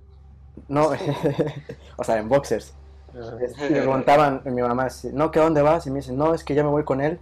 no, 0.67 0.89
o 1.97 2.03
sea, 2.03 2.17
en 2.19 2.29
boxers. 2.29 2.73
Y 3.13 3.73
me 3.73 3.79
preguntaban, 3.81 4.41
mi 4.45 4.61
mamá, 4.61 4.87
no, 5.13 5.31
¿qué 5.31 5.39
dónde 5.39 5.61
vas? 5.61 5.87
Y 5.87 5.89
me 5.91 5.97
dicen, 5.97 6.15
no, 6.17 6.33
es 6.33 6.43
que 6.43 6.53
ya 6.55 6.63
me 6.63 6.69
voy 6.69 6.83
con 6.83 7.01
él. 7.01 7.19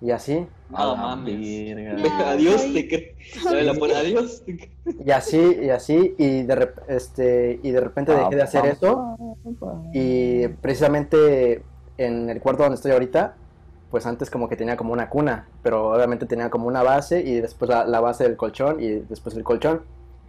Y 0.00 0.10
así, 0.10 0.46
No 0.70 0.78
A 0.78 0.86
la 0.86 0.94
mames. 0.94 1.34
Adiós, 2.26 2.62
te 2.72 3.08
adiós. 3.96 4.42
y 5.04 5.10
así, 5.10 5.58
y 5.62 5.70
así, 5.70 6.14
y 6.18 6.42
de, 6.42 6.54
rep- 6.56 6.82
este, 6.88 7.60
y 7.62 7.70
de 7.70 7.80
repente 7.80 8.12
dejé 8.14 8.36
de 8.36 8.42
hacer 8.42 8.66
eso. 8.66 9.16
Y 9.92 10.48
precisamente 10.48 11.62
en 11.98 12.28
el 12.30 12.40
cuarto 12.40 12.62
donde 12.62 12.76
estoy 12.76 12.92
ahorita, 12.92 13.34
pues 13.90 14.04
antes 14.06 14.30
como 14.30 14.48
que 14.48 14.56
tenía 14.56 14.76
como 14.76 14.92
una 14.92 15.08
cuna, 15.08 15.48
pero 15.62 15.90
obviamente 15.94 16.26
tenía 16.26 16.50
como 16.50 16.66
una 16.68 16.82
base 16.82 17.20
y 17.20 17.40
después 17.40 17.68
la, 17.70 17.84
la 17.86 18.00
base 18.00 18.24
del 18.24 18.36
colchón 18.36 18.80
y 18.82 18.88
después 19.08 19.34
el 19.34 19.44
colchón. 19.44 19.82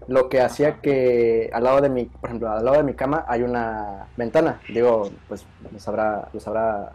Lo 0.07 0.29
que 0.29 0.41
hacía 0.41 0.79
que 0.79 1.49
al 1.53 1.63
lado 1.63 1.81
de 1.81 1.89
mi, 1.89 2.05
por 2.05 2.29
ejemplo, 2.29 2.49
al 2.49 2.63
lado 2.63 2.77
de 2.77 2.83
mi 2.83 2.93
cama 2.93 3.25
hay 3.27 3.41
una 3.41 4.07
ventana. 4.15 4.61
Digo, 4.69 5.09
pues 5.27 5.45
lo 5.71 5.79
sabrá, 5.79 6.29
lo 6.31 6.39
sabrá, 6.39 6.93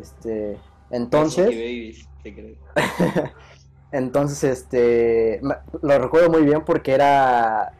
este, 0.00 0.58
entonces, 0.90 1.46
babies, 1.46 2.08
te 2.22 2.56
entonces, 3.92 4.44
este, 4.44 5.40
lo 5.82 5.98
recuerdo 5.98 6.30
muy 6.30 6.42
bien 6.42 6.64
porque 6.64 6.92
era, 6.92 7.72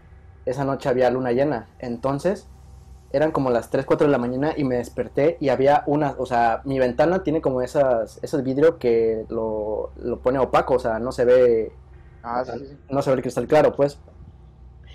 esa 0.45 0.65
noche 0.65 0.89
había 0.89 1.11
luna 1.11 1.33
llena, 1.33 1.69
entonces 1.79 2.49
eran 3.13 3.31
como 3.31 3.51
las 3.51 3.71
3, 3.71 3.85
4 3.85 4.07
de 4.07 4.11
la 4.11 4.19
mañana 4.19 4.55
y 4.57 4.65
me 4.65 4.77
desperté 4.77 5.37
y 5.39 5.51
había 5.51 5.85
una, 5.87 6.15
o 6.19 6.25
sea, 6.25 6.63
mi 6.65 6.79
ventana 6.79 7.23
tiene 7.23 7.43
como 7.43 7.61
esas, 7.61 8.19
esos 8.23 8.43
vidrio 8.43 8.79
que 8.79 9.27
lo, 9.29 9.93
lo 9.97 10.21
pone 10.21 10.39
opaco, 10.39 10.75
o 10.75 10.79
sea, 10.79 10.99
no 10.99 11.13
se 11.13 11.25
ve, 11.27 11.73
Ah, 12.23 12.45
sí, 12.45 12.53
sí, 12.59 12.79
no 12.89 13.03
se 13.03 13.11
ve 13.11 13.17
el 13.17 13.23
cristal 13.23 13.47
claro, 13.47 13.75
pues. 13.75 13.99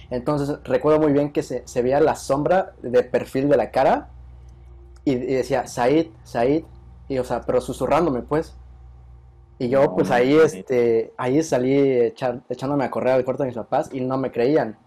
Entonces 0.10 0.60
recuerdo 0.64 1.00
muy 1.00 1.12
bien 1.12 1.32
que 1.34 1.44
se, 1.44 1.68
se 1.68 1.82
veía 1.82 2.00
la 2.00 2.16
sombra 2.16 2.74
de 2.82 3.04
perfil 3.04 3.50
de 3.50 3.58
la 3.58 3.72
cara 3.72 4.10
y, 5.04 5.12
y 5.14 5.34
decía, 5.36 5.68
Said, 5.68 6.08
Said, 6.24 6.64
y 7.10 7.18
o 7.18 7.24
sea, 7.24 7.42
pero 7.42 7.60
susurrándome, 7.62 8.22
pues. 8.22 8.56
Y 9.60 9.70
yo, 9.70 9.84
No, 9.84 9.96
pues 9.96 10.12
ahí, 10.12 10.36
este, 10.36 11.14
ahí 11.18 11.42
salí 11.44 11.76
echándome 11.78 12.86
a 12.86 12.92
correr 12.92 13.14
al 13.14 13.26
cuarto 13.26 13.44
de 13.44 13.48
mis 13.48 13.58
papás 13.58 13.90
y 13.92 14.02
no 14.02 14.18
me 14.18 14.32
creían. 14.32 14.78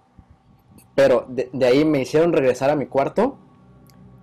Pero 0.94 1.26
de, 1.28 1.50
de 1.52 1.66
ahí 1.66 1.84
me 1.84 2.00
hicieron 2.00 2.32
regresar 2.32 2.70
a 2.70 2.76
mi 2.76 2.86
cuarto 2.86 3.36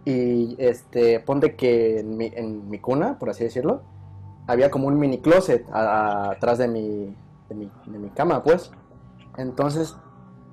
y, 0.05 0.55
este, 0.57 1.19
ponte 1.19 1.55
que 1.55 1.99
en 1.99 2.15
mi, 2.17 2.31
en 2.33 2.69
mi 2.69 2.79
cuna, 2.79 3.19
por 3.19 3.29
así 3.29 3.43
decirlo, 3.43 3.81
había 4.47 4.71
como 4.71 4.87
un 4.87 4.97
mini 4.97 5.17
closet 5.19 5.65
a- 5.71 5.81
a- 6.27 6.31
atrás 6.31 6.57
de 6.59 6.67
mi, 6.69 7.13
de 7.49 7.55
mi, 7.55 7.71
de 7.85 7.99
mi 7.99 8.09
cama, 8.09 8.43
pues. 8.43 8.71
Entonces, 9.37 9.95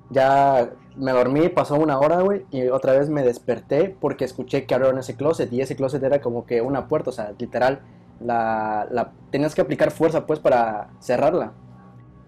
ya 0.09 0.71
me 0.95 1.11
dormí, 1.11 1.49
pasó 1.49 1.75
una 1.75 1.99
hora, 1.99 2.21
güey, 2.21 2.45
y 2.51 2.67
otra 2.67 2.93
vez 2.93 3.09
me 3.09 3.23
desperté 3.23 3.95
porque 3.99 4.25
escuché 4.25 4.65
que 4.65 4.75
abrieron 4.75 4.99
ese 4.99 5.15
closet 5.15 5.51
y 5.51 5.61
ese 5.61 5.75
closet 5.75 6.03
era 6.03 6.21
como 6.21 6.45
que 6.45 6.61
una 6.61 6.87
puerta, 6.87 7.09
o 7.09 7.13
sea, 7.13 7.33
literal, 7.37 7.81
la, 8.19 8.87
la 8.91 9.11
tenías 9.31 9.55
que 9.55 9.61
aplicar 9.61 9.91
fuerza, 9.91 10.25
pues, 10.25 10.39
para 10.39 10.89
cerrarla. 10.99 11.53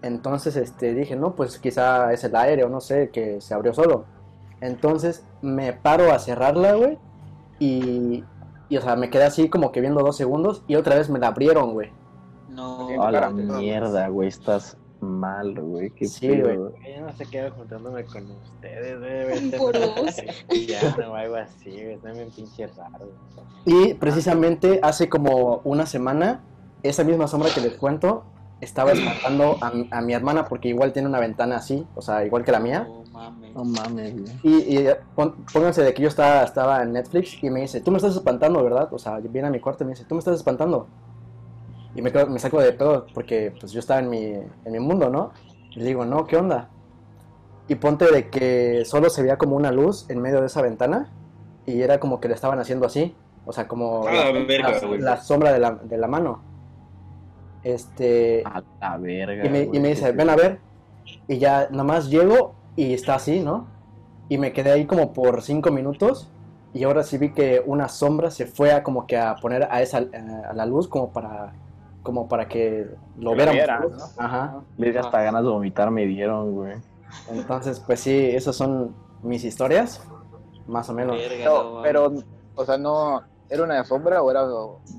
Entonces, 0.02 0.56
este, 0.56 0.94
dije, 0.94 1.16
no, 1.16 1.34
pues 1.34 1.58
quizá 1.58 2.12
es 2.12 2.22
el 2.24 2.36
aire 2.36 2.64
o 2.64 2.68
no 2.68 2.80
sé, 2.80 3.10
que 3.10 3.40
se 3.40 3.54
abrió 3.54 3.72
solo. 3.74 4.04
Entonces, 4.60 5.24
me 5.42 5.72
paro 5.72 6.12
a 6.12 6.18
cerrarla, 6.18 6.74
güey, 6.74 6.98
y, 7.58 8.24
y, 8.68 8.76
o 8.76 8.82
sea, 8.82 8.96
me 8.96 9.10
quedé 9.10 9.24
así 9.24 9.48
como 9.48 9.72
que 9.72 9.80
viendo 9.80 10.02
dos 10.02 10.16
segundos 10.16 10.62
y 10.68 10.76
otra 10.76 10.96
vez 10.96 11.08
me 11.10 11.18
la 11.18 11.28
abrieron, 11.28 11.72
güey. 11.72 11.90
No. 12.58 13.02
A 13.02 13.10
la 13.12 13.30
mierda, 13.30 14.08
güey, 14.08 14.28
estás 14.28 14.76
mal, 15.00 15.54
güey. 15.60 15.90
Qué 15.90 16.06
Sí, 16.06 16.26
pedo. 16.28 16.72
Yo 16.96 17.00
no 17.06 17.12
sé 17.12 17.24
qué 17.30 17.48
juntándome 17.50 18.04
con 18.04 18.28
ustedes, 18.32 18.98
güey. 18.98 19.50
Por 19.58 19.78
dos. 19.78 20.16
Ya, 20.66 20.96
o 21.08 21.14
algo 21.14 21.36
así, 21.36 21.70
güey. 21.70 21.92
Está 21.94 22.10
bien 22.12 22.30
pinche 22.34 22.66
raro. 22.66 23.08
Y 23.64 23.94
precisamente 23.94 24.80
hace 24.82 25.08
como 25.08 25.60
una 25.64 25.86
semana, 25.86 26.40
esa 26.82 27.04
misma 27.04 27.28
sombra 27.28 27.50
que 27.54 27.60
les 27.60 27.74
cuento 27.76 28.24
estaba 28.60 28.90
espantando 28.90 29.56
a, 29.60 29.70
mi- 29.70 29.88
a 29.92 30.00
mi 30.00 30.14
hermana 30.14 30.44
porque 30.46 30.68
igual 30.68 30.92
tiene 30.92 31.06
una 31.06 31.20
ventana 31.20 31.58
así, 31.58 31.86
o 31.94 32.02
sea, 32.02 32.26
igual 32.26 32.42
que 32.44 32.50
la 32.50 32.58
mía. 32.58 32.88
No 32.88 33.04
mames. 33.12 33.54
No 33.54 33.64
mames, 33.64 34.20
güey. 34.20 34.32
Y, 34.42 34.78
y 34.78 34.88
pon- 35.14 35.44
pónganse 35.52 35.82
de 35.84 35.94
que 35.94 36.02
yo 36.02 36.08
estaba, 36.08 36.42
estaba 36.42 36.82
en 36.82 36.92
Netflix 36.92 37.40
y 37.40 37.50
me 37.50 37.60
dice, 37.60 37.80
tú 37.80 37.92
me 37.92 37.98
estás 37.98 38.16
espantando, 38.16 38.60
¿verdad? 38.64 38.88
O 38.92 38.98
sea, 38.98 39.18
viene 39.18 39.46
a 39.46 39.50
mi 39.52 39.60
cuarto 39.60 39.84
y 39.84 39.86
me 39.86 39.92
dice, 39.92 40.04
tú 40.06 40.16
me 40.16 40.18
estás 40.18 40.34
espantando. 40.34 40.88
Y 41.98 42.02
me, 42.02 42.12
quedo- 42.12 42.28
me 42.28 42.38
saco 42.38 42.60
de 42.60 42.72
pedo 42.72 43.06
porque 43.12 43.52
pues 43.58 43.72
yo 43.72 43.80
estaba 43.80 43.98
en 43.98 44.08
mi, 44.08 44.24
en 44.26 44.72
mi 44.72 44.78
mundo, 44.78 45.10
¿no? 45.10 45.32
Y 45.72 45.80
le 45.80 45.84
digo, 45.86 46.04
no, 46.04 46.26
¿qué 46.28 46.36
onda? 46.36 46.68
Y 47.66 47.74
ponte 47.74 48.04
de 48.12 48.28
que 48.28 48.84
solo 48.84 49.10
se 49.10 49.20
veía 49.22 49.36
como 49.36 49.56
una 49.56 49.72
luz 49.72 50.08
en 50.08 50.20
medio 50.22 50.40
de 50.40 50.46
esa 50.46 50.62
ventana 50.62 51.10
y 51.66 51.82
era 51.82 51.98
como 51.98 52.20
que 52.20 52.28
le 52.28 52.34
estaban 52.34 52.60
haciendo 52.60 52.86
así. 52.86 53.16
O 53.44 53.52
sea, 53.52 53.66
como 53.66 54.06
Ah, 54.06 54.30
la, 54.32 54.44
verga, 54.44 54.70
la- 54.80 54.86
güey. 54.86 55.00
la 55.00 55.16
sombra 55.16 55.52
de 55.52 55.58
la, 55.58 55.72
de 55.72 55.98
la 55.98 56.06
mano. 56.06 56.40
Este, 57.64 58.44
A 58.46 58.62
la 58.80 58.96
verga. 58.98 59.44
y 59.44 59.48
me, 59.48 59.62
y 59.62 59.80
me 59.80 59.88
dice, 59.88 60.12
ven 60.12 60.30
a 60.30 60.36
ver. 60.36 60.60
Y 61.26 61.38
ya 61.38 61.66
nada 61.72 61.82
más 61.84 62.08
llego 62.10 62.54
y 62.76 62.94
está 62.94 63.16
así, 63.16 63.40
¿no? 63.40 63.66
Y 64.28 64.38
me 64.38 64.52
quedé 64.52 64.70
ahí 64.70 64.86
como 64.86 65.12
por 65.12 65.42
cinco 65.42 65.72
minutos. 65.72 66.30
Y 66.74 66.84
ahora 66.84 67.02
sí 67.02 67.18
vi 67.18 67.32
que 67.32 67.60
una 67.66 67.88
sombra 67.88 68.30
se 68.30 68.46
fue 68.46 68.72
a 68.72 68.84
como 68.84 69.06
que 69.06 69.16
a 69.18 69.34
poner 69.36 69.66
a 69.70 69.82
esa 69.82 69.98
a 70.48 70.52
la 70.52 70.64
luz 70.64 70.86
como 70.86 71.10
para 71.12 71.52
como 72.02 72.28
para 72.28 72.48
que 72.48 72.86
lo 73.18 73.32
Que 73.32 73.44
lo 73.44 73.52
viéramos. 73.52 73.54
vieran. 73.54 73.82
¿no? 73.90 74.04
Ajá. 74.22 74.60
Les 74.76 74.96
hasta 74.96 75.22
ganas 75.22 75.42
de 75.42 75.48
vomitar 75.50 75.90
me 75.90 76.06
dieron, 76.06 76.54
güey. 76.54 76.76
Entonces, 77.30 77.80
pues 77.80 78.00
sí, 78.00 78.30
esas 78.32 78.54
son 78.56 78.94
mis 79.22 79.44
historias, 79.44 80.02
más 80.66 80.88
o 80.90 80.94
menos. 80.94 81.16
Verga, 81.16 81.44
No, 81.46 81.74
no, 81.76 81.82
pero, 81.82 82.12
o 82.54 82.64
sea, 82.64 82.76
no, 82.78 83.22
¿era 83.48 83.62
una 83.64 83.82
sombra 83.84 84.22
o 84.22 84.30
era 84.30 84.46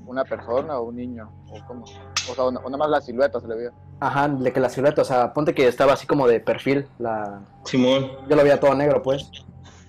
una 0.06 0.24
persona 0.24 0.78
o 0.78 0.84
un 0.88 0.96
niño? 0.96 1.30
¿O 1.50 1.66
cómo? 1.66 1.84
O 1.84 2.34
sea, 2.34 2.44
o 2.44 2.50
nada 2.52 2.76
más 2.76 2.90
la 2.90 3.00
silueta 3.00 3.40
se 3.40 3.48
le 3.48 3.56
vio. 3.56 3.70
Ajá, 4.00 4.28
de 4.28 4.52
que 4.52 4.60
la 4.60 4.68
silueta, 4.68 5.02
o 5.02 5.04
sea, 5.04 5.32
ponte 5.32 5.54
que 5.54 5.68
estaba 5.68 5.92
así 5.92 6.06
como 6.06 6.26
de 6.26 6.40
perfil, 6.40 6.86
la 6.98 7.40
Simón. 7.64 8.10
yo 8.28 8.36
lo 8.36 8.42
veía 8.42 8.58
todo 8.58 8.74
negro, 8.74 9.02
pues. 9.02 9.30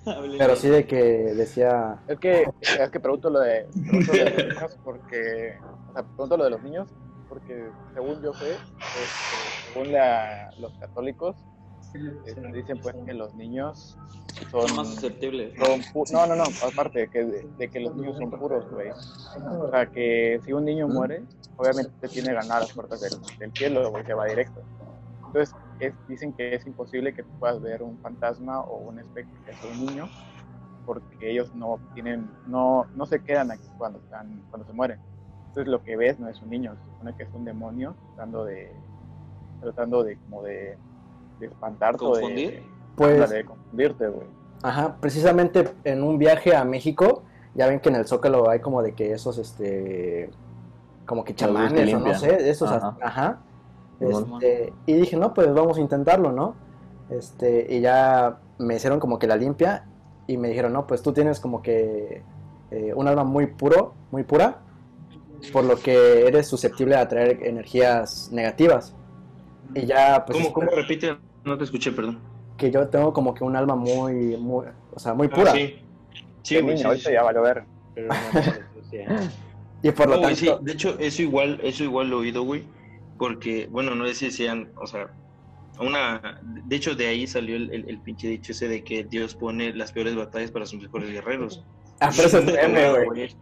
pero 0.37 0.55
sí 0.55 0.69
de 0.69 0.85
que 0.85 1.03
decía, 1.35 1.99
Es 2.07 2.19
que, 2.19 2.45
es 2.61 2.89
que 2.89 2.99
pregunto 2.99 3.29
lo 3.29 3.39
de, 3.39 3.67
pregunto 3.73 4.13
lo 4.13 4.23
de 4.23 4.31
los 4.31 4.47
niños 4.47 4.79
porque, 4.83 5.57
o 5.89 5.93
sea, 5.93 6.03
pregunto 6.03 6.37
lo 6.37 6.43
de 6.43 6.49
los 6.49 6.63
niños 6.63 6.87
porque 7.31 7.69
según 7.93 8.21
yo 8.21 8.33
sé, 8.33 8.51
este, 8.51 9.73
según 9.73 9.93
la, 9.93 10.51
los 10.59 10.73
católicos, 10.79 11.37
este, 12.25 12.51
dicen 12.51 12.79
pues 12.81 12.95
que 13.05 13.13
los 13.13 13.33
niños 13.35 13.97
son, 14.49 14.67
Son 14.67 14.77
más 14.77 14.87
susceptibles. 14.87 15.53
son 15.57 15.81
no, 16.11 16.27
no, 16.27 16.35
no, 16.35 16.43
aparte 16.43 16.99
de 16.99 17.07
que, 17.09 17.23
de, 17.23 17.69
que 17.69 17.79
los 17.79 17.95
niños 17.95 18.17
son 18.17 18.31
puros, 18.31 18.69
güey. 18.71 18.89
O 18.89 19.69
sea, 19.69 19.85
que 19.85 20.41
si 20.43 20.51
un 20.51 20.65
niño 20.65 20.87
muere, 20.89 21.23
obviamente 21.55 22.07
tiene 22.09 22.33
ganar 22.33 22.61
las 22.61 22.73
puertas 22.73 22.99
del, 22.99 23.13
del 23.39 23.51
cielo, 23.53 23.93
se 24.05 24.13
va 24.13 24.25
directo. 24.25 24.61
Entonces, 25.27 25.55
es- 25.87 26.07
dicen 26.07 26.33
que 26.33 26.55
es 26.55 26.65
imposible 26.65 27.13
que 27.13 27.23
tú 27.23 27.29
puedas 27.39 27.61
ver 27.61 27.81
un 27.83 27.97
fantasma 27.99 28.61
o 28.61 28.89
un 28.89 28.99
espectro 28.99 29.37
que 29.45 29.53
sea 29.53 29.71
un 29.71 29.85
niño, 29.85 30.07
porque 30.85 31.31
ellos 31.31 31.53
no 31.55 31.79
tienen, 31.93 32.29
no, 32.47 32.85
no 32.95 33.05
se 33.05 33.19
quedan 33.21 33.51
aquí 33.51 33.67
cuando 33.77 33.99
están, 33.99 34.41
cuando 34.49 34.67
se 34.67 34.73
mueren. 34.73 34.99
Entonces 35.47 35.67
lo 35.67 35.83
que 35.83 35.97
ves 35.97 36.19
no 36.19 36.29
es 36.29 36.41
un 36.41 36.49
niño, 36.49 36.75
se 36.75 36.91
supone 36.91 37.13
que 37.15 37.23
es 37.23 37.29
un 37.33 37.45
demonio 37.45 37.95
tratando 38.15 38.45
de, 38.45 38.71
tratando 39.61 40.03
de 40.03 40.17
como 40.17 40.43
de, 40.43 40.77
de 41.39 41.45
espantarte 41.45 42.03
o 42.03 42.15
de, 42.15 42.21
¿Confundir? 42.21 42.63
pues, 42.95 43.29
de 43.29 43.45
confundirte, 43.45 44.07
güey. 44.07 44.27
ajá, 44.63 44.95
precisamente 44.99 45.67
en 45.83 46.03
un 46.03 46.17
viaje 46.17 46.55
a 46.55 46.63
México, 46.63 47.23
ya 47.53 47.67
ven 47.67 47.79
que 47.79 47.89
en 47.89 47.95
el 47.95 48.07
Zócalo 48.07 48.49
hay 48.49 48.59
como 48.59 48.81
de 48.81 48.93
que 48.93 49.11
esos, 49.11 49.37
este, 49.37 50.29
como 51.05 51.23
que 51.25 51.35
chamanes 51.35 51.93
o 51.93 51.99
no 51.99 52.13
sé, 52.13 52.49
esos, 52.49 52.71
Ajá. 52.71 53.41
Este, 54.01 54.73
y 54.85 54.93
dije, 54.93 55.15
no, 55.17 55.33
pues 55.33 55.53
vamos 55.53 55.77
a 55.77 55.81
intentarlo, 55.81 56.31
¿no? 56.31 56.55
Este, 57.09 57.67
y 57.69 57.81
ya 57.81 58.39
me 58.57 58.75
hicieron 58.75 58.99
como 58.99 59.19
que 59.19 59.27
la 59.27 59.35
limpia 59.35 59.85
y 60.27 60.37
me 60.37 60.47
dijeron, 60.49 60.73
no, 60.73 60.87
pues 60.87 61.01
tú 61.01 61.13
tienes 61.13 61.39
como 61.39 61.61
que 61.61 62.23
eh, 62.71 62.93
un 62.95 63.07
alma 63.07 63.23
muy 63.23 63.47
puro, 63.47 63.93
muy 64.11 64.23
pura, 64.23 64.59
por 65.51 65.63
lo 65.65 65.75
que 65.77 66.27
eres 66.27 66.47
susceptible 66.47 66.95
a 66.95 67.01
atraer 67.01 67.39
energías 67.43 68.29
negativas. 68.31 68.95
Y 69.75 69.85
ya, 69.85 70.23
pues, 70.25 70.49
¿Cómo, 70.49 70.67
repite? 70.69 71.17
No 71.43 71.57
te 71.57 71.63
escuché, 71.63 71.91
perdón. 71.91 72.19
que 72.57 72.69
yo 72.71 72.87
tengo 72.89 73.11
como 73.13 73.33
que 73.33 73.43
un 73.43 73.55
alma 73.55 73.75
muy, 73.75 74.37
muy, 74.37 74.67
o 74.93 74.99
sea, 74.99 75.13
muy 75.13 75.27
Ah, 75.31 75.35
pura. 75.35 75.51
sí. 75.53 75.75
Sí, 76.43 76.61
niño 76.61 76.77
sí, 76.77 76.83
ahorita 76.83 77.09
sí. 77.09 77.13
ya 77.13 77.23
valió 77.23 77.41
ver. 77.41 77.63
Pero 77.93 78.07
no 78.07 78.13
me 78.33 78.39
ensucia. 78.39 79.31
Y 79.83 79.89
por 79.91 80.07
lo 80.09 80.21
tanto, 80.21 80.35
sí, 80.35 80.47
de 80.61 80.73
hecho, 80.73 80.95
eso 80.99 81.23
igual, 81.23 81.59
eso 81.63 81.83
igual 81.83 82.07
lo 82.07 82.17
he 82.17 82.19
oído, 82.19 82.43
güey, 82.43 82.63
porque, 83.21 83.67
bueno, 83.69 83.93
no 83.93 84.07
sé 84.07 84.15
si 84.15 84.31
sean, 84.31 84.71
o 84.77 84.87
sea, 84.87 85.11
una, 85.79 86.41
de 86.43 86.75
hecho, 86.75 86.95
de 86.95 87.05
ahí 87.05 87.27
salió 87.27 87.55
el, 87.55 87.71
el, 87.71 87.87
el 87.87 87.99
pinche 87.99 88.27
dicho 88.27 88.51
ese 88.51 88.67
de 88.67 88.83
que 88.83 89.03
Dios 89.03 89.35
pone 89.35 89.75
las 89.75 89.91
peores 89.91 90.15
batallas 90.15 90.49
para 90.49 90.65
sus 90.65 90.81
mejores 90.81 91.11
guerreros. 91.11 91.63
ah, 91.99 92.09
pero 92.15 92.27
eso 92.27 92.39
es 92.39 92.45
meme, 92.45 92.81
No, 92.81 93.05
güey. 93.05 93.35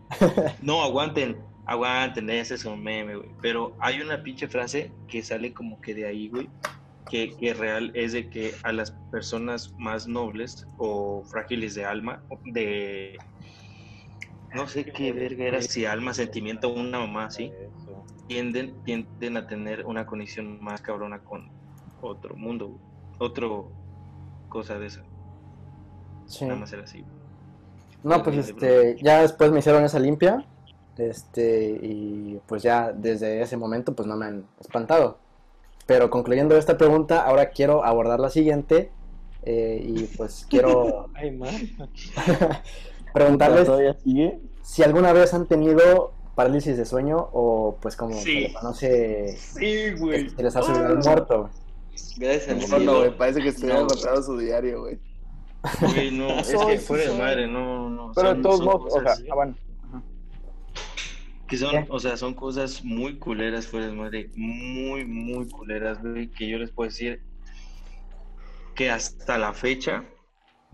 No, 0.61 0.83
aguanten, 0.83 1.37
aguanten, 1.65 2.29
ese 2.29 2.55
es 2.55 2.65
un 2.65 2.83
meme, 2.83 3.15
güey. 3.15 3.29
Pero 3.41 3.73
hay 3.79 4.01
una 4.01 4.21
pinche 4.21 4.49
frase 4.49 4.91
que 5.07 5.23
sale 5.23 5.53
como 5.53 5.79
que 5.79 5.93
de 5.93 6.07
ahí, 6.07 6.27
güey, 6.27 6.49
que, 7.09 7.33
que 7.37 7.53
real 7.53 7.93
es 7.95 8.11
de 8.11 8.29
que 8.29 8.55
a 8.63 8.73
las 8.73 8.91
personas 9.11 9.73
más 9.77 10.09
nobles 10.09 10.67
o 10.77 11.23
frágiles 11.23 11.73
de 11.75 11.85
alma, 11.85 12.21
de... 12.51 13.17
No 14.53 14.67
sé 14.67 14.83
qué 14.83 15.13
verga 15.13 15.45
era, 15.45 15.61
si 15.61 15.85
alma, 15.85 16.13
sentimiento, 16.13 16.67
una 16.67 16.99
mamá 16.99 17.29
Eso. 17.29 17.53
Tienden, 18.29 18.75
tienden 18.85 19.37
a 19.37 19.47
tener 19.47 19.85
una 19.87 20.05
conexión 20.05 20.63
más 20.63 20.81
cabrona 20.81 21.19
con 21.19 21.49
otro 21.99 22.35
mundo, 22.35 22.77
otro 23.17 23.71
cosa 24.47 24.77
de 24.77 24.85
esa. 24.85 25.01
Sí. 26.27 26.45
Nada 26.45 26.59
más 26.59 26.71
era 26.71 26.83
así. 26.83 27.03
No, 28.03 28.21
pues 28.23 28.37
este, 28.37 28.97
ya 29.01 29.23
después 29.23 29.51
me 29.51 29.59
hicieron 29.59 29.83
esa 29.83 29.99
limpia, 29.99 30.45
este, 30.97 31.71
y 31.81 32.39
pues 32.45 32.61
ya 32.61 32.93
desde 32.93 33.41
ese 33.41 33.57
momento 33.57 33.95
pues 33.95 34.07
no 34.07 34.15
me 34.15 34.27
han 34.27 34.45
espantado. 34.59 35.17
Pero 35.87 36.11
concluyendo 36.11 36.55
esta 36.55 36.77
pregunta, 36.77 37.25
ahora 37.25 37.49
quiero 37.49 37.83
abordar 37.83 38.19
la 38.19 38.29
siguiente, 38.29 38.91
eh, 39.41 39.81
y 39.83 40.03
pues 40.03 40.45
quiero 40.49 41.09
Ay, 41.15 41.37
preguntarles 43.13 43.67
si 44.61 44.83
alguna 44.83 45.13
vez 45.13 45.33
han 45.33 45.47
tenido 45.47 46.13
parálisis 46.39 46.77
de 46.77 46.85
sueño 46.85 47.17
o 47.33 47.77
pues 47.81 47.97
como 47.97 48.13
se 48.13 48.21
Sí. 48.23 48.53
conoce, 48.53 49.35
Sí, 49.37 49.91
güey. 49.97 50.29
se 50.29 50.41
les 50.41 50.55
ha 50.55 50.61
subido 50.61 50.87
el 50.93 50.99
muerto. 50.99 51.49
Gracias 52.15 52.47
al 52.47 52.59
No, 52.61 52.65
cielo. 52.67 52.85
no, 52.93 52.97
güey, 52.99 53.17
parece 53.17 53.41
que 53.41 53.49
estuviera 53.49 53.79
No, 53.81 53.85
agotado 53.87 54.23
su 54.23 54.37
diario, 54.37 54.79
güey. 54.83 54.99
Güey, 55.81 56.11
no, 56.11 56.27
es 56.39 56.47
que 56.55 56.79
fuera 56.79 57.11
de 57.11 57.17
madre, 57.17 57.45
no, 57.47 57.89
no. 57.89 58.13
Pero 58.15 58.29
de 58.29 58.33
son- 58.35 58.41
todos 58.41 58.57
son 58.59 58.65
modos, 58.67 58.93
o 58.95 59.01
sea, 59.01 59.11
ah, 59.31 59.35
bueno. 59.35 59.55
Que 61.49 61.57
son, 61.57 61.71
¿Qué? 61.71 61.85
o 61.89 61.99
sea, 61.99 62.15
son 62.15 62.33
cosas 62.35 62.85
muy 62.85 63.19
culeras 63.19 63.67
fuera 63.67 63.87
de 63.87 63.91
madre, 63.93 64.29
muy, 64.37 65.03
muy 65.03 65.45
culeras, 65.49 66.01
güey, 66.01 66.29
que 66.31 66.47
yo 66.47 66.57
les 66.57 66.71
puedo 66.71 66.89
decir 66.89 67.21
que 68.75 68.89
hasta 68.89 69.37
la 69.37 69.51
fecha 69.51 70.05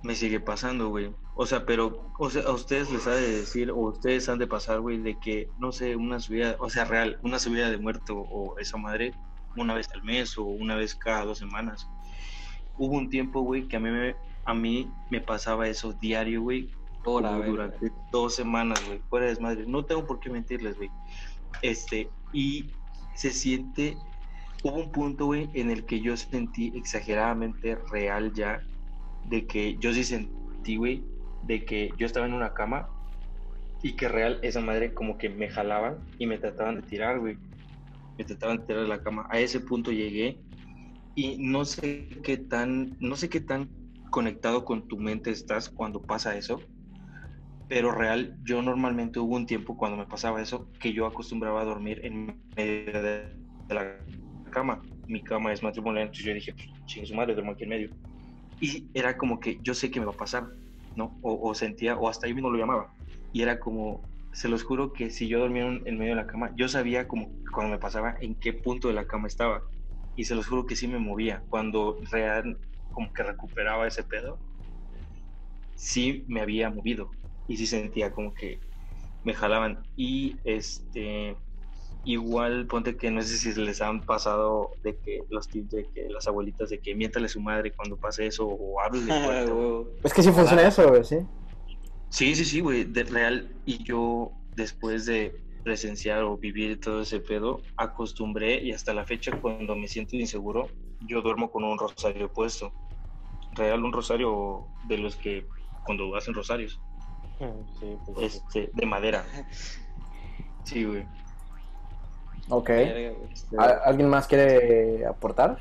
me 0.04 0.14
sigue 0.14 0.40
pasando, 0.40 0.90
güey. 0.90 1.12
O 1.38 1.46
sea, 1.46 1.66
pero, 1.66 2.10
o 2.18 2.30
sea, 2.30 2.44
a 2.44 2.52
ustedes 2.54 2.90
les 2.92 3.06
ha 3.08 3.12
de 3.12 3.40
decir, 3.40 3.70
o 3.70 3.76
ustedes 3.76 4.30
han 4.30 4.40
de 4.40 4.48
pasar, 4.48 4.80
güey, 4.80 4.98
de 5.00 5.20
que, 5.20 5.50
no 5.60 5.74
sé, 5.74 5.98
una 5.98 6.20
subida, 6.20 6.56
o 6.60 6.70
sea, 6.70 6.86
real, 6.86 7.20
una 7.24 7.40
subida 7.40 7.70
de 7.70 7.78
muerto 7.78 8.18
o 8.18 8.58
esa 8.58 8.78
madre, 8.78 9.14
una 9.58 9.74
vez 9.74 9.90
al 9.94 10.04
mes 10.04 10.38
o 10.38 10.44
una 10.46 10.76
vez 10.76 10.96
cada 10.96 11.26
dos 11.26 11.38
semanas. 11.40 11.90
Hubo 12.78 12.96
un 12.96 13.10
tiempo, 13.10 13.42
güey, 13.42 13.68
que 13.68 13.76
a 13.76 13.80
mí 13.82 13.90
me, 13.90 14.16
a 14.46 14.54
mí 14.54 14.90
me 15.10 15.20
pasaba 15.20 15.68
eso 15.68 15.92
diario, 15.94 16.42
güey, 16.42 16.70
durante 17.04 17.92
dos 18.12 18.36
semanas, 18.36 18.82
güey, 18.88 19.00
fuera 19.10 19.26
de 19.26 19.32
desmadre. 19.32 19.66
No 19.68 19.84
tengo 19.84 20.08
por 20.08 20.22
qué 20.22 20.30
mentirles, 20.30 20.78
güey. 20.78 20.90
Este, 21.62 22.10
y 22.32 22.72
se 23.14 23.32
siente, 23.32 23.98
hubo 24.64 24.78
un 24.78 24.92
punto, 24.92 25.26
güey, 25.26 25.50
en 25.54 25.70
el 25.70 25.86
que 25.86 26.00
yo 26.00 26.16
sentí 26.16 26.72
exageradamente 26.76 27.76
real 27.92 28.34
ya, 28.34 28.64
de 29.28 29.46
que 29.46 29.78
yo 29.78 29.94
sí 29.94 30.04
sentí, 30.04 30.78
güey, 30.78 31.04
de 31.46 31.66
que 31.66 31.92
yo 31.98 32.06
estaba 32.06 32.26
en 32.26 32.34
una 32.34 32.54
cama 32.54 32.88
y 33.82 33.96
que 33.96 34.08
real 34.08 34.40
esa 34.42 34.62
madre 34.62 34.94
como 34.94 35.18
que 35.18 35.30
me 35.30 35.50
jalaban 35.50 35.98
y 36.18 36.26
me 36.26 36.38
trataban 36.38 36.76
de 36.76 36.82
tirar, 36.84 37.20
güey. 37.20 37.38
Me 38.18 38.24
trataban 38.26 38.58
de 38.58 38.66
tirar 38.66 38.82
de 38.84 38.88
la 38.88 39.02
cama. 39.02 39.28
A 39.30 39.40
ese 39.40 39.60
punto 39.60 39.92
llegué 39.92 40.40
y 41.14 41.38
no 41.38 41.66
sé 41.66 42.08
qué 42.24 42.38
tan, 42.38 42.98
no 43.00 43.16
sé 43.16 43.30
qué 43.30 43.42
tan 43.42 43.70
conectado 44.10 44.66
con 44.66 44.88
tu 44.88 44.98
mente 44.98 45.30
estás 45.30 45.70
cuando 45.70 46.02
pasa 46.02 46.38
eso, 46.38 46.62
pero 47.68 47.92
real, 47.92 48.38
yo 48.44 48.62
normalmente 48.62 49.20
hubo 49.20 49.36
un 49.36 49.46
tiempo 49.46 49.76
cuando 49.76 49.98
me 49.98 50.06
pasaba 50.06 50.42
eso 50.42 50.70
que 50.80 50.94
yo 50.94 51.06
acostumbraba 51.06 51.62
a 51.62 51.66
dormir 51.66 52.00
en 52.04 52.38
medio 52.56 53.02
de, 53.02 53.36
la 53.70 53.98
cama. 54.52 54.82
Mi 55.08 55.24
cama 55.24 55.52
es 55.52 55.64
matrimonial, 55.64 56.04
entonces 56.04 56.26
yo 56.26 56.34
dije, 56.34 56.56
chingue 56.86 57.08
su 57.08 57.16
madre, 57.16 57.34
duermo 57.34 57.52
aquí 57.52 57.64
en 57.64 57.70
medio. 57.70 57.90
Y 58.62 58.88
era 58.94 59.18
como 59.18 59.40
que 59.40 59.60
yo 59.62 59.74
sé 59.74 59.90
que 59.90 60.00
me 60.00 60.06
va 60.06 60.14
a 60.14 60.18
pasar, 60.18 60.48
¿no? 60.96 61.18
O, 61.22 61.54
sentía, 61.54 61.98
o 61.98 62.10
hasta 62.10 62.28
yo 62.28 62.36
mismo 62.36 62.50
lo 62.50 62.58
llamaba. 62.58 62.94
Y 63.34 63.42
era 63.42 63.60
como, 63.60 64.02
se 64.34 64.50
los 64.50 64.64
juro 64.64 64.94
que 64.94 65.10
si 65.10 65.28
yo 65.28 65.40
dormía 65.40 65.66
en, 65.66 65.84
en 65.86 65.98
medio 65.98 66.16
de 66.16 66.22
la 66.22 66.28
cama, 66.28 66.52
yo 66.56 66.68
sabía 66.68 67.08
como 67.08 67.30
cuando 67.52 67.72
me 67.72 67.80
pasaba 67.80 68.16
en 68.20 68.36
qué 68.36 68.54
punto 68.54 68.88
de 68.88 68.94
la 68.94 69.06
cama 69.06 69.28
estaba. 69.28 69.64
Y 70.16 70.26
se 70.26 70.36
los 70.36 70.48
juro 70.48 70.66
que 70.66 70.76
sí 70.76 70.88
me 70.88 71.00
movía. 71.00 71.44
Cuando 71.50 72.00
real, 72.12 72.58
como 72.92 73.12
que 73.14 73.24
recuperaba 73.24 73.88
ese 73.88 74.04
pedo, 74.04 74.40
sí 75.76 76.24
me 76.28 76.42
había 76.42 76.70
movido 76.70 77.12
y 77.48 77.58
sí 77.58 77.68
sentía 77.68 78.12
como 78.12 78.34
que 78.34 78.60
me 79.24 79.34
jalaban. 79.34 79.84
Y 79.96 80.38
este, 80.46 81.36
igual 82.06 82.68
ponte 82.68 82.96
que 82.96 83.10
no 83.12 83.22
sé 83.22 83.38
si 83.38 83.60
les 83.60 83.82
han 83.82 84.06
pasado 84.06 84.72
de 84.84 84.96
que 84.98 85.22
los 85.30 85.48
tips 85.48 85.72
de 85.72 85.90
que 85.94 86.08
las 86.10 86.28
abuelitas 86.28 86.70
de 86.70 86.80
que 86.80 86.94
miéntale 86.96 87.26
a 87.26 87.30
su 87.30 87.42
madre 87.42 87.72
cuando 87.72 87.98
pase 87.98 88.28
eso 88.28 88.46
o 88.48 88.80
hable 88.80 89.02
Ah, 89.12 89.24
fuerte. 89.26 89.52
huevo. 89.52 89.90
Es 90.04 90.14
que 90.14 90.22
sí 90.24 90.32
funciona 90.32 90.68
eso, 90.68 90.88
güey, 90.88 91.04
sí. 91.04 91.18
Sí, 92.10 92.36
sí, 92.36 92.46
sí, 92.46 92.60
güey, 92.62 92.84
de 92.86 93.04
real. 93.04 93.56
Y 93.66 93.84
yo, 93.84 94.32
después 94.56 95.06
de 95.06 95.36
presenciar 95.64 96.22
o 96.24 96.38
vivir 96.38 96.80
todo 96.80 97.02
ese 97.02 97.20
pedo, 97.20 97.60
acostumbré 97.76 98.62
y 98.64 98.72
hasta 98.72 98.94
la 98.94 99.04
fecha 99.04 99.32
cuando 99.42 99.76
me 99.76 99.88
siento 99.88 100.16
inseguro, 100.16 100.70
yo 101.08 101.22
duermo 101.22 101.50
con 101.52 101.64
un 101.64 101.78
rosario 101.78 102.32
puesto. 102.32 102.72
Real, 103.54 103.84
un 103.84 103.92
rosario 103.94 104.68
de 104.88 104.98
los 105.00 105.16
que 105.16 105.46
cuando 105.86 106.16
hacen 106.16 106.34
rosarios, 106.36 106.80
Sí, 107.80 107.88
pues 108.14 108.36
este, 108.36 108.70
de 108.74 108.86
madera. 108.86 109.26
Sí, 110.64 110.84
güey. 110.84 111.06
Ok. 112.50 112.70
Verga, 112.70 113.18
güey. 113.18 113.30
¿Al- 113.58 113.80
¿Alguien 113.86 114.10
más 114.10 114.28
quiere 114.28 115.06
aportar? 115.06 115.58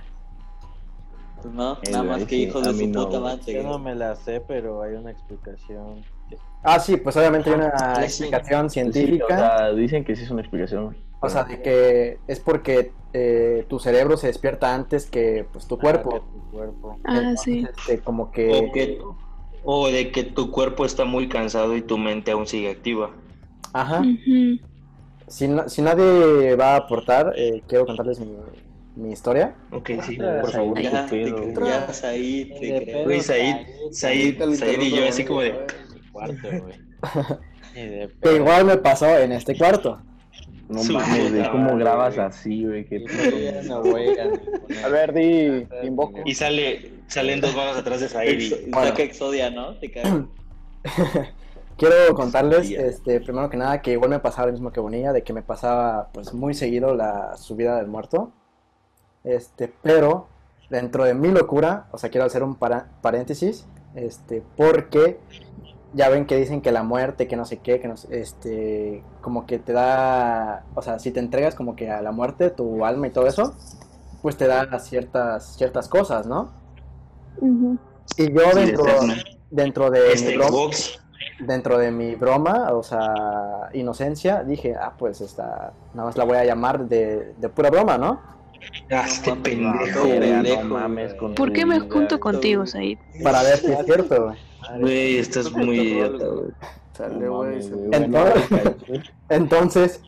Pues 1.43 1.55
no, 1.55 1.75
Eh, 1.83 1.91
nada 1.93 2.05
más 2.05 2.25
que 2.25 2.51
a 2.51 2.61
de 2.63 2.75
su 2.75 2.87
no, 2.89 3.05
puta 3.07 3.21
madre. 3.21 3.53
Yo 3.53 3.63
no 3.63 3.79
me 3.79 3.95
la 3.95 4.17
sé, 4.17 4.41
pero 4.47 4.83
hay 4.83 4.95
una 4.95 5.11
explicación. 5.11 6.03
Ah, 6.63 6.81
sí, 6.81 6.97
pues 6.97 7.17
obviamente 7.17 7.51
hay 7.51 7.57
una 7.57 7.73
Ah, 7.75 8.03
explicación 8.03 8.71
Sí, 8.71 8.81
o 8.81 8.93
científica. 8.93 9.27
sea, 9.37 9.73
dicen 9.73 10.05
que 10.05 10.17
sí 10.17 10.23
es 10.25 10.31
una 10.31 10.41
explicación. 10.41 10.97
O 11.21 11.29
sea, 11.29 11.45
de 11.45 11.61
que 11.63 12.19
es 12.27 12.41
porque 12.41 12.93
eh, 13.13 13.65
tu 13.69 13.79
cerebro 13.79 14.17
se 14.17 14.27
despierta 14.27 14.75
antes 14.75 15.07
que 15.11 15.47
pues, 15.53 15.67
tu 15.67 15.77
Ah, 15.77 15.81
cuerpo. 15.81 16.11
que 16.11 16.19
tu 16.21 16.51
cuerpo. 16.51 16.99
Ah, 17.05 17.19
Entonces, 17.19 17.41
sí. 17.43 17.67
este, 17.79 17.99
como 18.01 18.25
O, 18.25 18.31
que... 18.31 18.71
que, 18.73 18.99
o 19.63 19.89
de 19.89 20.11
que 20.11 20.25
tu 20.25 20.51
cuerpo 20.51 20.85
está 20.85 21.05
muy 21.05 21.29
cansado 21.29 21.77
y 21.77 21.83
tu 21.83 21.97
mente 21.99 22.33
aún 22.33 22.47
sigue 22.47 22.71
activa. 22.71 23.11
Ajá. 23.73 24.01
Ujú. 24.01 24.59
Si, 25.35 25.49
na- 25.49 25.69
si 25.69 25.83
nadie 25.83 26.55
va 26.55 26.75
a 26.75 26.77
aportar, 26.77 27.33
eh, 27.37 27.61
quiero 27.67 27.87
contarles 27.87 28.21
mi, 28.21 28.37
mi 28.95 29.13
historia. 29.13 29.57
Ok, 29.73 29.91
sí, 30.07 30.17
Ah, 30.21 30.39
por 30.43 30.53
favor. 30.53 30.81
Said. 30.81 30.93
Ya, 30.93 31.07
te 31.89 31.93
Said, 31.93 32.49
te 32.61 32.85
creo. 32.85 33.05
Güey, 33.05 33.21
Said, 33.21 33.67
y 34.81 34.91
yo 34.93 35.09
así 35.09 35.25
como 35.25 35.41
de... 35.41 35.53
Mi 35.93 36.11
cuarto, 36.13 36.49
güey. 36.63 38.09
Que 38.23 38.37
igual 38.37 38.65
me 38.65 38.77
pasó 38.77 39.19
en 39.19 39.33
este 39.33 39.59
cuarto. 39.59 40.01
No 40.69 40.85
mames, 40.85 41.33
güey, 41.33 41.51
¿cómo 41.51 41.77
grabas 41.79 42.17
así, 42.17 42.65
güey? 42.65 42.85
Qué 42.85 43.01
no 43.65 43.83
a 44.85 44.89
ver, 44.89 45.13
di, 45.15 45.67
invoco. 45.83 46.21
Y 46.25 46.35
sale, 46.37 46.93
salen 47.09 47.41
dos 47.41 47.57
manos 47.57 47.77
atrás 47.77 48.01
de 48.01 48.09
Said 48.09 48.39
y... 48.39 48.51
Saca 48.73 49.03
Exodia, 49.03 49.51
¿no? 49.51 49.75
Te 49.81 49.91
cago. 49.91 50.29
Quiero 51.77 52.15
contarles, 52.15 52.61
Hostia. 52.61 52.81
este, 52.87 53.21
primero 53.21 53.51
que 53.51 53.57
nada, 53.57 53.83
que 53.83 53.93
igual 53.93 54.11
me 54.11 54.21
pasaba 54.21 54.47
lo 54.47 54.53
mismo 54.53 54.73
que 54.73 54.81
Bonilla, 54.81 55.13
de 55.13 55.23
que 55.23 55.33
me 55.33 55.43
pasaba 55.43 56.09
pues 56.13 56.33
muy 56.33 56.55
seguido 56.55 56.95
la 56.95 57.37
subida 57.37 57.77
del 57.77 57.89
muerto. 57.89 58.31
Este, 59.25 59.73
pero 59.83 60.29
dentro 60.71 61.05
de 61.05 61.15
mi 61.15 61.29
locura, 61.29 61.87
o 61.93 61.99
sea, 61.99 62.11
quiero 62.11 62.27
hacer 62.27 62.43
un 62.43 62.55
para- 62.57 62.89
paréntesis, 63.03 63.67
este, 63.95 64.43
porque 64.57 65.19
ya 65.95 66.09
ven 66.09 66.27
que 66.27 66.37
dicen 66.37 66.61
que 66.61 66.73
la 66.73 66.83
muerte, 66.83 67.27
que 67.27 67.37
no 67.37 67.45
sé 67.45 67.59
qué, 67.59 67.81
que 67.81 67.89
no 67.89 67.97
sé, 67.97 68.21
este, 68.21 69.03
como 69.21 69.47
que 69.47 69.59
te 69.59 69.73
da, 69.73 70.65
o 70.75 70.83
sea, 70.83 70.99
si 70.99 71.11
te 71.11 71.21
entregas 71.21 71.55
como 71.55 71.75
que 71.77 71.91
a 71.91 72.03
la 72.03 72.13
muerte, 72.13 72.51
tu 72.51 72.85
alma 72.85 73.07
y 73.07 73.11
todo 73.11 73.27
eso, 73.27 73.55
pues 74.23 74.37
te 74.37 74.47
da 74.47 74.79
ciertas, 74.79 75.57
ciertas 75.57 75.89
cosas, 75.89 76.27
¿no? 76.27 76.51
Y 78.17 78.33
yo 78.33 78.55
dentro, 78.55 78.85
dentro 79.51 79.91
de 79.91 80.13
Este. 80.13 80.37
Dentro 81.41 81.79
de 81.79 81.91
mi 81.91 82.15
broma, 82.15 82.73
o 82.73 82.83
sea, 82.83 83.69
inocencia, 83.73 84.43
dije, 84.43 84.75
ah, 84.75 84.95
pues 84.97 85.21
esta, 85.21 85.73
nada 85.95 86.07
más 86.07 86.17
la 86.17 86.25
voy 86.25 86.37
a 86.37 86.45
llamar 86.45 86.87
de, 86.89 87.35
de 87.37 87.49
pura 87.49 87.71
broma, 87.71 87.99
¿no? 87.99 88.21
Ah, 88.91 89.05
este 89.07 89.35
pendejo, 89.37 90.01
no, 90.01 90.07
güey. 90.07 90.21
pendejo, 90.21 90.63
no 90.63 90.69
mames 90.69 91.15
con 91.15 91.35
¿Por 91.35 91.53
qué 91.53 91.67
me 91.67 91.81
junto 91.81 92.19
contigo, 92.21 92.67
Said? 92.67 92.99
Para 93.23 93.43
ver 93.43 93.59
si 93.59 93.73
es 93.73 93.85
cierto, 93.85 94.25
güey. 94.25 94.39
Güey, 94.81 95.19
estás 95.19 95.53
muy 95.53 95.79
idiota, 95.79 96.27
güey. 96.27 96.51
Sale, 96.93 97.29
güey. 97.29 97.61
Entonces-. 97.93 99.13
Entonces, 99.29 100.01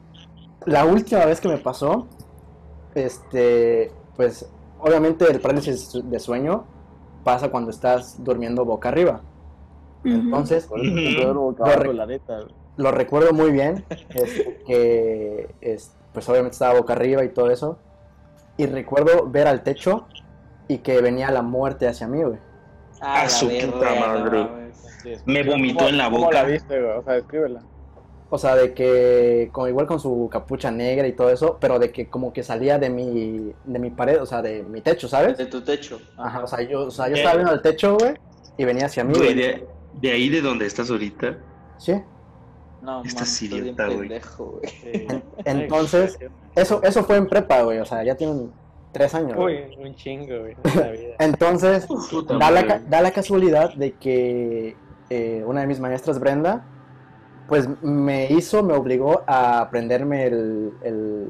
la 0.65 0.85
última 0.85 1.25
vez 1.25 1.41
que 1.41 1.49
me 1.49 1.59
pasó, 1.59 2.07
este, 2.95 3.91
pues, 4.17 4.49
obviamente 4.79 5.31
el 5.31 5.41
parálisis 5.41 5.91
de 6.03 6.19
sueño 6.19 6.65
pasa 7.25 7.51
cuando 7.51 7.71
estás 7.71 8.23
durmiendo 8.23 8.65
boca 8.65 8.89
arriba. 8.89 9.21
Entonces, 10.05 10.67
Por 10.67 10.81
eso 10.81 11.35
Lo 11.35 11.55
cabrón, 11.55 11.83
re- 11.87 11.95
la 11.95 12.07
neta. 12.07 12.37
güey. 12.41 12.55
lo 12.77 12.91
recuerdo 12.93 13.33
muy 13.33 13.51
bien, 13.51 13.85
este, 14.11 14.63
que, 14.67 15.49
es, 15.61 15.93
pues 16.13 16.29
obviamente 16.29 16.55
estaba 16.55 16.79
boca 16.79 16.93
arriba 16.93 17.25
y 17.25 17.29
todo 17.31 17.51
eso, 17.51 17.79
y 18.57 18.67
recuerdo 18.67 19.27
ver 19.29 19.47
al 19.49 19.63
techo 19.63 20.07
y 20.69 20.79
que 20.79 21.01
venía 21.01 21.31
la 21.31 21.43
muerte 21.43 21.89
hacia 21.89 22.07
mí, 22.09 22.23
güey. 22.23 22.39
Ah, 23.01 23.25
la 23.25 23.29
su 23.29 23.47
puta 23.49 23.95
no 23.95 24.01
madre. 24.01 24.47
Me 25.27 25.43
vomitó 25.43 25.89
en 25.89 25.99
la 25.99 26.07
¿Cómo 26.11 26.19
la 26.21 26.27
boca. 26.27 26.43
viste, 26.45 26.81
güey? 26.81 26.97
O 26.99 27.03
sea, 27.03 27.13
descríbela. 27.15 27.61
O 28.29 28.39
sea, 28.39 28.57
de 28.57 28.75
que, 28.75 29.51
como 29.53 29.69
igual 29.69 29.87
con 29.87 30.01
su 30.01 30.29
capucha 30.33 30.71
negra 30.73 31.07
y 31.07 31.13
todo 31.13 31.31
eso, 31.31 31.59
pero 31.61 31.79
de 31.79 31.93
que 31.93 32.09
como 32.09 32.33
que 32.33 32.43
salía 32.43 32.77
de 32.79 32.91
mi, 32.91 33.53
de 33.65 33.79
mi 33.79 33.91
pared, 33.91 34.21
o 34.21 34.27
sea, 34.27 34.43
de 34.43 34.65
mi 34.65 34.81
techo, 34.81 35.07
¿sabes? 35.09 35.39
De 35.39 35.47
tu 35.47 35.61
techo. 35.63 36.01
Ajá, 36.17 36.43
o 36.43 36.47
sea, 36.49 36.61
yo, 36.63 36.87
o 36.87 36.91
sea, 36.91 37.09
yo 37.09 37.15
estaba 37.15 37.37
viendo 37.37 37.53
el 37.53 37.63
techo, 37.63 37.97
güey, 37.97 38.15
y 38.57 38.65
venía 38.65 38.87
hacia 38.87 39.05
mí, 39.05 39.13
Güey, 39.17 39.35
güey. 39.35 39.35
de, 39.37 39.67
de 40.01 40.11
ahí 40.13 40.29
de 40.29 40.41
donde 40.43 40.67
estás 40.67 40.91
ahorita. 40.91 41.39
Sí. 41.79 41.95
No, 42.83 43.03
Estás 43.05 43.41
bien 43.41 43.65
idiota, 43.65 43.87
güey. 43.87 43.99
pendejo, 44.01 44.45
güey. 44.61 44.73
Sí. 44.83 45.07
Entonces, 45.45 46.19
eso, 46.55 46.81
eso 46.83 47.05
fue 47.05 47.17
en 47.17 47.27
prepa, 47.27 47.63
güey, 47.63 47.79
o 47.79 47.85
sea, 47.85 48.03
ya 48.05 48.15
tienen 48.15 48.53
tres 48.93 49.15
años. 49.15 49.35
güey. 49.35 49.69
Uy, 49.77 49.85
un 49.89 49.95
chingo, 49.97 50.39
güey. 50.41 50.57
en. 50.65 51.15
Entonces, 51.19 51.87
Puta 51.87 52.35
da 52.39 52.51
la, 52.51 52.63
madre. 52.63 52.67
ca- 52.69 52.83
da 52.89 53.01
la 53.03 53.11
casualidad 53.11 53.75
de 53.75 53.93
que 53.93 54.77
eh, 55.11 55.43
una 55.47 55.63
de 55.63 55.67
mis 55.67 55.81
maestras, 55.81 56.19
Brenda, 56.21 56.65
pues 57.49 57.69
me 57.83 58.27
hizo, 58.33 58.63
me 58.63 58.75
obligó 58.75 59.23
a 59.27 59.61
aprenderme 59.61 60.25
el, 60.27 60.73
el 60.83 61.29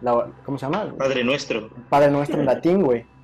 la- 0.00 0.30
¿cómo 0.44 0.58
se 0.58 0.66
llama? 0.66 0.94
Padre 0.98 1.24
nuestro. 1.24 1.70
Padre 1.88 2.10
Nuestro 2.10 2.40
en 2.40 2.46
latín, 2.46 2.82
güey. 2.82 3.04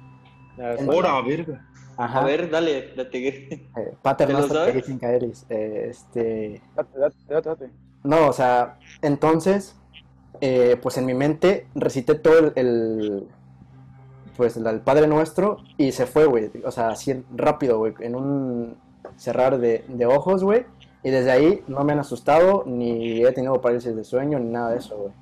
Ah. 0.57 0.77
Ahora, 0.89 1.21
verga. 1.23 1.67
Ajá. 1.97 2.21
A 2.21 2.25
ver, 2.25 2.51
dale, 2.51 2.93
date. 2.97 3.29
eh, 3.29 3.95
Pater 4.03 4.27
¿te 4.27 4.33
lo 4.33 4.39
Noster 4.41 4.57
sabes? 4.57 4.73
que 4.73 4.79
dicen 4.81 4.99
caeris. 4.99 5.47
Eh, 5.49 5.87
este, 5.91 6.63
Date, 6.75 6.99
date, 6.99 7.17
date, 7.29 7.49
date. 7.49 7.71
no, 8.03 8.29
o 8.29 8.33
sea, 8.33 8.79
entonces, 9.03 9.77
eh, 10.41 10.77
pues 10.83 10.99
en 10.99 11.07
mi 11.07 11.15
mente 11.15 11.67
recité 11.75 12.15
todo 12.17 12.39
el, 12.39 12.53
el- 12.57 13.29
pues 14.37 14.57
el, 14.57 14.67
el 14.67 14.81
Padre 14.81 15.07
Nuestro 15.07 15.59
y 15.79 15.93
se 15.93 16.07
fue, 16.07 16.27
güey. 16.27 16.51
O 16.65 16.71
sea, 16.73 16.89
así 16.89 17.25
rápido, 17.37 17.79
güey, 17.79 17.95
en 18.01 18.17
un 18.17 18.77
cerrar 19.17 19.59
de, 19.59 19.85
de 19.89 20.07
ojos, 20.07 20.43
güey. 20.43 20.67
Y 21.05 21.11
desde 21.11 21.31
ahí 21.31 21.63
no 21.69 21.85
me 21.85 21.93
han 21.93 21.99
asustado, 22.01 22.65
ni 22.67 23.23
he 23.25 23.31
tenido 23.33 23.61
parálisis 23.61 23.95
de 23.95 24.03
sueño, 24.05 24.39
ni 24.39 24.51
nada 24.51 24.71
de 24.71 24.79
eso, 24.79 24.97
güey. 24.97 25.13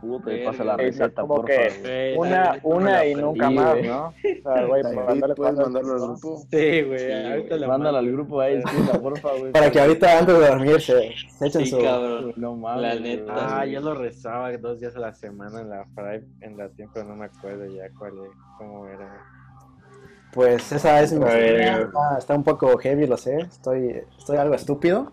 Puta, 0.00 0.30
pasa 0.46 0.64
la 0.64 0.76
receta, 0.76 1.24
por 1.26 1.46
favor. 1.50 1.70
Una, 2.16 2.58
una 2.62 3.04
y 3.06 3.14
nunca 3.14 3.50
más. 3.50 3.76
¿no? 3.82 4.06
O 4.06 4.12
sea, 4.42 4.64
güey, 4.66 4.82
David, 4.82 4.96
para 4.96 5.06
mandarle 5.08 5.34
puedes 5.34 5.54
paso- 5.54 5.62
mandarlo 5.70 5.92
al 5.92 6.00
grupo. 6.00 6.36
Sí, 6.50 6.82
güey. 6.82 6.98
Sí, 6.98 7.12
ahorita 7.12 7.56
la 7.56 7.68
Mándala 7.68 7.98
al 7.98 8.12
grupo 8.12 8.40
ahí, 8.40 8.62
porfa, 9.02 9.28
güey. 9.38 9.52
Para 9.52 9.70
que 9.70 9.80
ahorita 9.80 10.18
antes 10.18 10.38
de 10.38 10.46
dormir 10.48 10.80
se, 10.80 11.12
se 11.38 11.46
echen 11.46 11.64
Sí, 11.64 11.70
su... 11.70 11.78
cabrón. 11.82 12.32
No 12.36 12.56
mames. 12.56 12.82
La 12.82 12.94
neta. 12.98 13.60
Ah, 13.60 13.66
yo 13.66 13.80
lo 13.80 13.94
rezaba 13.94 14.56
dos 14.56 14.80
días 14.80 14.96
a 14.96 15.00
la 15.00 15.12
semana 15.14 15.60
en 15.60 15.68
la 15.70 15.84
Fray, 15.94 16.22
en 16.40 16.56
la 16.56 16.68
tiempo, 16.70 17.02
no 17.04 17.14
me 17.16 17.26
acuerdo 17.26 17.66
ya 17.66 17.90
cuál 17.98 18.12
es, 18.24 18.30
cómo 18.58 18.86
era. 18.86 19.22
Pues 20.32 20.70
esa 20.72 21.00
es 21.02 21.12
mi. 21.12 21.24
Está, 21.26 22.16
está 22.18 22.34
un 22.36 22.44
poco 22.44 22.78
heavy, 22.78 23.06
lo 23.06 23.16
sé. 23.16 23.36
Estoy, 23.38 24.00
estoy 24.18 24.36
algo 24.36 24.54
estúpido. 24.54 25.12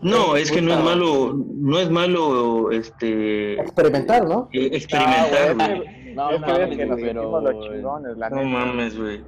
No, 0.00 0.36
es 0.36 0.50
que 0.52 0.62
no 0.62 0.74
es 0.74 0.84
malo, 0.84 1.34
no 1.34 1.78
es 1.80 1.90
malo, 1.90 2.70
este, 2.70 3.60
Experimentar, 3.60 4.26
¿no? 4.28 4.48
eh, 4.52 4.70
experimentar, 4.72 5.56
No, 5.56 5.66
güey. 5.66 6.14
No, 6.14 6.28
ves 6.30 6.40
mames, 6.40 6.76
que 6.76 6.86
nos 6.86 7.00
pero- 7.00 7.20
sentimos 7.22 7.42
los 7.42 7.64
chingones, 7.66 8.16
la 8.16 8.30
No 8.30 8.42
mames, 8.44 8.96
güey. 8.98 9.22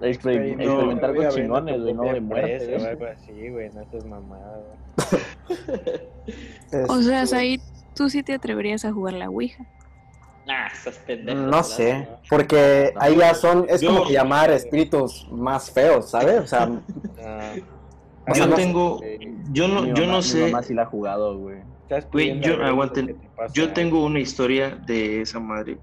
Exper- 0.00 0.56
No, 0.56 0.62
experimentar 0.62 1.14
con 1.14 1.28
chingones, 1.30 1.80
güey, 1.80 1.94
no 1.94 2.02
de 2.02 2.20
muerte. 2.20 2.54
empresa 2.56 2.64
o 2.64 2.78
güey. 2.80 2.90
algo 2.90 3.06
así, 3.06 3.48
güey, 3.50 3.70
no 3.70 3.80
estés 3.82 4.04
mamada. 4.04 4.62
O 6.88 7.00
sea, 7.02 7.24
Said, 7.26 7.60
tú 7.94 8.10
sí 8.10 8.22
te 8.22 8.34
atreverías 8.34 8.84
a 8.84 8.92
jugar 8.92 9.14
la 9.14 9.30
Ouija. 9.30 9.64
Nah, 10.46 10.66
estás 10.68 10.98
pendejo. 11.06 11.38
no 11.40 11.62
sé, 11.64 12.06
porque 12.30 12.92
ahí 12.96 13.16
ya 13.16 13.34
son, 13.34 13.66
es 13.68 13.82
como 13.82 14.04
que 14.06 14.12
llamar 14.12 14.50
espíritus 14.52 15.26
más 15.30 15.70
feos, 15.70 16.10
¿sabes? 16.10 16.40
O 16.40 16.46
sea, 16.46 16.62
Ah, 16.64 16.70
O 17.12 17.14
sea, 17.20 17.54
Yo 18.34 18.48
tengo, 18.54 19.00
yo 19.52 19.68
no, 19.68 19.86
yo 19.94 20.06
no 20.06 20.16
Mi 20.16 20.22
sé, 20.22 20.46
mamá 20.46 20.62
sí 20.62 20.74
la 20.74 20.82
ha 20.82 20.86
jugado, 20.86 21.38
güey. 21.38 21.58
yo- 22.40 22.64
aguanten. 22.64 23.16
yo 23.54 23.72
tengo 23.72 24.04
una 24.04 24.18
historia 24.18 24.70
de 24.70 25.20
esa 25.20 25.38
madre, 25.38 25.78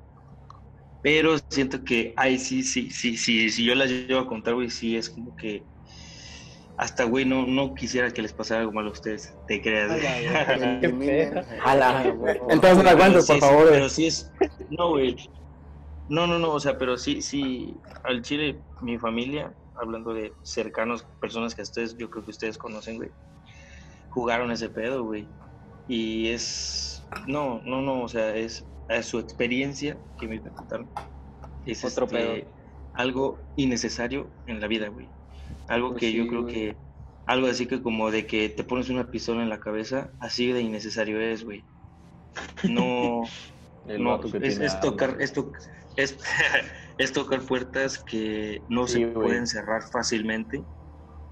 pero 1.01 1.37
siento 1.49 1.83
que, 1.83 2.13
ay, 2.17 2.37
sí, 2.37 2.63
sí, 2.63 2.89
sí, 2.91 3.15
sí, 3.17 3.49
si 3.49 3.63
yo 3.63 3.75
la 3.75 3.85
llevo 3.85 4.21
a 4.21 4.27
contar, 4.27 4.55
güey, 4.55 4.69
sí, 4.69 4.97
es 4.97 5.09
como 5.09 5.35
que, 5.37 5.63
hasta, 6.75 7.05
güey, 7.05 7.23
no, 7.23 7.45
no 7.45 7.75
quisiera 7.75 8.11
que 8.11 8.21
les 8.21 8.33
pasara 8.33 8.61
algo 8.61 8.73
malo 8.73 8.89
a 8.89 8.93
ustedes, 8.93 9.33
te 9.47 9.61
creas. 9.61 9.91
Entonces 12.49 12.83
no 12.83 13.21
sí 13.21 13.33
por 13.33 13.39
favor. 13.39 13.67
Pero 13.69 13.89
sí 13.89 14.07
es. 14.07 14.31
No, 14.69 14.89
güey. 14.89 15.15
No, 16.09 16.27
no, 16.27 16.39
no. 16.39 16.51
O 16.51 16.59
sea, 16.59 16.77
pero 16.77 16.97
sí, 16.97 17.21
sí. 17.21 17.75
Al 18.03 18.21
Chile, 18.21 18.57
mi 18.81 18.97
familia, 18.97 19.53
hablando 19.76 20.13
de 20.13 20.34
cercanos, 20.43 21.03
personas 21.21 21.55
que 21.55 21.61
ustedes, 21.63 21.97
yo 21.97 22.09
creo 22.09 22.24
que 22.24 22.32
ustedes 22.32 22.57
conocen, 22.57 22.97
güey. 22.97 23.11
jugaron 24.09 24.51
ese 24.51 24.69
pedo, 24.69 25.03
güey. 25.03 25.28
Y 25.88 26.30
es. 26.30 27.07
No, 27.28 27.61
no, 27.65 27.82
no, 27.82 28.03
o 28.03 28.07
sea, 28.07 28.36
es 28.36 28.65
a 28.89 29.01
su 29.03 29.19
experiencia 29.19 29.97
que 30.19 30.28
me 30.28 30.41
contaron. 30.41 30.89
Es 31.65 31.84
Otro 31.84 32.05
este, 32.05 32.17
pedo. 32.17 32.43
algo 32.93 33.39
innecesario 33.55 34.30
en 34.47 34.59
la 34.61 34.67
vida, 34.67 34.88
güey. 34.89 35.09
Algo 35.67 35.93
Pues 35.93 35.99
que 35.99 36.13
yo 36.13 36.26
sí, 36.26 36.30
creo 36.30 36.43
güey. 36.43 36.53
que. 36.53 36.78
Algo 37.26 37.47
así 37.47 37.67
que 37.67 37.82
como 37.82 38.11
de 38.11 38.26
que 38.28 38.49
te 38.49 38.63
pones 38.65 38.89
una 38.89 39.09
pistola 39.11 39.43
en 39.43 39.49
la 39.49 39.59
cabeza, 39.59 40.11
así 40.19 40.51
de 40.51 40.61
innecesario 40.61 41.19
es, 41.21 41.43
güey. 41.43 41.65
No. 42.63 43.24
No, 43.86 44.21
es, 44.41 44.59
es 44.59 44.80
tocar, 44.80 45.17
es, 45.19 45.34
es, 45.97 46.17
es 46.97 47.11
tocar 47.13 47.41
puertas 47.41 47.97
que 48.03 48.63
no 48.69 48.87
Sí, 48.87 48.93
se 48.93 49.05
güey. 49.05 49.13
pueden 49.13 49.47
cerrar 49.47 49.83
fácilmente 49.91 50.63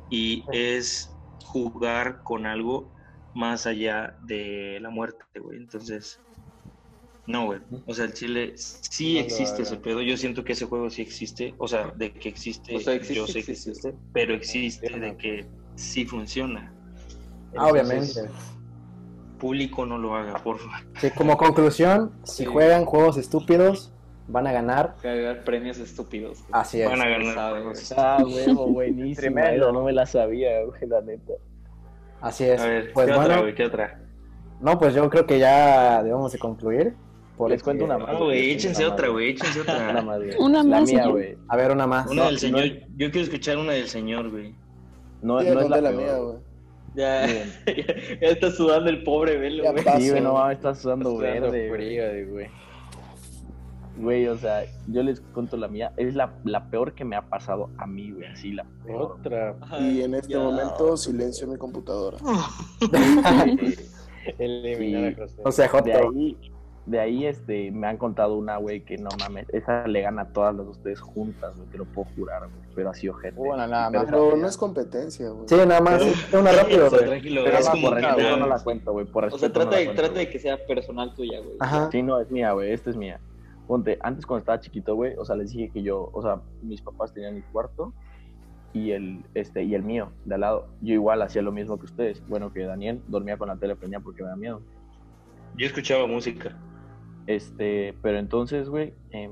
y 0.09 0.45
es 0.51 1.15
jugar 1.45 2.21
con 2.23 2.45
algo 2.45 2.91
más 3.33 3.65
allá 3.65 4.15
de 4.21 4.79
la 4.81 4.89
muerte, 4.89 5.23
güey. 5.39 5.57
Entonces, 5.57 6.19
no, 7.27 7.45
güey. 7.45 7.59
O 7.85 7.93
sea, 7.93 8.05
el 8.05 8.13
Chile 8.13 8.53
sí 8.55 9.13
No 9.15 9.19
existe 9.21 9.61
ese 9.61 9.77
pedo. 9.77 10.01
Yo 10.01 10.17
siento 10.17 10.43
que 10.43 10.53
ese 10.53 10.65
juego 10.65 10.89
sí 10.89 11.01
existe. 11.01 11.53
O 11.59 11.67
sea, 11.67 11.91
de 11.95 12.11
que 12.11 12.27
existe, 12.29 12.75
O 12.75 12.79
sea, 12.79 12.93
existe, 12.93 13.15
yo 13.15 13.27
sé 13.27 13.43
que 13.43 13.51
existe. 13.53 13.93
pero 14.11 14.33
existe 14.33 14.99
de 14.99 15.15
que 15.15 15.47
sí 15.75 16.05
funciona. 16.05 16.73
Ah, 17.55 17.67
obviamente. 17.67 18.29
Público 19.39 19.85
no 19.85 19.97
lo 19.97 20.15
haga, 20.15 20.43
por 20.43 20.59
favor. 20.59 20.75
Sí, 20.99 21.09
como 21.11 21.35
conclusión, 21.37 22.11
si 22.23 22.43
Sí. 22.43 22.45
juegan 22.45 22.85
juegos 22.85 23.17
estúpidos, 23.17 23.90
van 24.27 24.47
a 24.47 24.51
ganar. 24.51 24.95
Cargar 25.01 25.43
premios 25.43 25.77
estúpidos. 25.79 26.43
Así 26.51 26.81
es. 26.81 26.89
Van 26.89 27.01
a 27.01 27.05
Ya 27.05 27.17
ganar. 27.17 27.37
Ah, 27.97 28.17
huevo, 28.23 28.67
buenísimo. 28.67 29.15
Tremendo. 29.21 29.65
Esa 29.65 29.71
no 29.73 29.83
me 29.83 29.91
la 29.93 30.05
sabía, 30.05 30.63
güey, 30.65 30.87
la 30.87 31.01
neta. 31.01 31.33
Así 32.21 32.43
es. 32.45 32.61
A 32.61 32.67
ver, 32.67 32.93
pues 32.93 33.07
¿qué 33.07 33.13
bueno, 33.13 33.25
otra, 33.29 33.41
güey? 33.41 33.55
¿Qué 33.55 33.65
otra? 33.65 33.99
no, 34.59 34.77
pues 34.77 34.93
yo 34.93 35.09
creo 35.09 35.25
que 35.25 35.39
ya 35.39 36.03
debemos 36.03 36.31
de 36.31 36.37
concluir. 36.39 36.93
porque- 37.35 37.53
Les 37.55 37.63
cuento 37.63 37.85
una 37.85 37.97
más. 37.97 38.13
No, 38.13 38.25
güey, 38.25 38.51
échense 38.51 38.85
otra, 38.85 39.07
güey, 39.07 39.31
échense 39.31 39.61
Una 39.61 39.73
otra. 39.89 40.01
más, 40.03 40.17
güey. 40.19 40.35
Una 40.37 40.57
La 40.63 40.69
más, 40.69 40.81
mía, 40.81 40.99
señor. 40.99 41.11
güey. 41.11 41.37
A 41.47 41.57
ver, 41.57 41.71
una 41.71 41.87
más. 41.87 42.05
Una 42.05 42.15
No, 42.15 42.25
del 42.25 42.33
no 42.35 42.39
señor. 42.39 42.63
es- 42.63 42.73
Yo 42.97 43.09
quiero 43.11 43.21
escuchar 43.21 43.57
una 43.57 43.71
del 43.73 43.87
señor, 43.87 44.29
güey. 44.29 44.53
No, 45.23 45.41
Ya 45.41 45.53
no 45.55 45.61
es 45.61 45.69
la, 45.69 45.81
la 45.81 45.91
mía, 45.91 46.17
güey. 46.17 46.37
Ya, 46.93 47.25
Miren. 47.25 47.51
ya 48.21 48.27
está 48.27 48.51
sudando 48.51 48.89
el 48.91 49.01
pobre 49.03 49.37
velo, 49.37 49.63
Ya 49.63 49.71
güey. 49.71 49.83
Sí, 49.97 50.09
güey, 50.11 50.21
no 50.21 50.33
mames, 50.33 50.57
estás 50.57 50.79
sudando 50.79 51.09
Está 51.09 51.19
sudando 51.21 51.51
verde, 51.51 51.69
güey. 51.69 51.79
frío, 51.79 52.31
güey. 52.33 52.47
Güey, 53.97 54.27
o 54.27 54.37
sea, 54.37 54.63
yo 54.87 55.03
les 55.03 55.19
cuento 55.21 55.57
la 55.57 55.67
mía. 55.67 55.91
Es 55.97 56.15
la, 56.15 56.33
la 56.43 56.69
peor 56.69 56.93
que 56.93 57.03
me 57.05 57.15
ha 57.15 57.21
pasado 57.23 57.69
a 57.77 57.85
mí, 57.85 58.11
güey. 58.11 58.25
Así, 58.27 58.51
la 58.53 58.65
peor. 58.85 59.17
Otra. 59.19 59.55
Y 59.79 60.01
en 60.01 60.15
este 60.15 60.33
ya. 60.33 60.39
momento 60.39 60.95
silencio 60.97 61.47
mi 61.47 61.57
computadora. 61.57 62.17
Eliminar 64.39 65.01
Y- 65.11 65.13
a 65.13 65.17
José. 65.17 65.41
O 65.43 65.51
sea, 65.51 65.67
Joto. 65.67 65.83
de 65.85 65.93
ahí, 65.93 66.37
de 66.85 66.99
ahí, 66.99 67.25
este, 67.25 67.71
me 67.71 67.87
han 67.87 67.97
contado 67.97 68.35
una, 68.35 68.57
güey, 68.57 68.81
que 68.85 68.97
no 68.97 69.09
mames. 69.19 69.47
Esa 69.49 69.87
le 69.87 70.01
gana 70.01 70.23
a 70.23 70.27
todas 70.29 70.55
las 70.55 70.65
de 70.65 70.71
ustedes 70.71 70.99
juntas, 70.99 71.55
güey. 71.55 71.67
Te 71.69 71.77
lo 71.77 71.85
puedo 71.85 72.07
jurar, 72.15 72.41
güey. 72.41 72.61
Pero 72.75 72.89
así, 72.91 73.07
ojete. 73.09 73.35
Bueno, 73.37 73.67
nada 73.67 73.89
más. 73.89 74.05
Pero 74.05 74.35
no 74.37 74.47
es 74.47 74.57
competencia, 74.57 75.29
güey. 75.29 75.47
Sí, 75.47 75.55
nada 75.55 75.81
más. 75.81 76.01
Una 76.33 76.51
rápido, 76.51 76.87
Eso, 76.87 76.95
güey. 76.95 77.07
tranquilo, 77.09 77.41
Pero 77.45 77.57
es 77.57 77.65
no, 77.65 77.71
como 77.71 77.89
por 77.89 77.95
respeto 78.01 78.37
no 78.37 78.47
la 78.47 78.59
cuento, 78.59 78.91
güey. 78.93 79.05
Por 79.05 79.25
O 79.25 79.29
sea, 79.29 79.35
respeto 79.37 79.53
trata 79.53 79.71
no 79.71 79.77
de, 79.77 79.85
cuento, 79.85 80.01
trata 80.03 80.19
de 80.19 80.29
que 80.29 80.39
sea 80.39 80.57
personal 80.65 81.13
tuya, 81.13 81.39
güey. 81.39 81.55
Ajá. 81.59 81.89
Sí, 81.91 82.01
no, 82.01 82.19
es 82.19 82.31
mía, 82.31 82.51
güey. 82.53 82.71
Esta 82.71 82.89
es 82.89 82.95
mía. 82.95 83.19
Ponte, 83.71 83.97
antes 84.01 84.25
cuando 84.25 84.39
estaba 84.39 84.59
chiquito, 84.59 84.95
güey, 84.95 85.15
o 85.17 85.23
sea, 85.23 85.37
les 85.37 85.53
dije 85.53 85.69
que 85.69 85.81
yo, 85.81 86.09
o 86.11 86.21
sea, 86.21 86.41
mis 86.61 86.81
papás 86.81 87.13
tenían 87.13 87.35
mi 87.35 87.41
cuarto 87.41 87.93
y 88.73 88.91
el, 88.91 89.23
este, 89.33 89.63
y 89.63 89.75
el 89.75 89.81
mío, 89.81 90.11
de 90.25 90.35
al 90.35 90.41
lado. 90.41 90.67
Yo 90.81 90.93
igual 90.93 91.21
hacía 91.21 91.41
lo 91.41 91.53
mismo 91.53 91.79
que 91.79 91.85
ustedes. 91.85 92.21
Bueno, 92.27 92.51
que 92.51 92.65
Daniel 92.65 93.01
dormía 93.07 93.37
con 93.37 93.47
la 93.47 93.55
tele 93.55 93.77
prendida 93.77 94.01
porque 94.01 94.23
me 94.23 94.27
da 94.27 94.35
miedo. 94.35 94.61
Yo 95.55 95.67
escuchaba 95.67 96.05
música. 96.05 96.53
Este, 97.27 97.95
pero 98.01 98.19
entonces, 98.19 98.67
güey, 98.67 98.93
em, 99.11 99.31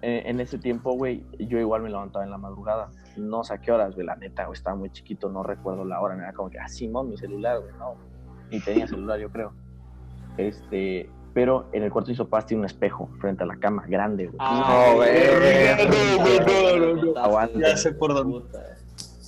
en, 0.00 0.26
en 0.28 0.40
ese 0.40 0.56
tiempo, 0.56 0.94
güey, 0.94 1.22
yo 1.38 1.58
igual 1.58 1.82
me 1.82 1.90
levantaba 1.90 2.24
en 2.24 2.30
la 2.30 2.38
madrugada. 2.38 2.92
No 3.18 3.44
sé 3.44 3.52
a 3.52 3.58
qué 3.58 3.72
horas, 3.72 3.94
güey, 3.94 4.06
la 4.06 4.16
neta, 4.16 4.46
güey, 4.46 4.56
estaba 4.56 4.74
muy 4.74 4.88
chiquito, 4.88 5.28
no 5.28 5.42
recuerdo 5.42 5.84
la 5.84 6.00
hora. 6.00 6.16
Era 6.16 6.32
como 6.32 6.48
que, 6.48 6.58
ah, 6.58 6.66
Simón, 6.66 7.10
mi 7.10 7.18
celular, 7.18 7.60
güey, 7.60 7.74
no. 7.74 7.94
Ni 8.50 8.58
tenía 8.58 8.86
celular, 8.86 9.20
yo 9.20 9.28
creo. 9.28 9.52
Este, 10.38 11.10
pero 11.34 11.68
en 11.72 11.82
el 11.82 11.90
cuarto 11.90 12.08
de 12.08 12.12
mis 12.12 12.18
papás 12.18 12.46
tiene 12.46 12.60
un 12.60 12.66
espejo 12.66 13.08
frente 13.20 13.42
a 13.42 13.46
la 13.46 13.56
cama, 13.56 13.84
grande, 13.88 14.26
güey. 14.26 14.36
Ah, 14.38 14.86
No, 14.90 14.96
güey. 14.96 15.12
No, 15.86 16.78
no, 16.86 16.94
no, 16.96 17.02
no. 17.14 17.18
Aguanta. 17.20 17.58
Ya 17.58 17.76
sé 17.76 17.92
por 17.92 18.14
dónde. 18.14 18.40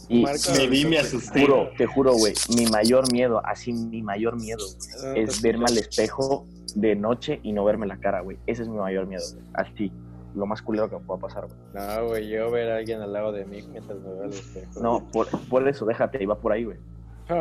Y 0.09 0.23
Me 0.23 0.67
vi, 0.69 0.85
me 0.85 0.97
te 0.97 0.99
asusté. 0.99 1.41
juro, 1.47 1.71
te 1.79 1.87
juro, 1.87 2.13
güey, 2.13 2.35
mi 2.57 2.67
mayor 2.67 3.11
miedo, 3.11 3.41
así 3.45 3.73
mi 3.73 4.03
mayor 4.03 4.37
miedo, 4.39 4.63
Ah, 4.99 5.11
güey, 5.13 5.23
es 5.23 5.41
verme 5.41 5.65
al 5.67 5.79
espejo 5.79 6.45
de 6.75 6.95
noche 6.95 7.41
y 7.43 7.53
no 7.53 7.65
verme 7.65 7.87
la 7.87 7.97
cara, 7.99 8.21
güey. 8.21 8.37
Ese 8.47 8.63
es 8.63 8.69
mi 8.69 8.77
mayor 8.77 9.07
miedo, 9.07 9.23
güey. 9.33 9.45
Así, 9.55 9.91
lo 10.35 10.45
más 10.45 10.61
culero 10.61 10.91
que 10.91 10.97
me 10.97 11.03
pueda 11.03 11.21
pasar, 11.21 11.47
güey. 11.47 11.59
No, 11.73 12.07
güey, 12.09 12.29
yo 12.29 12.51
ver 12.51 12.71
a 12.71 12.77
alguien 12.77 13.01
al 13.01 13.15
lado 13.15 13.33
de 13.33 13.47
mí 13.47 13.63
mientras 13.73 13.99
me 14.01 14.13
veo 14.13 14.25
al 14.25 14.31
espejo. 14.31 14.81
No, 14.83 15.09
por, 15.11 15.27
por 15.49 15.67
eso, 15.67 15.87
déjate, 15.87 16.23
iba 16.23 16.35
por 16.39 16.53
ahí, 16.53 16.65
güey. 16.65 16.77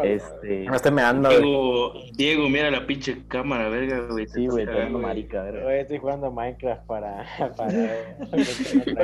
Este, 0.03 0.69
Me 0.69 0.75
estoy 0.75 0.91
meando. 0.91 1.29
Diego, 1.29 1.93
Diego, 2.13 2.49
mira 2.49 2.71
la 2.71 2.85
pinche 2.85 3.25
cámara, 3.27 3.67
verga, 3.69 4.07
güey. 4.09 4.27
sí, 4.27 4.47
güey, 4.47 4.65
cagando, 4.65 4.99
marica, 4.99 5.43
verga. 5.43 5.63
Güey, 5.63 5.79
estoy 5.81 5.97
jugando 5.97 6.31
Minecraft 6.31 6.85
para. 6.85 7.25
para 7.57 7.71
Y 8.31 8.35
en 8.35 8.97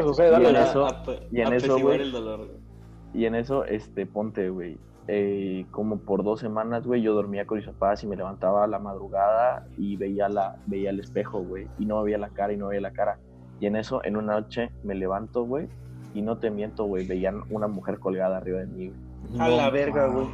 eso- 0.56 0.98
y 1.32 1.42
en 1.42 1.54
eso, 1.54 1.76
apaciguar 1.76 1.82
güey. 1.82 2.02
el 2.02 2.12
dolor, 2.12 2.38
güey. 2.46 2.58
Y 3.14 3.26
en 3.26 3.36
eso, 3.36 3.66
este, 3.66 4.06
ponte, 4.06 4.50
güey. 4.50 4.78
eh, 5.08 5.66
como 5.72 5.98
por 5.98 6.24
dos 6.24 6.40
semanas, 6.40 6.86
güey, 6.86 7.02
yo 7.02 7.14
dormía 7.16 7.46
con 7.48 7.58
mis 7.58 7.66
papás 7.68 8.04
y 8.04 8.08
me 8.08 8.16
levantaba 8.16 8.64
a 8.64 8.68
la 8.68 8.78
madrugada 8.80 9.66
y 9.78 9.96
veía 9.98 10.30
la, 10.30 10.58
veía 10.68 10.92
el 10.92 11.00
espejo, 11.00 11.40
güey, 11.40 11.68
y 11.80 11.86
no 11.86 12.04
veía 12.04 12.20
la 12.20 12.30
cara 12.30 12.54
y 12.54 12.58
no 12.58 12.68
veía 12.68 12.82
la 12.82 12.92
cara. 12.92 13.18
Y 13.60 13.66
en 13.66 13.76
eso, 13.76 14.02
en 14.06 14.16
una 14.16 14.34
noche, 14.40 14.70
me 14.84 14.94
levanto, 14.96 15.44
güey, 15.46 15.68
y 16.14 16.22
no 16.22 16.38
te 16.38 16.52
miento, 16.52 16.84
güey, 16.86 17.08
veían 17.08 17.42
una 17.50 17.68
mujer 17.68 17.98
colgada 18.00 18.38
arriba 18.38 18.60
de 18.60 18.68
mí, 18.68 18.88
güey. 18.90 19.42
A 19.42 19.50
la 19.50 19.70
verga, 19.72 20.06
güey. 20.08 20.28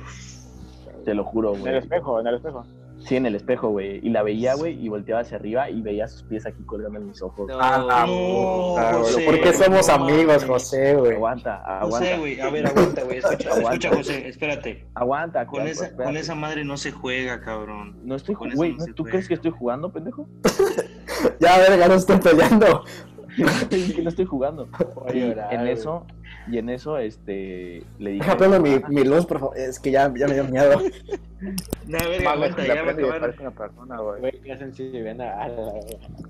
Te 1.05 1.13
lo 1.13 1.23
juro, 1.23 1.51
En 1.51 1.55
el 1.57 1.61
güey. 1.61 1.77
espejo, 1.77 2.19
en 2.19 2.27
el 2.27 2.35
espejo. 2.35 2.65
Sí, 2.97 3.17
en 3.17 3.25
el 3.27 3.35
espejo, 3.35 3.69
güey. 3.69 3.99
Y 4.01 4.09
la 4.09 4.23
veía, 4.23 4.55
güey, 4.55 4.83
y 4.83 4.89
volteaba 4.89 5.21
hacia 5.21 5.37
arriba 5.37 5.69
y 5.69 5.81
veía 5.81 6.07
sus 6.07 6.23
pies 6.23 6.45
aquí 6.47 6.63
colgando 6.63 6.97
en 6.97 7.07
mis 7.09 7.21
ojos. 7.21 7.47
No, 7.47 7.59
Ah, 7.61 7.77
la 7.77 8.05
No, 8.07 8.13
güey. 8.71 8.93
José, 9.03 9.25
¿Por 9.25 9.41
qué 9.41 9.53
somos 9.53 9.87
no 9.87 9.93
amigos. 9.93 10.43
José, 10.45 10.95
güey? 10.95 11.13
Aguanta, 11.13 11.57
aguanta. 11.57 11.97
José, 12.07 12.17
güey, 12.17 12.39
a 12.39 12.49
ver, 12.49 12.65
aguanta, 12.65 13.03
güey. 13.03 13.17
Escucha, 13.19 13.49
Aguanta. 13.49 13.69
escucha, 13.73 13.95
José, 13.95 14.27
espérate. 14.29 14.87
Aguanta, 14.95 15.45
Con 15.45 15.67
esa, 15.67 15.83
espérate. 15.85 16.03
con 16.05 16.17
esa 16.17 16.33
madre 16.35 16.65
no 16.65 16.77
se 16.77 16.91
juega, 16.91 17.41
cabrón. 17.41 17.97
No 18.03 18.15
estoy 18.15 18.33
jugando, 18.33 18.57
güey. 18.57 18.71
no 18.71 18.77
¿no- 18.79 18.85
se 18.85 18.93
¿Tú 18.93 19.03
juega. 19.03 19.11
crees 19.11 19.27
que 19.27 19.33
estoy 19.35 19.51
jugando, 19.51 19.91
pendejo? 19.91 20.27
Ya, 21.39 21.57
verga, 21.57 21.87
no 21.87 21.93
estoy 21.95 22.17
peleando. 22.17 22.83
que 23.69 24.01
no 24.01 24.09
estoy 24.09 24.25
jugando. 24.25 24.67
Llorar, 25.13 25.53
en 25.53 25.59
güey. 25.61 25.71
eso, 25.73 26.05
y 26.47 26.57
en 26.59 26.69
eso, 26.69 26.97
este, 26.97 27.83
le 27.97 28.11
dije. 28.11 28.35
Prendo 28.37 28.59
mi, 28.59 28.79
mi 28.89 29.03
luz, 29.03 29.25
por 29.25 29.39
favor. 29.39 29.57
Es 29.57 29.79
que 29.79 29.91
ya, 29.91 30.13
ya 30.15 30.27
me 30.27 30.33
dio 30.33 30.43
miedo. 30.45 30.81
No, 31.85 31.97
aguanta, 32.27 32.65
la 32.65 32.75
ya 32.75 32.81
va 32.81 32.89
a 32.89 32.93
acabar. 32.93 33.35
una 33.39 33.51
persona, 33.51 33.99
güey. 33.99 34.31
Qué 34.41 34.51
a. 34.51 35.43
a 35.43 35.49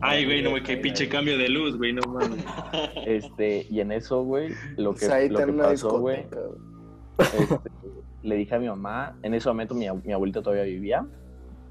Ay, 0.02 0.26
güey, 0.26 0.42
no, 0.42 0.50
güey, 0.50 0.64
qué 0.64 0.76
pinche 0.76 1.08
cambio 1.08 1.38
de 1.38 1.48
luz, 1.48 1.78
güey, 1.78 1.94
no 1.94 2.02
mames. 2.02 2.44
Este, 3.06 3.66
y 3.70 3.80
en 3.80 3.94
eso, 3.94 4.24
güey, 4.24 4.54
lo 4.76 4.94
que, 4.94 5.02
Pues 5.02 5.12
ahí 5.12 5.30
lo 5.30 5.46
que 5.46 5.54
pasó, 5.54 6.00
güey, 6.00 6.26
este, 7.20 7.60
le 8.24 8.36
dije 8.36 8.56
a 8.56 8.60
mi 8.60 8.68
mamá, 8.68 9.16
en 9.22 9.36
ese 9.36 9.48
momento 9.48 9.74
mi, 9.74 9.86
mi 10.04 10.12
abuelita 10.12 10.42
todavía 10.42 10.66
vivía, 10.66 11.06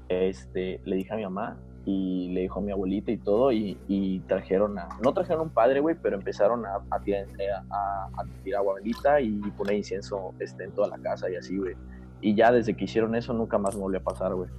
este, 0.09 0.79
le 0.85 0.95
dije 0.95 1.13
a 1.13 1.17
mi 1.17 1.23
mamá 1.23 1.57
y 1.87 2.31
le 2.33 2.41
dijo 2.41 2.59
a 2.59 2.63
mi 2.63 2.71
abuelita 2.71 3.11
y 3.11 3.17
todo, 3.17 3.51
y, 3.51 3.77
y 3.87 4.19
trajeron 4.21 4.77
a, 4.79 4.89
no 5.03 5.13
trajeron 5.13 5.43
un 5.43 5.49
padre, 5.49 5.79
güey, 5.81 5.95
pero 6.01 6.15
empezaron 6.17 6.65
a, 6.65 6.79
a 6.89 6.99
tirar, 7.01 7.25
eh, 7.37 7.47
a, 7.69 8.07
a 8.17 8.25
tirar 8.43 8.61
agua 8.61 8.75
bendita 8.75 9.21
y 9.21 9.39
poner 9.55 9.75
incienso 9.75 10.33
este, 10.39 10.63
en 10.63 10.71
toda 10.71 10.87
la 10.87 10.97
casa 10.97 11.29
y 11.29 11.35
así, 11.35 11.57
güey. 11.57 11.75
Y 12.21 12.33
ya 12.33 12.51
desde 12.51 12.73
que 12.75 12.85
hicieron 12.85 13.13
eso 13.15 13.33
nunca 13.33 13.57
más 13.59 13.75
me 13.75 13.81
volvió 13.81 13.99
a 13.99 14.03
pasar, 14.03 14.33
güey. 14.33 14.49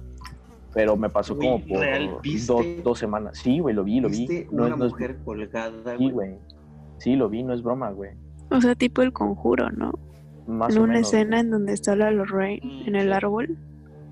Pero 0.73 0.95
me 0.95 1.09
pasó 1.09 1.35
como 1.35 1.59
por 1.65 1.79
¿real 1.79 2.17
viste? 2.21 2.53
dos, 2.53 2.65
dos 2.83 2.99
semanas. 2.99 3.37
Sí, 3.37 3.59
güey, 3.59 3.73
lo 3.75 3.83
vi, 3.83 3.99
lo 3.99 4.09
vi. 4.09 4.19
¿Viste 4.27 4.47
No, 4.51 4.63
una 4.65 4.73
es- 4.73 4.77
no 4.79 4.85
es- 4.85 4.91
mujer 4.93 5.17
colgada, 5.25 5.97
Sí, 5.97 6.11
güey? 6.11 6.35
Sí, 6.99 7.15
lo 7.15 7.29
vi, 7.29 7.43
no 7.43 7.53
es 7.53 7.61
broma, 7.63 7.89
güey. 7.91 8.11
O 8.51 8.61
sea, 8.61 8.73
tipo 8.75 9.01
el 9.01 9.11
conjuro, 9.11 9.69
¿no? 9.71 9.91
Más 10.47 10.71
en 10.73 10.79
o 10.81 10.83
una 10.85 10.93
menos, 10.93 11.13
escena 11.13 11.39
en 11.41 11.49
donde 11.51 11.73
está 11.73 11.95
la 11.95 12.09
Lorraine 12.11 12.61
Mm, 12.63 12.87
en 12.87 12.95
el 12.95 13.07
sí. 13.07 13.13
árbol. 13.13 13.57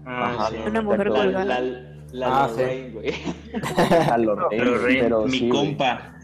Ah, 0.05 0.31
Ajá, 0.37 0.49
sí. 0.51 0.57
Una 0.67 0.81
mujer 0.81 1.07
colgada. 1.09 1.45
la, 1.45 1.94
la 2.19 2.45
Ah, 2.45 2.49
sí. 2.49 2.55
Lorraine, 2.61 2.91
güey. 2.93 3.13
A 4.11 4.17
Lorraine, 4.17 5.01
pero 5.03 5.25
mi 5.25 5.31
sí, 5.31 5.49
compa. 5.49 6.15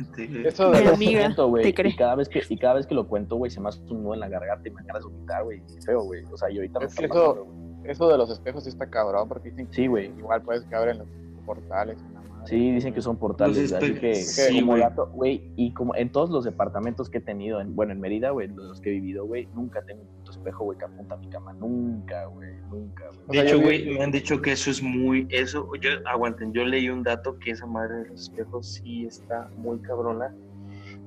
Eso 0.46 0.70
Mi 0.72 0.78
de 0.78 0.84
los, 0.86 0.94
amiga, 0.94 1.20
Siento, 1.22 1.48
güey. 1.50 1.68
Y 1.68 1.74
cada 1.96 2.16
vez 2.16 2.30
que, 2.30 2.42
y 2.48 2.58
cada 2.58 2.76
vez 2.76 2.88
que 2.88 2.96
lo 2.96 3.08
cuento, 3.08 3.36
güey, 3.36 3.52
se 3.52 3.60
me 3.60 3.70
hace 3.70 3.82
un 3.90 4.04
nudo 4.04 4.14
en 4.14 4.20
la 4.22 4.30
garganta 4.30 4.68
y 4.68 4.72
me 4.72 4.84
ganas 4.84 5.04
de 5.04 5.10
vomitar, 5.12 5.44
güey. 5.44 5.62
Feo, 5.86 6.04
güey. 6.04 6.24
O 6.32 6.38
sea, 6.38 6.50
y 6.50 6.58
ahorita 6.58 6.80
me 6.80 6.86
Es 6.86 6.96
que 6.96 7.06
eso- 7.06 7.14
pasando, 7.14 7.46
güey. 7.46 7.92
eso 7.92 8.10
de 8.10 8.18
los 8.18 8.30
espejos 8.32 8.64
sí 8.64 8.70
está 8.70 8.90
cabrón, 8.90 9.28
porque 9.28 9.50
dicen 9.50 9.68
que 9.68 9.74
Sí, 9.76 9.88
güey. 9.88 10.08
igual 10.18 10.42
puedes 10.42 10.64
que 10.64 10.76
abren 10.76 11.00
los 11.00 11.08
portales. 11.46 11.98
la 12.14 12.20
madre. 12.22 12.22
Sí, 12.46 12.72
dicen 12.72 12.92
que 12.94 13.02
son 13.04 13.18
portales, 13.18 13.72
así 13.72 13.94
que 13.94 14.16
sí, 14.16 14.62
como 14.62 14.72
güey. 14.72 14.82
dato, 14.82 15.08
güey, 15.14 15.52
y 15.58 15.74
como 15.74 15.94
en 15.96 16.12
todos 16.12 16.32
los 16.32 16.44
departamentos 16.44 17.08
que 17.08 17.20
he 17.20 17.22
tenido, 17.22 17.62
en, 17.62 17.76
bueno, 17.76 17.92
en 17.92 18.00
Mérida, 18.00 18.32
güey, 18.32 18.48
los 18.48 18.82
que 18.82 18.90
he 18.90 18.94
vivido, 18.94 19.26
güey, 19.28 19.48
nunca 19.54 19.84
tengo 19.84 20.02
espejo, 20.42 20.64
güey, 20.66 20.78
que 20.78 20.86
apunta 20.86 21.16
a 21.16 21.18
mi 21.18 21.30
cama. 21.30 21.54
Nunca, 21.54 22.26
güey, 22.26 22.56
nunca, 22.70 23.06
güey. 23.08 23.20
De 23.28 23.34
sea, 23.34 23.44
hecho, 23.44 23.58
vi- 23.60 23.64
güey, 23.64 23.98
me 23.98 24.04
han 24.04 24.12
dicho 24.12 24.42
que 24.42 24.52
eso 24.54 24.72
es 24.72 24.82
muy, 24.82 25.28
eso, 25.30 25.70
yo, 25.82 25.90
aguanten, 26.06 26.52
yo 26.54 26.66
leí 26.66 26.90
un 26.90 27.04
dato 27.04 27.38
que 27.40 27.52
esa 27.52 27.66
madre 27.66 27.98
de 28.04 28.10
los 28.10 28.22
espejos 28.30 28.74
sí 28.74 29.06
está 29.06 29.50
muy 29.58 29.80
cabrona, 29.80 30.34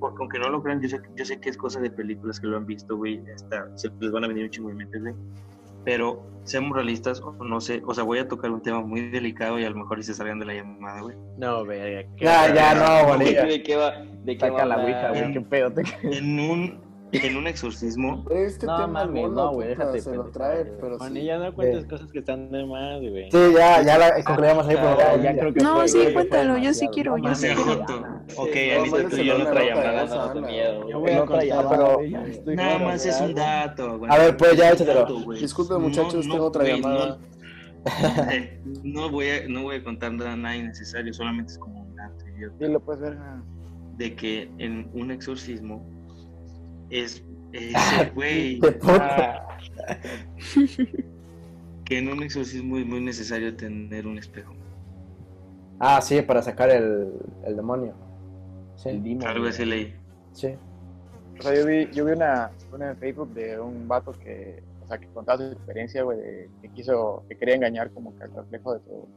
porque 0.01 0.16
aunque 0.20 0.39
no 0.39 0.49
lo 0.51 0.62
crean, 0.62 0.80
yo 0.80 0.89
sé, 0.89 1.01
yo 1.16 1.24
sé 1.24 1.41
que 1.41 1.51
es 1.51 1.57
cosa 1.57 1.80
de 1.80 1.91
películas 1.91 2.41
que 2.41 2.47
lo 2.47 2.57
han 2.57 2.66
visto, 2.66 2.97
güey, 2.97 3.20
hasta 3.35 3.76
se 3.76 3.91
les 4.01 4.11
van 4.12 4.24
a 4.24 4.28
venir 4.28 4.45
un 4.45 4.51
chingo 4.51 4.68
de 4.68 4.74
mentes, 4.74 5.01
güey, 5.03 5.14
pero 5.85 6.22
seamos 6.45 6.74
realistas, 6.76 7.20
o 7.20 7.32
no 7.45 7.61
sé, 7.61 7.82
o 7.87 7.95
sea, 7.95 8.05
voy 8.05 8.18
a 8.18 8.28
tocar 8.28 8.51
un 8.51 8.61
tema 8.62 8.80
muy 8.80 9.11
delicado 9.11 9.59
y 9.59 9.64
a 9.64 9.70
lo 9.70 9.76
mejor 9.76 9.99
y 9.99 10.03
se 10.03 10.14
salgan 10.14 10.39
de 10.39 10.47
la 10.47 10.55
llamada, 10.55 11.01
güey. 11.03 11.16
No, 11.39 11.64
verga. 11.64 12.09
qué 12.16 12.24
Ya, 12.24 12.55
ya, 12.55 12.74
no, 12.74 13.09
bonita. 13.09 13.45
¿De 13.47 13.62
qué 13.62 13.76
va? 13.76 13.93
¿De 14.24 14.37
qué 14.37 14.51
va? 14.51 14.59
Saca 14.59 14.66
la 14.66 14.74
a 14.76 14.85
ouija, 14.85 15.09
güey, 15.11 15.32
qué 15.32 15.41
pedo. 15.43 15.70
Te... 15.72 15.82
En 16.03 16.41
un, 16.41 16.80
en 17.23 17.37
un 17.37 17.47
exorcismo, 17.47 18.25
Este 18.31 18.67
No, 18.67 18.77
tema 18.77 19.05
no, 19.05 19.53
güey, 19.53 19.69
déjate 19.69 20.01
se 20.01 20.15
lo 20.15 20.31
trae, 20.31 20.65
pero 20.81 20.99
sí. 20.99 21.19
y 21.19 21.25
ya 21.25 21.39
no 21.39 21.55
cuentes 21.55 21.87
cosas 21.87 22.11
que 22.11 22.19
están 22.21 22.51
de 22.51 22.65
más, 22.65 23.01
güey. 23.01 23.31
Sí, 23.31 23.39
ya, 23.57 23.83
ya 23.83 23.99
la 23.99 24.23
concluimos 24.25 24.67
ahí, 24.69 24.77
pero 24.77 24.99
Ya, 24.99 25.17
ya 25.23 25.39
creo 25.39 25.55
que 25.55 25.61
No, 25.61 25.77
fue, 25.77 25.89
sí, 25.89 25.99
güey, 25.99 26.15
cuéntalo, 26.15 26.59
yo 26.59 26.75
sí 26.75 26.89
quiero, 26.89 27.17
yo 27.19 27.35
sí 27.35 27.49
quiero. 27.49 27.85
Ok, 28.37 28.57
Anita, 28.79 29.09
tú 29.09 29.17
y 29.17 29.25
yo 29.27 29.39
no, 29.39 30.35
no, 30.35 30.47
miedo, 30.47 30.89
Yo 30.89 31.01
voy 31.01 31.11
a 31.11 31.27
contar, 31.27 32.27
estoy 32.29 32.57
Nada 32.57 32.79
más 32.79 33.07
es 33.07 33.21
un 33.21 33.35
dato, 33.35 33.99
güey. 33.99 34.11
A 34.12 34.19
ver, 34.19 34.37
pues, 34.37 34.57
ya 34.57 34.71
échatelo. 34.73 35.07
Disculpen, 35.33 35.81
muchachos, 35.83 36.23
tengo 36.23 36.37
no, 36.39 36.45
otra 36.45 36.65
llamada. 36.65 37.19
No, 38.83 39.11
voy 39.11 39.29
a, 39.29 39.49
no 39.49 39.65
voy 39.65 39.77
a 39.77 39.85
contar 39.85 40.12
nada, 40.12 40.35
nada 40.37 40.57
innecesario, 40.57 41.12
solamente 41.12 41.53
es 41.53 41.59
como 41.59 41.83
un 41.83 41.95
dato 41.95 42.27
idiota, 42.35 42.57
Dilo, 42.59 42.81
pues, 42.81 42.99
verga. 42.99 43.43
de 43.99 44.15
que 44.15 44.51
en 44.59 44.89
un 44.95 45.11
exorcismo 45.11 45.87
es 46.91 47.24
ese 47.53 48.11
güey 48.14 48.61
Qué 48.61 48.72
puta. 48.72 49.47
que 51.85 51.99
en 51.99 52.09
un 52.09 52.22
exorcismo 52.22 52.78
es 52.78 52.87
muy 52.87 53.01
necesario 53.01 53.55
tener 53.57 54.07
un 54.07 54.18
espejo. 54.18 54.53
Ah, 55.78 56.01
sí, 56.01 56.20
para 56.22 56.41
sacar 56.43 56.70
el, 56.70 57.12
el 57.45 57.57
demonio. 57.57 57.95
El 58.85 58.95
Sí, 58.95 58.99
demon, 59.01 59.26
Algo 59.26 59.41
güey. 59.41 59.51
así 59.51 59.64
leí. 59.64 59.95
sí. 60.32 60.55
O 61.39 61.43
sea, 61.43 61.53
yo 61.55 61.66
vi, 61.66 61.91
yo 61.91 62.05
vi 62.05 62.12
una, 62.12 62.53
una 62.72 62.91
en 62.91 62.97
Facebook 62.97 63.35
de 63.35 63.59
un 63.59 63.89
vato 63.89 64.12
que, 64.12 64.62
o 64.85 64.87
sea, 64.87 64.99
que 64.99 65.09
contaba 65.09 65.39
su 65.39 65.45
experiencia, 65.53 66.05
güey, 66.05 66.16
de 66.18 66.51
que 66.62 66.68
quiso, 66.70 67.24
que 67.28 67.37
quería 67.37 67.57
engañar 67.57 67.91
como 67.91 68.16
que 68.16 68.22
al 68.22 68.32
reflejo 68.35 68.74
de 68.74 68.80
su, 68.85 69.09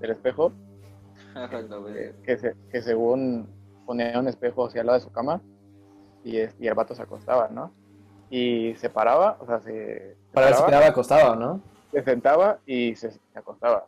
del 0.00 0.10
espejo, 0.12 0.52
que, 2.24 2.38
se, 2.38 2.54
que 2.70 2.80
según 2.80 3.48
ponía 3.86 4.18
un 4.20 4.28
espejo 4.28 4.66
hacia 4.66 4.82
el 4.82 4.86
lado 4.86 4.98
de 5.00 5.04
su 5.04 5.10
cama 5.10 5.42
y, 6.24 6.38
es- 6.38 6.54
y 6.58 6.66
el 6.68 6.74
vato 6.74 6.94
se 6.94 7.02
acostaba, 7.02 7.48
¿no? 7.48 7.72
Y 8.30 8.74
se 8.76 8.88
paraba, 8.90 9.36
o 9.40 9.46
sea, 9.46 9.60
se, 9.60 9.72
se 9.72 10.16
Para 10.32 10.46
ver 10.46 10.54
si 10.54 10.60
paraba, 10.62 10.66
quedaba 10.66 10.86
acostado, 10.86 11.36
¿no? 11.36 11.60
se 11.92 12.02
sentaba 12.02 12.58
y 12.64 12.94
se, 12.96 13.10
se 13.10 13.20
acostaba. 13.34 13.86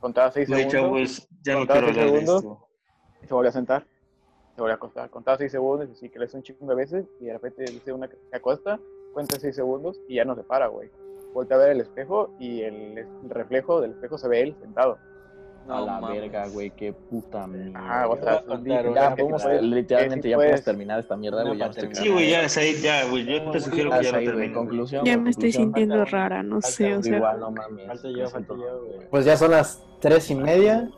Contaba 0.00 0.30
seis 0.32 0.48
segundos 0.48 0.72
chavos, 0.72 1.28
ya 1.42 1.52
no 1.52 1.58
Contaba 1.60 1.80
quiero 1.80 1.94
seis 1.94 2.10
segundos. 2.10 2.36
esto. 2.42 2.68
y 3.22 3.26
se 3.26 3.34
volvió 3.34 3.48
a 3.50 3.52
sentar. 3.52 3.86
Se 4.54 4.60
volvió 4.60 4.72
a 4.72 4.76
acostar. 4.76 5.10
Contaba 5.10 5.36
seis 5.38 5.52
segundos 5.52 5.88
y 5.88 5.92
así 5.92 6.08
que 6.08 6.18
le 6.18 6.24
hace 6.24 6.36
un 6.38 6.42
chingo 6.42 6.66
de 6.66 6.74
veces 6.74 7.06
y 7.20 7.26
de 7.26 7.32
repente 7.34 7.64
dice 7.64 7.92
una 7.92 8.08
que 8.08 8.16
se 8.30 8.36
acuesta, 8.36 8.80
cuenta 9.12 9.38
seis 9.38 9.54
segundos 9.54 10.00
y 10.08 10.16
ya 10.16 10.24
no 10.24 10.34
se 10.34 10.42
para, 10.42 10.66
güey. 10.68 10.90
Voltea 11.34 11.56
a 11.56 11.60
ver 11.60 11.70
el 11.70 11.80
espejo 11.82 12.30
y 12.38 12.62
el, 12.62 12.98
el 12.98 13.30
reflejo 13.30 13.80
del 13.80 13.92
espejo 13.92 14.18
se 14.18 14.28
ve 14.28 14.40
él 14.42 14.56
sentado. 14.60 14.98
No 15.66 15.74
a 15.76 15.80
la 15.82 16.00
mames. 16.00 16.20
verga, 16.20 16.48
güey, 16.48 16.70
qué 16.70 16.92
puta 16.92 17.46
mierda. 17.46 17.78
Ajá, 17.78 18.08
o 18.08 18.16
sea, 18.16 18.42
ya 18.94 19.14
podemos, 19.16 19.44
literalmente 19.62 20.22
sí 20.26 20.30
ya 20.30 20.36
podemos 20.36 20.36
puedes- 20.36 20.64
terminar 20.64 21.00
esta 21.00 21.16
mierda, 21.16 21.44
güey. 21.44 21.60
Sí, 21.92 22.08
güey, 22.08 22.30
ya, 22.30 22.48
Said, 22.48 22.76
ya, 22.82 23.04
güey. 23.08 23.24
Yo 23.26 23.50
te 23.50 23.60
sugiero 23.60 23.90
que 23.90 24.02
ya 24.04 24.20
lo 24.20 24.32
güey. 24.34 24.52
conclusión. 24.52 25.04
Ya 25.04 25.16
me 25.16 25.30
estoy 25.30 25.52
sintiendo 25.52 25.96
Falta 25.98 26.10
rara, 26.10 26.42
no 26.42 26.56
falta 26.56 26.68
sé, 26.68 26.96
o 26.96 27.02
sea. 27.02 27.16
Igual, 27.16 27.40
no 27.40 27.50
mames. 27.52 27.86
Falta 27.86 28.08
yo, 28.10 28.28
falta 28.28 28.54
yo, 28.54 28.84
güey. 28.86 29.08
Pues 29.10 29.24
ya 29.24 29.36
son 29.36 29.50
las 29.52 29.82
tres 30.00 30.30
y 30.30 30.34
media. 30.34 30.90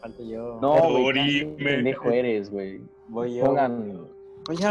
Falta 0.00 0.22
yo. 0.22 0.58
No, 0.60 0.74
güey, 1.00 1.54
pendejo 1.56 2.10
eres, 2.10 2.50
güey. 2.50 2.80
Voy 3.08 3.36
yo. 3.36 3.44
Pongan. 3.46 4.06
Oye. 4.48 4.66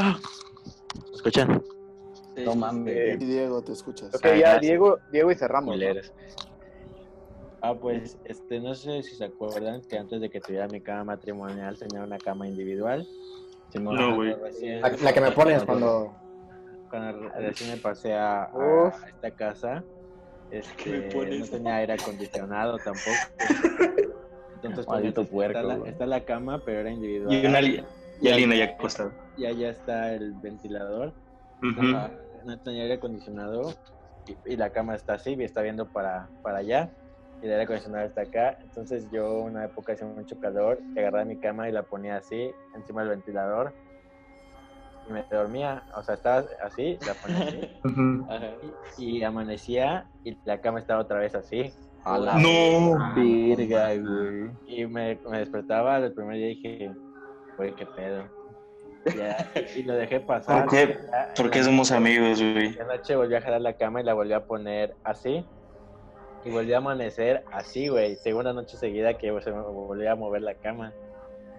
¿Escuchan? 1.14 1.64
No 2.46 2.56
mames. 2.56 3.20
Diego, 3.20 3.62
te 3.62 3.72
escuchas. 3.74 4.14
Ok, 4.16 4.22
Ah, 4.26 4.30
ya 4.30 4.36
gracias. 4.38 4.62
Diego, 4.62 4.98
Diego 5.12 5.32
y 5.32 5.36
cerramos. 5.36 5.78
Ah, 7.64 7.76
pues, 7.76 8.18
este, 8.24 8.60
no 8.60 8.74
sé 8.74 9.04
si 9.04 9.16
se 9.16 9.26
acuerdan 9.26 9.82
que 9.88 9.96
antes 9.96 10.20
de 10.20 10.32
que 10.32 10.42
tuviera 10.42 10.68
mi 10.68 10.82
cama 10.82 11.04
matrimonial 11.04 11.78
tenía 11.78 12.04
una 12.04 12.18
cama 12.18 12.48
individual. 12.48 13.08
No, 13.76 14.16
güey. 14.16 14.36
La, 14.82 14.90
la 14.90 15.14
que 15.14 15.22
me 15.22 15.32
pones 15.32 15.64
cuando. 15.64 16.16
Cuando 16.90 17.30
recién 17.30 17.70
me 17.70 17.78
pasé 17.78 18.14
a, 18.16 18.50
esta 19.08 19.32
casa, 19.32 19.86
¿Qué 20.50 20.90
me 20.90 20.98
este, 20.98 21.16
pones? 21.16 21.40
no 21.40 21.48
tenía 21.48 21.76
aire 21.78 21.94
acondicionado 21.94 22.78
tampoco. 22.80 23.16
Entonces, 24.56 24.86
pues, 24.86 25.06
está, 25.06 25.24
puerco, 25.24 25.62
la, 25.62 25.76
güey. 25.78 25.92
está 25.92 26.06
la 26.06 26.26
cama, 26.26 26.62
pero 26.66 26.82
era 26.82 26.92
individual. 26.92 27.34
Y 27.34 27.46
una 27.46 27.62
li- 27.62 27.84
y 28.20 28.28
Alina 28.28 28.56
ya 28.56 28.66
acostada. 28.66 29.14
Y 29.38 29.46
allá 29.46 29.70
está 29.70 30.14
el 30.14 30.34
ventilador. 30.34 31.14
No 31.62 32.58
tenía 32.64 32.84
aire 32.84 32.96
acondicionado 32.96 33.72
y, 34.26 34.54
y 34.54 34.58
la 34.58 34.72
cama 34.72 34.96
está 34.96 35.14
así 35.14 35.36
y 35.38 35.44
está 35.44 35.62
viendo 35.62 35.88
para, 35.88 36.30
para 36.42 36.58
allá 36.58 36.92
y 37.42 37.46
el 37.46 37.52
aire 37.52 37.64
acondicionado 37.64 38.06
está 38.06 38.22
acá. 38.22 38.58
Entonces 38.64 39.10
yo 39.12 39.42
una 39.42 39.66
época 39.66 39.94
hacía 39.94 40.08
mucho 40.08 40.40
calor, 40.40 40.80
agarraba 40.96 41.26
mi 41.26 41.38
cama 41.38 41.68
y 41.68 41.72
la 41.72 41.84
ponía 41.84 42.18
así 42.18 42.54
encima 42.76 43.02
del 43.02 43.10
ventilador 43.12 43.74
y 45.08 45.12
me 45.14 45.26
dormía, 45.32 45.84
o 45.96 46.04
sea, 46.04 46.16
estaba 46.16 46.46
así, 46.64 46.98
la 47.06 47.14
ponía 47.16 47.44
así 47.48 47.82
y, 48.98 49.18
y 49.20 49.24
amanecía 49.24 50.08
y 50.24 50.38
la 50.46 50.60
cama 50.62 50.80
estaba 50.80 51.02
otra 51.02 51.20
vez 51.20 51.36
así. 51.36 51.74
A 52.04 52.18
la 52.18 52.34
No. 52.38 53.14
verga, 53.16 53.94
güey. 53.96 54.52
Y 54.66 54.86
me, 54.88 55.20
me 55.30 55.40
despertaba 55.40 55.98
el 55.98 56.14
primer 56.14 56.36
día 56.38 56.46
y 56.50 56.56
dije, 56.56 56.92
güey, 57.58 57.76
qué 57.76 57.86
pedo. 57.86 58.28
Ya, 59.16 59.52
y 59.76 59.84
lo 59.84 59.94
dejé 59.96 60.20
pasar. 60.20 60.66
¿Por 60.66 60.72
qué? 60.72 60.98
¿Por 61.36 61.50
qué 61.52 61.64
somos 61.64 61.92
amigos, 61.92 62.42
güey? 62.42 62.74
La 62.74 62.86
noche 62.86 63.16
volví 63.16 63.36
a 63.36 63.42
jalar 63.42 63.62
la 63.62 63.74
cama 63.74 64.02
y 64.02 64.04
la 64.04 64.14
volví 64.14 64.34
a 64.34 64.46
poner 64.46 64.96
así. 65.04 65.46
Y 66.44 66.50
volví 66.50 66.74
a 66.74 66.78
amanecer 66.78 67.44
así, 67.52 67.88
güey. 67.88 68.16
Segunda 68.16 68.52
noche 68.54 68.78
seguida 68.78 69.18
que 69.18 69.28
se 69.42 69.52
me 69.52 69.62
volvió 69.62 70.12
a 70.12 70.16
mover 70.16 70.42
la 70.42 70.56
cama. 70.56 70.92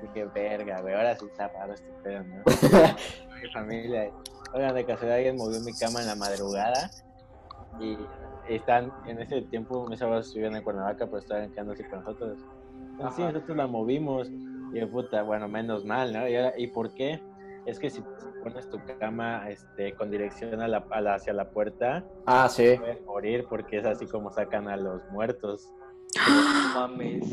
Dije, 0.02 0.24
verga, 0.34 0.80
güey, 0.80 0.94
ahora 0.94 1.16
sí 1.16 1.26
está 1.26 1.48
raro 1.48 1.74
este 1.74 1.88
pedo, 2.02 2.24
¿no? 2.24 2.42
Mi 3.42 3.48
familia. 3.52 4.10
Oigan, 4.52 4.74
de 4.74 4.84
casualidad 4.84 5.16
alguien 5.18 5.36
movió 5.36 5.60
mi 5.60 5.72
cama 5.72 6.00
en 6.00 6.06
la 6.08 6.14
madrugada. 6.16 6.90
Y 7.80 7.96
están, 8.48 8.92
en 9.06 9.18
ese 9.20 9.42
tiempo, 9.42 9.86
mis 9.88 10.02
abuelos 10.02 10.34
vivían 10.34 10.56
en 10.56 10.62
Cuernavaca, 10.62 11.06
pero 11.06 11.18
estaban 11.18 11.50
quedándose 11.52 11.88
con 11.88 12.00
nosotros. 12.00 12.38
Entonces, 12.90 13.16
sí, 13.16 13.22
nosotros 13.22 13.56
la 13.56 13.66
movimos. 13.66 14.28
Y 14.74 14.80
yo, 14.80 14.90
puta, 14.90 15.22
bueno, 15.22 15.48
menos 15.48 15.84
mal, 15.84 16.12
¿no? 16.12 16.28
Y, 16.28 16.36
ahora- 16.36 16.52
¿y 16.58 16.66
por 16.66 16.92
qué? 16.92 17.20
Es 17.66 17.78
que 17.78 17.90
si 17.90 18.02
pones 18.42 18.68
tu 18.70 18.80
cama 18.98 19.48
este, 19.48 19.92
con 19.94 20.10
dirección 20.10 20.60
a 20.60 20.68
la, 20.68 20.84
a 20.90 21.00
la- 21.00 21.14
hacia 21.14 21.32
la 21.32 21.50
puerta, 21.50 22.04
Ah, 22.26 22.48
sí. 22.48 22.74
puedes 22.78 23.04
morir 23.04 23.46
porque 23.48 23.78
es 23.78 23.86
así 23.86 24.06
como 24.06 24.32
sacan 24.32 24.68
a 24.68 24.76
los 24.76 25.00
muertos. 25.12 25.70
No 26.28 26.80
mames. 26.88 27.24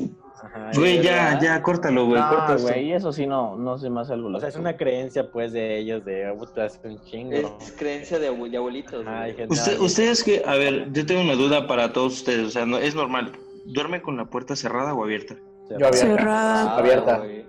Ajá, 0.42 0.72
Güey, 0.76 1.02
ya, 1.02 1.38
ya, 1.42 1.62
córtalo, 1.62 2.06
güey. 2.06 2.22
No, 2.22 2.58
güey, 2.60 2.94
eso 2.94 3.12
sí 3.12 3.28
no, 3.28 3.58
no 3.58 3.78
me 3.78 4.00
hace 4.00 4.14
algo 4.14 4.30
O 4.30 4.40
sea, 4.40 4.48
es 4.48 4.56
una 4.56 4.78
creencia, 4.78 5.30
pues, 5.32 5.52
de 5.52 5.80
ellos 5.80 6.06
de, 6.06 6.34
puta, 6.38 6.66
es 6.66 6.80
un 6.86 6.98
chingo. 7.02 7.58
Es 7.60 7.74
creencia 7.78 8.20
de, 8.20 8.32
abue- 8.32 8.50
de 8.50 8.56
abuelitos. 8.58 9.04
No, 9.04 9.12
Usted- 9.50 9.80
ustedes 9.82 10.24
que, 10.24 10.44
a 10.46 10.54
ver, 10.56 10.94
yo 10.94 11.06
tengo 11.06 11.22
una 11.22 11.34
duda 11.34 11.68
para 11.68 11.92
todos 11.92 12.14
ustedes, 12.14 12.48
o 12.48 12.50
sea, 12.52 12.66
no, 12.66 12.78
es 12.78 12.96
normal. 12.96 13.34
¿Duerme 13.66 14.02
con 14.02 14.16
la 14.16 14.26
puerta 14.26 14.56
cerrada 14.56 14.94
o 14.94 15.04
abierta? 15.04 15.36
Yo 15.70 15.76
abierta. 15.76 15.98
Cerrada. 15.98 16.64
Ah, 16.72 16.78
abierta. 16.78 17.18
güey. 17.18 17.46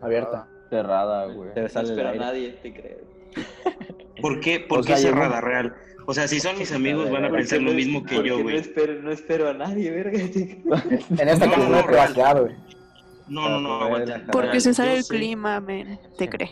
Abierta. 0.00 0.48
Cerrada, 0.70 1.26
güey. 1.26 1.50
Se 1.54 1.60
No 1.60 1.66
espero 1.82 2.08
a 2.10 2.14
nadie, 2.14 2.50
te 2.62 2.72
creo. 2.74 2.98
¿Por 4.22 4.40
qué, 4.40 4.60
por 4.60 4.80
O 4.80 4.82
qué 4.82 4.96
sea, 4.96 5.10
cerrada, 5.10 5.40
real? 5.40 5.74
O 6.06 6.14
sea, 6.14 6.26
si 6.26 6.40
son 6.40 6.58
mis 6.58 6.72
amigos 6.72 7.10
van 7.10 7.24
a 7.26 7.30
pensar 7.30 7.60
lo 7.60 7.70
no- 7.70 7.76
mismo 7.76 8.02
que 8.02 8.16
yo, 8.22 8.38
No 8.38 8.42
güey. 8.44 8.56
espero, 8.56 8.94
no 9.02 9.10
espero 9.12 9.48
a 9.50 9.54
nadie, 9.54 9.90
verga. 9.90 10.18
te. 10.32 10.60
En 11.22 11.28
esta 11.28 11.46
No, 11.46 11.52
casa 11.52 11.64
no, 11.64 11.68
no 11.70 11.80
no, 11.80 11.86
privacidad, 11.86 12.40
güey. 12.40 12.56
No, 13.28 13.48
no, 13.50 13.60
no, 13.60 13.82
aguanta. 13.82 14.22
Porque 14.32 14.58
se 14.60 14.72
sale 14.72 14.92
yo 14.92 14.96
el 14.98 15.04
sé- 15.04 15.14
clima, 15.16 15.60
men. 15.60 15.98
Te 16.16 16.28
cree. 16.28 16.50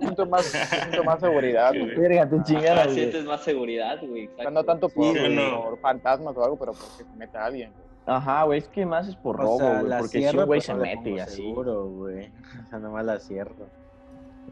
Siento 0.00 0.26
más, 0.26 0.44
siento 0.46 1.04
más 1.04 1.20
seguridad, 1.20 1.70
Sí, 1.72 1.78
güey. 1.78 1.94
güey. 1.94 2.08
Verga, 2.08 2.22
Ahora 2.70 2.84
güey. 2.84 2.94
sientes 2.96 3.24
más 3.24 3.42
seguridad, 3.44 3.98
güey. 4.02 4.24
Exacto. 4.24 4.50
no 4.50 4.64
tanto 4.64 4.88
por, 4.88 5.16
Sí, 5.16 5.28
no. 5.34 5.62
por 5.64 5.78
fantasmas 5.80 6.36
o 6.36 6.44
algo, 6.44 6.58
pero 6.58 6.72
porque 6.72 7.04
se 7.10 7.16
meta 7.16 7.44
alguien. 7.44 7.70
Ajá, 8.06 8.44
güey, 8.44 8.60
es 8.60 8.68
que 8.68 8.86
más 8.86 9.08
es 9.08 9.16
por 9.16 9.34
O 9.36 9.42
robo, 9.42 9.58
sea, 9.58 9.80
güey. 9.82 9.98
Porque 9.98 10.18
si 10.20 10.24
un 10.26 10.34
güey 10.36 10.46
pues, 10.46 10.64
se 10.64 10.74
no 10.74 10.78
mete 10.80 11.10
y 11.10 11.18
así. 11.18 11.36
Seguro, 11.42 11.86
güey. 11.86 12.30
O 12.64 12.68
sea, 12.70 12.78
nomás 12.78 13.04
la 13.04 13.18
cierro. 13.18 13.66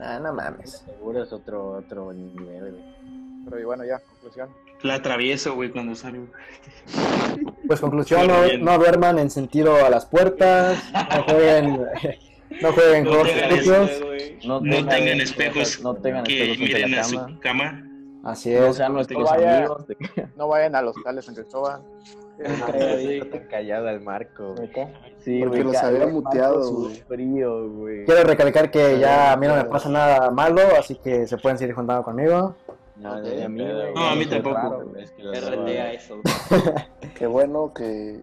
Ah, 0.01 0.19
no 0.21 0.33
mames. 0.35 0.85
Seguro 0.85 1.23
es 1.23 1.33
otro, 1.33 1.73
otro 1.79 2.13
nivel, 2.13 2.73
güey. 2.73 2.95
Pero 3.45 3.61
y 3.61 3.65
bueno, 3.65 3.85
ya, 3.85 4.01
conclusión. 4.01 4.49
La 4.83 4.95
atravieso, 4.95 5.55
güey, 5.55 5.71
cuando 5.71 5.95
salgo. 5.95 6.27
Pues 7.67 7.81
conclusión, 7.81 8.27
no, 8.27 8.35
no 8.59 8.79
duerman 8.79 9.19
en 9.19 9.31
sentido 9.31 9.75
a 9.87 9.89
las 9.89 10.05
puertas, 10.05 10.79
no 11.17 11.23
jueguen, 11.25 11.81
no 12.61 12.73
jueguen 12.73 13.05
No 13.05 13.11
juegos 13.11 14.01
güey. 14.03 14.39
No 14.47 14.61
tengan- 14.61 14.89
tengan 14.89 15.21
espejos 15.23 15.81
no 15.81 15.95
tengan 15.95 16.25
que 16.25 16.53
espejos 16.53 16.59
miren 16.59 16.91
la 16.93 17.01
a 17.01 17.05
su 17.05 17.17
cama. 17.17 17.41
cama. 17.41 17.91
Así 18.23 18.51
No 18.53 18.67
es. 18.67 18.77
sean 18.77 18.93
nuestros 18.93 19.25
vaya- 19.31 19.59
amigos. 19.61 19.87
De... 19.87 19.97
No 20.37 20.49
vayan 20.49 20.75
a 20.77 20.83
los 20.83 20.95
tales 21.03 21.25
San 21.25 21.35
Cristóbal. 21.35 21.81
Está 22.39 23.31
tan 23.39 23.49
callado 23.49 23.89
el 23.89 24.01
marco. 24.01 24.55
güey. 24.55 24.71
Sí, 25.19 25.41
Porque 25.41 25.63
güey, 25.63 25.73
los 25.73 25.77
había 25.83 26.07
muteado, 26.07 26.73
güey. 26.73 26.95
frío, 26.97 27.71
güey. 27.71 28.05
Quiero 28.05 28.25
recalcar 28.25 28.71
que 28.71 28.99
ya 28.99 29.33
a 29.33 29.37
mí 29.37 29.47
no 29.47 29.57
me 29.57 29.65
pasa 29.65 29.89
nada 29.89 30.31
malo, 30.31 30.61
así 30.79 30.97
que 30.97 31.27
se 31.27 31.37
pueden 31.39 31.59
seguir 31.59 31.75
juntando 31.75 32.03
conmigo. 32.03 32.55
No, 32.97 33.13
a 33.13 33.21
mí, 33.21 33.63
güey. 33.65 33.95
No, 33.95 34.01
a 34.09 34.15
mí 34.15 34.23
Es 34.23 34.31
tampoco. 34.31 34.57
raro, 34.57 34.97
es 34.97 35.11
que 35.13 35.23
RTA 35.23 35.93
eso. 35.93 36.21
Qué 37.15 37.27
bueno 37.27 37.73
que 37.75 38.21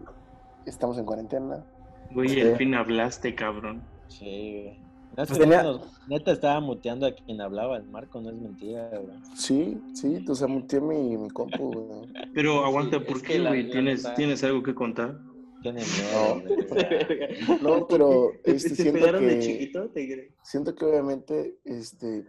estamos 0.66 0.98
en 0.98 1.06
cuarentena. 1.06 1.64
Güey, 2.12 2.30
Sí. 2.30 2.42
al 2.42 2.56
fin 2.58 2.76
hablaste, 2.76 3.34
cabrón. 3.36 3.82
Sí, 4.08 4.62
güey. 4.64 4.91
No, 5.18 5.24
es 5.24 5.28
Pues 5.30 5.40
que 5.40 5.46
tenía- 5.46 5.80
neta 6.08 6.32
estaba 6.32 6.60
muteando 6.62 7.06
a 7.06 7.12
quien 7.14 7.42
hablaba, 7.42 7.76
el 7.78 7.84
Marco, 7.90 8.22
no 8.22 8.30
es 8.30 8.36
mentira, 8.36 8.90
güey. 8.90 9.18
Sí, 9.36 9.78
sí, 9.94 10.24
tú 10.26 10.36
se 10.36 10.48
muteé 10.48 10.80
mi, 10.80 11.18
mi 11.18 11.30
compu, 11.30 11.72
güey. 11.74 12.14
Pero 12.34 12.64
aguanta, 12.66 12.98
Sí, 13.00 13.06
¿por 13.06 13.22
qué, 13.22 13.34
que 13.34 13.40
güey? 13.48 13.70
¿Tienes, 13.70 14.04
neta- 14.04 14.16
¿Tienes 14.16 14.44
algo 14.44 14.64
que 14.64 14.74
contar? 14.74 15.20
Güey. 15.64 15.76
No, 17.62 17.88
pero 17.88 18.32
este, 18.44 18.76
siento 18.76 18.94
pegaron 19.00 19.28
de 19.28 19.36
que, 19.36 19.40
chiquito? 19.46 19.90
¿Te 19.90 20.32
siento 20.44 20.74
que 20.76 20.86
obviamente, 20.86 21.58
este, 21.66 22.26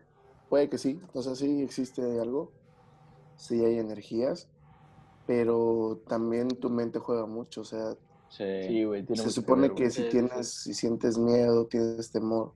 puede 0.49 0.69
que 0.69 0.77
sí, 0.79 1.01
o 1.15 1.23
sea, 1.23 1.35
sí 1.35 1.63
existe 1.63 2.03
algo, 2.21 2.53
sí 3.37 3.65
hay 3.65 3.79
energías, 3.79 4.49
pero 5.27 6.03
también 6.09 6.49
tu 6.49 6.69
mente 6.69 6.99
juega 6.99 7.27
mucho, 7.27 7.61
o 7.63 7.65
sea, 7.65 7.95
Sí. 8.29 8.83
Güey. 8.85 9.05
se 9.15 9.31
supone 9.31 9.69
ver, 9.69 9.75
que 9.75 9.83
güey. 9.85 9.91
si 9.93 10.03
tienes, 10.09 10.49
si 10.49 10.73
sientes 10.75 11.19
miedo, 11.19 11.67
tienes 11.67 12.11
temor, 12.11 12.53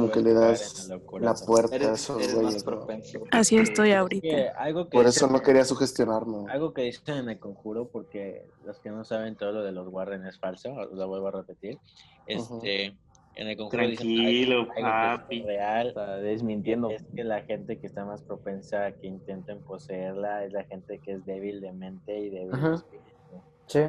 como 0.00 0.10
que 0.12 0.20
le 0.20 0.32
das 0.34 0.88
la 1.20 1.34
puerta 1.34 1.72
a 1.74 1.76
Eres, 1.76 1.88
esos 1.90 2.16
eres 2.22 2.34
más 2.34 2.42
güeyes, 2.42 2.64
¿no? 2.64 2.70
propenso. 2.70 3.18
Así 3.32 3.56
estoy 3.58 3.88
Que 3.88 3.94
ahorita. 3.96 4.36
algo 4.58 4.84
que 4.84 4.90
Por 4.96 5.06
dicen- 5.06 5.24
eso 5.24 5.32
no 5.32 5.42
quería 5.42 5.64
sugestionarme. 5.64 6.50
Algo 6.50 6.72
que 6.72 6.82
dicen 6.82 7.16
en 7.16 7.28
el 7.30 7.38
conjuro, 7.38 7.88
porque 7.88 8.46
los 8.64 8.78
que 8.80 8.90
no 8.90 9.04
saben 9.04 9.36
todo 9.36 9.52
lo 9.52 9.62
de 9.64 9.72
los 9.72 9.88
Warren 9.88 10.24
es 10.26 10.38
falso, 10.38 10.74
lo 10.92 11.08
vuelvo 11.08 11.28
a 11.28 11.30
repetir. 11.32 11.78
Este, 12.26 12.94
en 13.34 13.48
el 13.48 13.56
conjuro 13.56 13.82
Tranquilo, 13.84 14.64
dicen 14.66 14.84
algo, 14.84 14.88
algo 15.08 15.22
papi. 15.22 15.40
es 15.40 15.46
real. 15.46 15.88
Está 15.88 16.16
desmintiendo. 16.16 16.90
Es 16.90 17.04
que 17.14 17.24
la 17.24 17.42
gente 17.42 17.78
que 17.78 17.86
está 17.86 18.04
más 18.04 18.22
propensa 18.22 18.86
a 18.86 18.92
que 18.92 19.06
intenten 19.06 19.60
poseerla 19.60 20.44
es 20.44 20.52
la 20.52 20.64
gente 20.64 20.98
que 20.98 21.12
es 21.12 21.26
débil 21.26 21.60
de 21.60 21.72
mente 21.72 22.18
y 22.18 22.30
débil 22.30 22.50
de 22.60 22.74
espíritu. 22.74 23.06
Sí. 23.66 23.80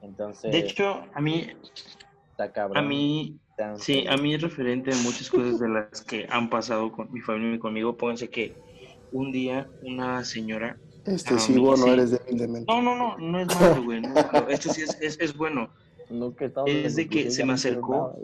Entonces, 0.00 0.52
De 0.52 0.58
hecho, 0.60 1.02
a 1.12 1.20
mí, 1.20 1.48
está 2.30 2.52
cabrón. 2.52 2.78
a 2.84 2.88
mí, 2.88 3.36
Tan- 3.58 3.76
sí, 3.78 4.06
a 4.08 4.16
mí 4.16 4.34
es 4.34 4.40
referente 4.40 4.92
a 4.92 4.96
muchas 5.02 5.28
cosas 5.28 5.58
de 5.58 5.68
las 5.68 6.02
que 6.02 6.26
han 6.30 6.48
pasado 6.48 6.92
con 6.92 7.12
mi 7.12 7.20
familia 7.20 7.56
y 7.56 7.58
conmigo. 7.58 7.96
Pónganse 7.96 8.30
que 8.30 8.54
un 9.10 9.32
día 9.32 9.68
una 9.82 10.24
señora 10.24 10.78
Este, 11.04 11.34
Ah, 11.34 11.38
sí, 11.38 11.54
no 11.54 11.76
sí. 11.76 11.90
eres 11.90 12.10
débil 12.12 12.38
de 12.38 12.48
mente. 12.48 12.72
No, 12.72 12.80
no, 12.80 12.94
no, 12.94 13.18
no 13.18 13.40
es 13.40 13.46
malo, 13.60 13.82
güey. 13.82 14.00
no. 14.00 14.14
Esto 14.48 14.72
sí 14.72 14.82
es, 14.82 14.96
es, 15.00 15.18
es 15.20 15.36
bueno. 15.36 15.72
No, 16.08 16.34
que 16.36 16.52
Es 16.66 16.94
de 16.96 17.08
que 17.08 17.30
se 17.32 17.44
me 17.44 17.54
acercó. 17.54 18.14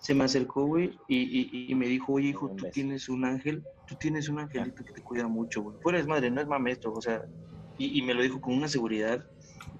Se 0.00 0.14
me 0.14 0.24
acercó, 0.24 0.66
güey, 0.66 0.98
y, 1.08 1.16
y, 1.18 1.72
y 1.72 1.74
me 1.74 1.86
dijo, 1.86 2.12
oye, 2.14 2.28
hijo, 2.28 2.54
tú 2.56 2.66
tienes 2.72 3.08
un 3.10 3.24
ángel, 3.24 3.62
tú 3.86 3.96
tienes 3.96 4.28
un 4.30 4.38
angelito 4.38 4.82
que 4.82 4.92
te 4.94 5.02
cuida 5.02 5.26
mucho, 5.28 5.60
güey. 5.62 5.76
Fuera 5.82 5.98
es 5.98 6.06
madre, 6.06 6.30
no 6.30 6.40
es 6.40 6.46
mame 6.46 6.70
esto, 6.72 6.90
o 6.92 7.02
sea, 7.02 7.20
y, 7.76 7.98
y 7.98 8.02
me 8.02 8.14
lo 8.14 8.22
dijo 8.22 8.40
con 8.40 8.54
una 8.54 8.68
seguridad. 8.68 9.22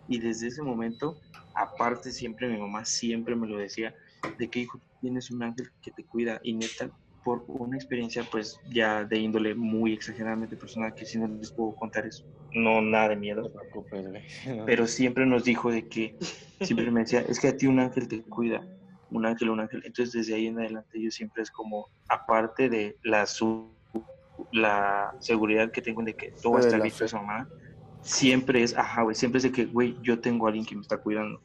Y 0.09 0.19
desde 0.19 0.49
ese 0.49 0.63
momento, 0.63 1.19
aparte, 1.55 2.11
siempre 2.11 2.49
mi 2.49 2.59
mamá 2.59 2.85
siempre 2.85 3.35
me 3.37 3.47
lo 3.47 3.57
decía, 3.57 3.95
de 4.39 4.49
que, 4.49 4.61
hijo, 4.61 4.81
tienes 5.01 5.31
un 5.31 5.43
ángel 5.43 5.71
que 5.83 5.91
te 5.91 6.05
cuida. 6.05 6.41
Y 6.43 6.55
neta, 6.55 6.91
por 7.25 7.45
una 7.49 7.77
experiencia, 7.77 8.25
pues, 8.31 8.59
ya 8.73 9.05
de 9.05 9.19
índole 9.19 9.55
muy 9.55 9.93
exageradamente 9.93 10.57
personal, 10.57 10.95
que 10.95 11.05
si 11.05 11.19
no 11.19 11.29
les 11.29 11.53
puedo 11.53 11.75
contar 11.75 12.07
eso, 12.07 12.25
no 12.53 12.81
nada 12.81 13.11
de 13.11 13.17
miedo 13.17 13.43
No 13.43 13.83
güey. 13.83 14.23
pero 14.67 14.87
siempre 14.87 15.27
nos 15.27 15.45
dijo 15.45 15.71
de 15.71 15.89
que, 15.89 16.17
siempre 16.61 16.91
me 16.91 17.01
decía, 17.01 17.21
es 17.21 17.39
que 17.39 17.49
a 17.49 17.57
ti 17.57 17.67
un 17.67 17.81
ángel 17.81 18.09
te 18.09 18.23
cuida, 18.23 18.67
un 19.11 19.27
ángel, 19.27 19.51
un 19.51 19.61
ángel. 19.61 19.83
Entonces 19.85 20.13
desde 20.13 20.35
ahí 20.35 20.47
en 20.47 20.59
adelante 20.59 21.01
yo 21.01 21.11
siempre 21.11 21.43
es 21.43 21.51
como, 21.51 21.89
aparte 22.09 22.69
de 22.69 22.97
la, 23.03 23.27
su, 23.27 23.75
la 24.53 25.15
seguridad 25.21 25.71
que 25.71 25.83
tengo 25.83 26.03
de 26.03 26.15
que 26.15 26.33
todo 26.43 26.55
va 26.55 26.59
a 26.61 26.63
De 26.63 26.69
estar 26.69 26.83
listo 26.83 27.05
mamá, 27.17 27.49
siempre 28.03 28.63
es, 28.63 28.77
ajá, 28.77 29.03
güey, 29.03 29.15
siempre 29.15 29.39
es 29.39 29.45
de 29.45 29.53
que, 29.53 29.67
güey, 29.67 29.97
yo 30.03 30.21
tengo 30.21 30.47
a 30.47 30.49
alguien 30.49 30.65
que 30.65 30.75
me 30.75 30.83
está 30.83 30.97
cuidando. 30.97 31.43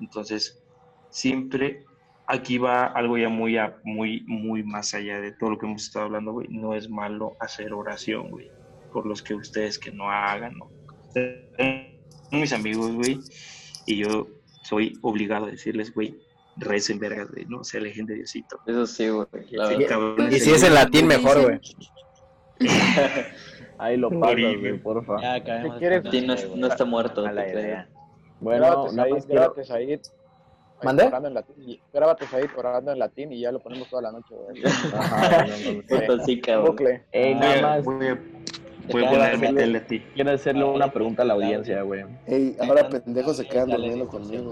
Entonces, 0.00 0.62
siempre 1.10 1.84
aquí 2.28 2.58
va 2.58 2.84
algo 2.86 3.16
ya 3.18 3.28
muy, 3.28 3.56
a- 3.56 3.76
muy, 3.84 4.22
muy 4.26 4.62
más 4.62 4.94
allá 4.94 5.20
de 5.20 5.32
todo 5.32 5.50
lo 5.50 5.58
que 5.58 5.66
hemos 5.66 5.82
estado 5.82 6.04
hablando, 6.06 6.32
güey. 6.32 6.46
No 6.50 6.74
es 6.74 6.88
malo 6.88 7.36
hacer 7.40 7.72
oración, 7.72 8.30
güey, 8.30 8.50
por 8.92 9.06
los 9.06 9.22
que 9.22 9.34
ustedes 9.34 9.78
que 9.78 9.90
no 9.90 10.10
hagan, 10.10 10.56
¿no? 10.58 10.70
Son 12.30 12.40
mis 12.40 12.52
amigos, 12.52 12.92
güey, 12.92 13.18
y 13.86 13.96
yo 13.96 14.28
soy 14.62 14.92
obligado 15.02 15.46
a 15.46 15.50
decirles, 15.50 15.92
güey, 15.94 16.14
recen 16.56 16.98
vergas, 16.98 17.30
güey, 17.30 17.46
no 17.46 17.64
se 17.64 17.78
alejen 17.78 18.04
de 18.06 18.16
Diosito. 18.16 18.60
Eso 18.66 18.86
sí, 18.86 19.08
güey. 19.08 19.26
la 19.52 20.28
Y 20.30 20.38
si 20.40 20.50
es 20.52 20.62
en 20.62 20.74
latín, 20.74 21.06
mejor, 21.06 21.40
güey. 21.42 21.60
Ahí 23.78 23.96
lo 23.96 24.10
pasas, 24.10 24.32
Oribe. 24.34 24.56
güey, 24.58 24.78
porfa. 24.82 25.20
Ya 25.22 26.10
Sí, 26.10 26.20
no, 26.26 26.34
no 26.56 26.66
está 26.66 26.84
muerto. 26.84 27.22
Te 27.22 27.30
creo. 27.30 27.60
idea. 27.60 27.88
Bueno, 28.40 28.86
grábate, 29.28 29.64
Said, 29.64 29.88
ahí 29.90 30.00
¿Mande? 30.82 31.04
orando 31.04 31.28
en 31.28 31.34
latín, 31.34 31.54
y- 31.66 31.80
Grábate, 31.92 32.26
Said, 32.26 32.50
orando 32.56 32.92
en 32.92 32.98
latín 32.98 33.32
y 33.32 33.40
ya 33.40 33.50
lo 33.52 33.58
ponemos 33.60 33.88
toda 33.88 34.02
la 34.02 34.12
noche, 34.12 34.34
güey. 34.34 34.62
Ajá, 34.94 35.46
no, 35.46 35.52
no, 35.56 35.72
no. 35.72 35.82
Puta, 35.82 36.24
sí, 36.24 36.40
cabrón. 36.40 36.66
Bucle. 36.66 37.02
Ey, 37.12 37.34
Voy 37.34 37.40
nada 37.42 37.62
más, 37.62 37.84
voy 37.84 38.06
a, 38.06 38.18
ponerme 38.88 39.16
hacerle- 39.48 39.54
tele 39.60 39.78
a 39.78 39.86
ti. 39.86 40.02
quiero 40.14 40.30
hacerle 40.30 40.64
una 40.64 40.90
pregunta 40.92 41.22
a 41.22 41.24
la 41.26 41.34
audiencia, 41.34 41.82
güey. 41.82 42.04
Ey, 42.26 42.56
ahora 42.60 42.88
pendejos 42.88 43.36
se 43.36 43.46
quedan 43.46 43.70
durmiendo 43.70 44.06
conmigo. 44.08 44.50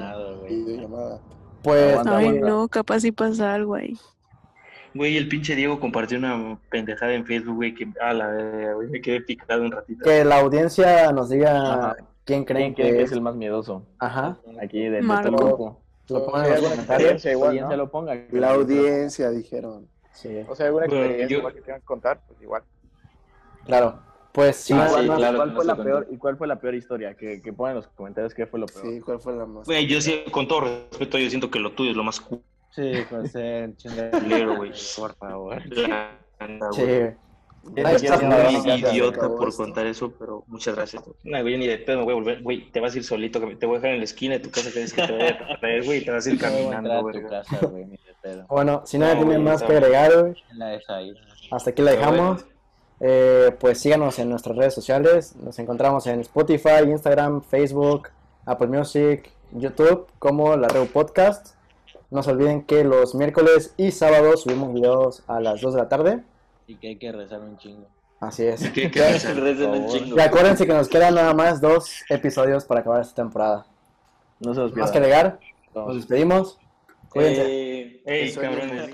Videollamada. 0.49 1.21
Pues 1.63 1.97
Ay, 2.07 2.27
aguanta. 2.29 2.47
no, 2.49 2.69
capaz 2.69 3.01
si 3.01 3.13
pasa 3.13 3.55
algo 3.55 3.75
ahí. 3.75 3.97
Güey, 4.95 5.17
el 5.17 5.29
pinche 5.29 5.55
Diego 5.55 5.79
compartió 5.79 6.17
una 6.19 6.59
pendejada 6.71 7.13
en 7.15 7.27
Facebook, 7.27 7.57
güey, 7.57 7.75
que 7.75 7.87
a 8.01 8.13
la 8.15 8.73
güey, 8.75 8.89
me 8.89 9.01
quedé 9.01 9.21
picado 9.21 9.63
un 9.63 9.71
ratito. 9.73 10.03
que 10.05 10.25
la 10.25 10.39
audiencia 10.41 11.13
nos 11.13 11.29
diga 11.29 11.73
Ajá. 11.91 11.97
quién 12.25 12.45
creen 12.45 12.73
¿Quién 12.73 12.89
que 12.89 12.95
que 12.95 13.03
es. 13.03 13.11
es 13.11 13.13
el 13.13 13.21
más 13.21 13.35
miedoso? 13.37 13.85
Ajá. 13.99 14.39
Aquí 14.63 14.81
de, 14.85 14.91
de 14.91 15.03
Marco. 15.03 15.81
Lo 16.09 16.25
pongan 16.27 16.47
en 16.47 16.53
los 16.53 16.71
comentarios. 16.71 17.13
¿no? 17.13 17.71
se 17.71 17.77
lo 17.77 17.91
ponga. 17.91 18.15
La 18.31 18.51
audiencia, 18.53 19.31
dijeron. 19.31 19.89
Sí, 20.13 20.45
O 20.49 20.55
sea, 20.55 20.67
alguna 20.67 20.87
experiencia 20.87 21.27
yo- 21.29 21.39
igual 21.39 21.55
que 21.55 21.61
tengan 21.61 21.81
que 21.81 21.87
contar, 21.87 22.21
pues 22.27 22.41
igual. 22.43 22.63
claro. 23.65 24.01
Pues 24.33 24.57
sí, 24.57 24.75
Ah, 24.77 24.87
¿Cuál, 24.91 25.03
sí, 25.05 25.09
no, 25.09 25.17
claro, 25.17 25.37
¿cuál 25.39 25.55
fue 25.55 25.65
la 25.65 25.77
peor. 25.77 26.07
¿Y 26.11 26.19
cuál 26.19 26.37
fue 26.37 26.47
la 26.47 26.57
peor 26.61 26.75
historia? 26.75 27.15
Que, 27.15 27.41
que 27.41 27.53
pongan 27.55 27.71
en 27.73 27.77
los 27.77 27.87
comentarios 27.89 28.35
qué 28.35 28.47
fue 28.47 28.61
lo 28.61 28.67
peor. 28.67 28.85
Sí, 28.85 29.01
¿cuál 29.01 29.19
fue 29.19 29.35
la 29.35 29.47
más? 29.47 29.67
Güey, 29.67 29.87
yo 29.87 29.99
sí, 30.03 30.25
con 30.31 30.47
todo 30.47 30.61
respeto, 30.61 31.17
yo 31.19 31.29
siento 31.31 31.51
que 31.51 31.59
lo 31.59 31.73
tuyo 31.73 31.91
es 31.93 31.97
lo 31.97 32.05
más 32.05 32.23
Sí, 32.71 32.93
José, 33.09 33.73
chinga. 33.79 34.11
culero, 34.11 34.57
güey. 34.57 34.73
Por 34.95 35.15
favor. 35.15 35.63
La 35.89 36.11
sí. 36.73 36.83
Ay, 37.85 37.97
idiota 38.93 39.29
por 39.29 39.49
esto. 39.49 39.63
contar 39.65 39.87
eso, 39.87 40.13
pero 40.19 40.45
muchas 40.47 40.75
gracias. 40.77 41.03
No, 41.25 41.41
güey, 41.43 41.59
ni 41.59 41.67
de 41.67 41.79
pedo 41.79 41.99
me 41.99 42.05
voy 42.05 42.13
a 42.13 42.17
volver. 42.17 42.43
Güey, 42.43 42.71
te 42.71 42.81
vas 42.81 42.95
a 42.95 42.99
ir 42.99 43.05
solito, 43.05 43.41
te 43.41 43.67
voy 43.67 43.77
a 43.77 43.79
dejar 43.79 43.91
en 43.95 43.99
la 43.99 44.05
esquina 44.05 44.35
de 44.35 44.41
tu 44.41 44.51
casa 44.51 44.71
que 44.73 44.81
dices 44.81 44.95
que 44.95 45.07
te 45.07 45.13
voy 45.13 45.23
a 45.23 45.61
traer, 45.61 45.85
güey, 45.85 45.99
y 45.99 46.05
te 46.05 46.11
vas 46.11 46.27
a 46.27 46.31
ir 46.31 46.39
caminando, 46.41 46.93
a 46.93 47.01
güey. 47.01 47.21
tu 47.23 47.29
casa, 47.29 47.59
güey, 47.67 47.85
ni 47.85 47.97
de 47.97 48.15
pedo. 48.23 48.47
Bueno, 48.49 48.83
si 48.85 48.99
nadie 48.99 49.15
No, 49.15 49.21
tiene 49.23 49.35
güey, 49.37 49.45
más 49.45 49.63
que 49.63 49.73
agregar, 49.73 50.21
güey, 50.21 50.35
La 50.53 50.67
deja 50.69 50.97
ahí. 50.97 51.15
hasta 51.51 51.71
aquí 51.71 51.83
la 51.83 51.91
dejamos. 51.93 52.45
Eh, 53.01 53.55
pues 53.61 53.79
síganos 53.81 54.19
en 54.19 54.31
nuestras 54.31 54.57
redes 54.57 54.73
sociales. 54.75 55.37
Nos 55.37 55.59
encontramos 55.59 56.07
en 56.07 56.21
Spotify, 56.21 56.83
Instagram, 56.87 57.43
Facebook, 57.43 58.09
Apple 58.47 58.69
Music, 58.69 59.31
YouTube, 59.53 60.07
como 60.19 60.57
la 60.57 60.69
Reu 60.69 60.87
Podcast. 60.87 61.57
No 62.11 62.23
se 62.23 62.31
olviden 62.31 62.63
que 62.63 62.85
los 62.85 63.15
miércoles 63.15 63.75
y 63.77 63.91
sábados 63.91 64.43
subimos 64.43 64.73
videos 64.73 65.25
a 65.27 65.41
las 65.41 65.61
2 65.61 65.75
de 65.75 65.81
la 65.81 65.89
tarde. 65.89 66.23
Y 66.67 66.75
que 66.77 66.89
hay 66.89 66.97
que 66.97 67.13
rezar 67.13 67.41
un 67.41 67.57
chingo. 67.59 67.87
Así 68.21 68.45
es. 68.45 68.69
¿Qué, 68.71 68.91
qué 68.91 68.99
Ya- 68.99 69.13
pasa? 69.13 69.33
Recen 69.35 69.71
un 69.71 69.89
chingo. 69.89 70.17
Y 70.17 70.21
acuérdense 70.21 70.67
que 70.67 70.73
nos 70.73 70.89
quedan 70.89 71.15
nada 71.15 71.35
más 71.35 71.61
dos 71.61 72.03
episodios 72.09 72.65
para 72.65 72.81
acabar 72.81 73.03
esta 73.03 73.15
temporada. 73.15 73.67
No 74.41 74.53
se 74.55 74.61
los 74.61 74.71
Más 74.75 74.91
pierdan. 74.91 74.93
que 74.93 74.99
agregar, 74.99 75.41
nos 75.75 75.97
despedimos. 75.97 76.59
Cuídense. 77.11 77.43
Eh, 77.47 78.03
Ey, 78.05 78.35
cabrones. 78.35 78.91